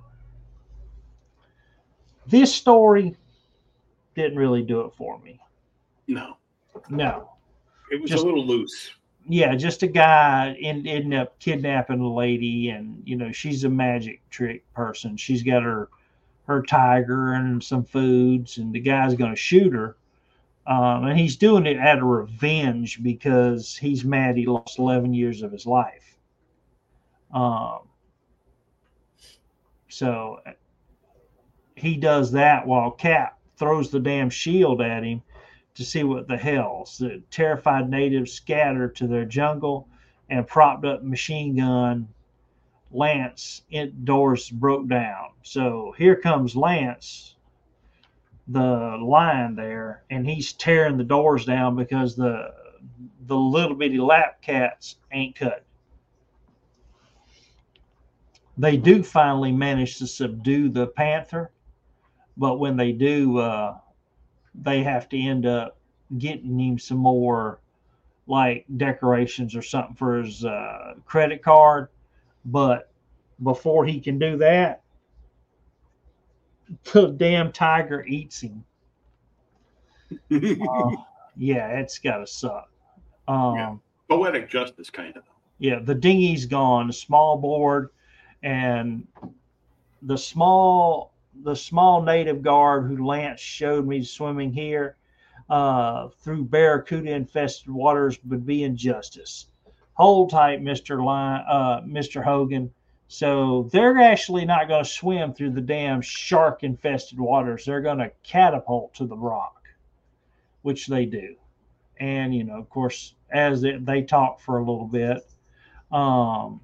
[2.27, 3.17] This story
[4.15, 5.39] didn't really do it for me.
[6.07, 6.37] No,
[6.91, 7.31] No,
[7.91, 8.93] it was Just- a little loose.
[9.29, 13.69] yeah, just a guy end, ended up kidnapping a lady, and you know she's a
[13.71, 15.17] magic trick person.
[15.17, 15.89] She's got her
[16.47, 19.97] her tiger and some foods, and the guy's going to shoot her,
[20.67, 25.43] um, and he's doing it out of revenge because he's mad he lost eleven years
[25.43, 26.19] of his life.
[27.33, 27.79] Um,
[29.89, 30.41] so
[31.85, 35.23] he does that while Cap throws the damn shield at him
[35.75, 36.89] to see what the hell.
[36.99, 39.89] The terrified natives scatter to their jungle
[40.31, 42.09] and propped up machine gun
[42.95, 45.31] Lance it, doors broke down.
[45.43, 47.35] So here comes Lance,
[48.47, 52.55] the lion there, and he's tearing the doors down because the
[53.27, 55.65] the little bitty lap cats ain't cut.
[58.57, 61.51] They do finally manage to subdue the panther,
[62.37, 63.79] but when they do, uh,
[64.55, 65.77] they have to end up
[66.19, 67.61] getting him some more
[68.27, 71.89] like decorations or something for his uh, credit card.
[72.45, 72.91] But
[73.43, 74.83] before he can do that,
[76.93, 78.65] the damn tiger eats him.
[80.31, 80.91] Uh,
[81.37, 82.71] yeah, it's gotta suck.
[83.27, 83.75] Um, Yeah.
[84.09, 85.25] Poetic justice, kind of.
[85.59, 87.89] yeah, the dinghy's gone, the small board,
[88.43, 89.07] and
[90.03, 94.97] the small the small native guard who Lance showed me swimming here
[95.51, 99.47] uh, through barracuda infested waters would be injustice.
[99.95, 102.73] Hold tight, Mister Line, uh, Mister Hogan.
[103.07, 107.65] So they're actually not going to swim through the damn shark infested waters.
[107.65, 109.63] They're going to catapult to the rock,
[110.63, 111.37] which they do.
[112.01, 115.31] And you know, of course, as they, they talk for a little bit,
[115.93, 116.61] um,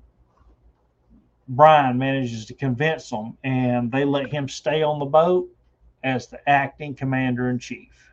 [1.51, 5.48] Brian manages to convince them, and they let him stay on the boat
[6.05, 8.12] as the acting commander in chief.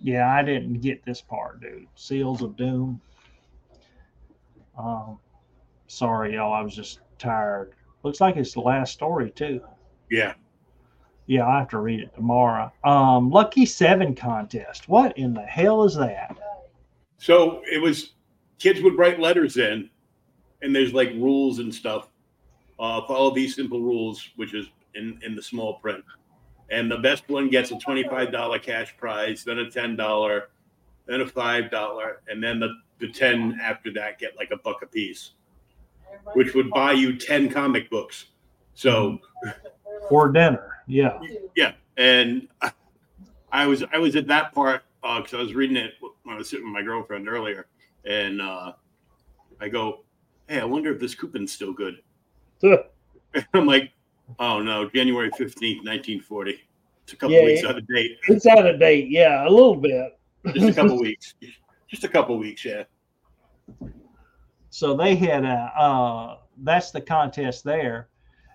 [0.00, 1.86] Yeah, I didn't get this part, dude.
[1.94, 3.00] Seals of Doom.
[4.76, 5.20] Um,
[5.86, 6.52] sorry, y'all.
[6.52, 7.74] I was just tired.
[8.02, 9.60] Looks like it's the last story too.
[10.10, 10.34] Yeah.
[11.26, 12.72] Yeah, I have to read it tomorrow.
[12.82, 14.88] Um, Lucky Seven contest.
[14.88, 16.36] What in the hell is that?
[17.18, 18.14] So it was
[18.58, 19.90] kids would write letters in,
[20.62, 22.08] and there's like rules and stuff.
[22.78, 26.04] Uh, follow these simple rules, which is in in the small print.
[26.70, 30.50] And the best one gets a twenty-five dollar cash prize, then a ten dollar,
[31.06, 32.68] then a five dollar, and then the
[33.00, 35.32] the ten after that get like a buck a piece,
[36.34, 38.26] which would buy you ten comic books.
[38.74, 39.18] So
[40.08, 40.78] For dinner.
[40.86, 41.18] Yeah.
[41.56, 42.72] yeah, and I-
[43.50, 46.50] I was I was at that part because I was reading it when I was
[46.50, 47.66] sitting with my girlfriend earlier,
[48.04, 48.72] and uh,
[49.58, 50.04] I go,
[50.48, 52.02] "Hey, I wonder if this coupon's still good."
[53.54, 53.92] I'm like,
[54.38, 56.60] "Oh no, January fifteenth, nineteen forty.
[57.04, 57.68] It's a couple Yeah, weeks yeah.
[57.70, 58.18] out of date.
[58.28, 59.08] It's out of date.
[59.08, 60.18] Yeah, a little bit.
[60.54, 61.34] Just a couple weeks.
[61.88, 62.64] Just a couple weeks.
[62.64, 62.84] Yeah.
[64.70, 68.08] So they had a uh, that's the contest there,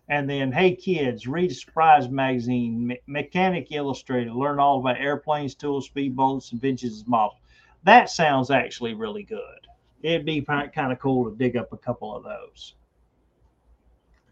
[0.10, 5.90] and then hey kids, read Surprise magazine, Me- Mechanic Illustrated, learn all about airplanes, tools,
[5.90, 7.38] speedboats, and vintage models.
[7.84, 9.68] That sounds actually really good.
[10.04, 12.76] It'd be kind of cool to dig up a couple of those.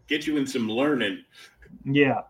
[0.06, 1.24] Get you in some learning.
[1.84, 2.22] Yeah.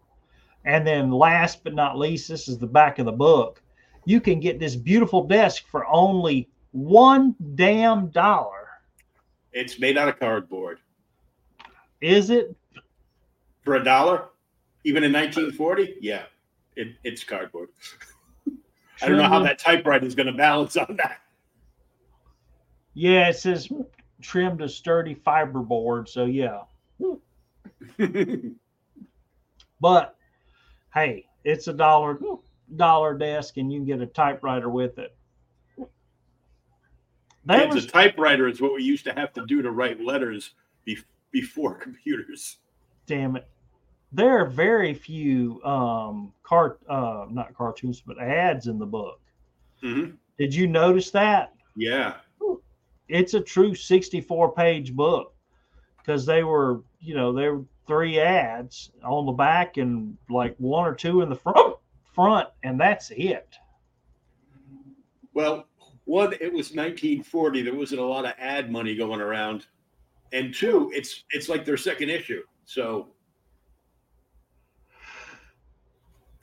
[0.64, 3.60] And then last but not least, this is the back of the book.
[4.04, 8.68] You can get this beautiful desk for only one damn dollar.
[9.52, 10.78] It's made out of cardboard
[12.00, 12.56] Is it?
[13.62, 14.26] for a dollar,
[14.84, 15.96] even in 1940.
[16.00, 16.24] Yeah,
[16.76, 17.70] it, it's cardboard.
[19.02, 21.21] I don't know how that typewriter is going to balance on that.
[22.94, 23.68] Yeah, it says
[24.20, 26.08] trimmed to sturdy fiberboard.
[26.08, 26.62] So yeah.
[29.80, 30.16] But
[30.94, 32.18] hey, it's a dollar
[32.76, 35.16] dollar desk and you can get a typewriter with it.
[37.46, 40.00] That Kids, was a typewriter It's what we used to have to do to write
[40.00, 40.54] letters
[40.84, 40.98] be-
[41.32, 42.58] before computers.
[43.06, 43.48] damn it.
[44.12, 49.20] There are very few um cart uh not cartoons but ads in the book.
[49.82, 50.16] Mhm.
[50.38, 51.52] Did you notice that?
[51.74, 52.14] Yeah.
[53.08, 55.34] It's a true 64 page book
[55.98, 60.86] because they were, you know, there were three ads on the back and like one
[60.86, 61.76] or two in the front
[62.14, 63.54] front and that's it.
[65.34, 65.66] Well,
[66.04, 67.62] one, it was 1940.
[67.62, 69.66] There wasn't a lot of ad money going around,
[70.32, 72.42] and two, it's it's like their second issue.
[72.64, 73.08] So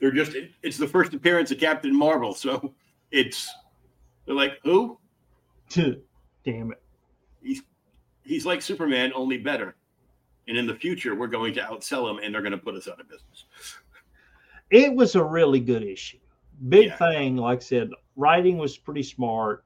[0.00, 2.74] they're just it's the first appearance of Captain Marvel, so
[3.10, 3.52] it's
[4.26, 4.98] they're like who?
[6.44, 6.82] Damn it.
[7.42, 7.62] He's
[8.24, 9.76] he's like Superman, only better.
[10.48, 12.88] And in the future, we're going to outsell him, and they're going to put us
[12.88, 13.44] out of business.
[14.70, 16.18] It was a really good issue.
[16.68, 16.96] Big Yeah.
[16.96, 19.64] thing, like I said, writing was pretty smart.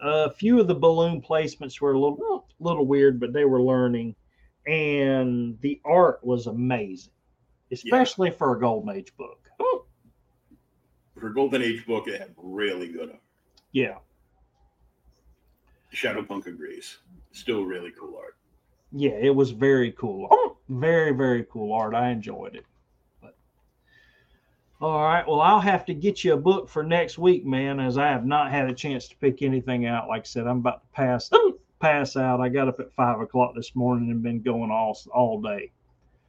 [0.00, 4.14] a few of the balloon placements were a little little weird, but they were learning.
[4.66, 7.12] And the art was amazing,
[7.72, 9.48] especially for a Golden Age book.
[11.18, 13.22] For Golden Age book, it had really good art.
[13.72, 13.98] Yeah.
[15.94, 16.98] Shadowpunk agrees.
[17.32, 18.36] Still really cool art.
[18.92, 20.28] Yeah, it was very cool.
[20.30, 20.56] Oh!
[20.68, 21.94] Very, very cool art.
[21.94, 22.64] I enjoyed it.
[23.22, 23.34] But
[24.80, 27.96] all right, well, I'll have to get you a book for next week, man, as
[27.96, 30.08] I have not had a chance to pick anything out.
[30.08, 31.58] Like I said, I'm about to pass oh!
[31.80, 32.40] pass out.
[32.40, 35.70] I got up at five o'clock this morning and been going all all day.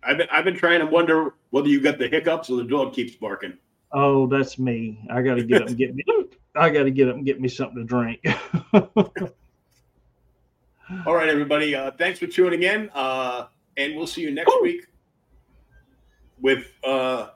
[0.03, 2.94] I've been I've been trying to wonder whether you got the hiccups or the dog
[2.94, 3.57] keeps barking.
[3.91, 4.99] Oh, that's me.
[5.10, 6.03] I got to get up and get me.
[6.56, 8.23] I got to get up and get me something to drink.
[11.06, 11.76] All right, everybody.
[11.76, 13.48] Uh, thanks for tuning in, uh,
[13.78, 14.88] and we'll see you next week
[16.41, 17.30] with uh,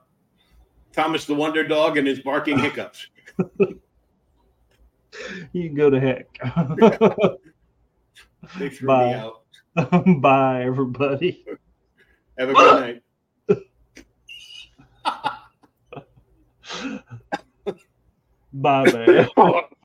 [0.92, 3.08] Thomas the Wonder Dog and his barking hiccups.
[3.60, 3.80] you
[5.54, 6.28] can go to heck.
[8.60, 9.06] They threw Bye.
[9.06, 9.42] me out.
[10.22, 11.46] Bye, everybody.
[12.38, 13.02] Have a good night.
[18.54, 19.64] Bye, man.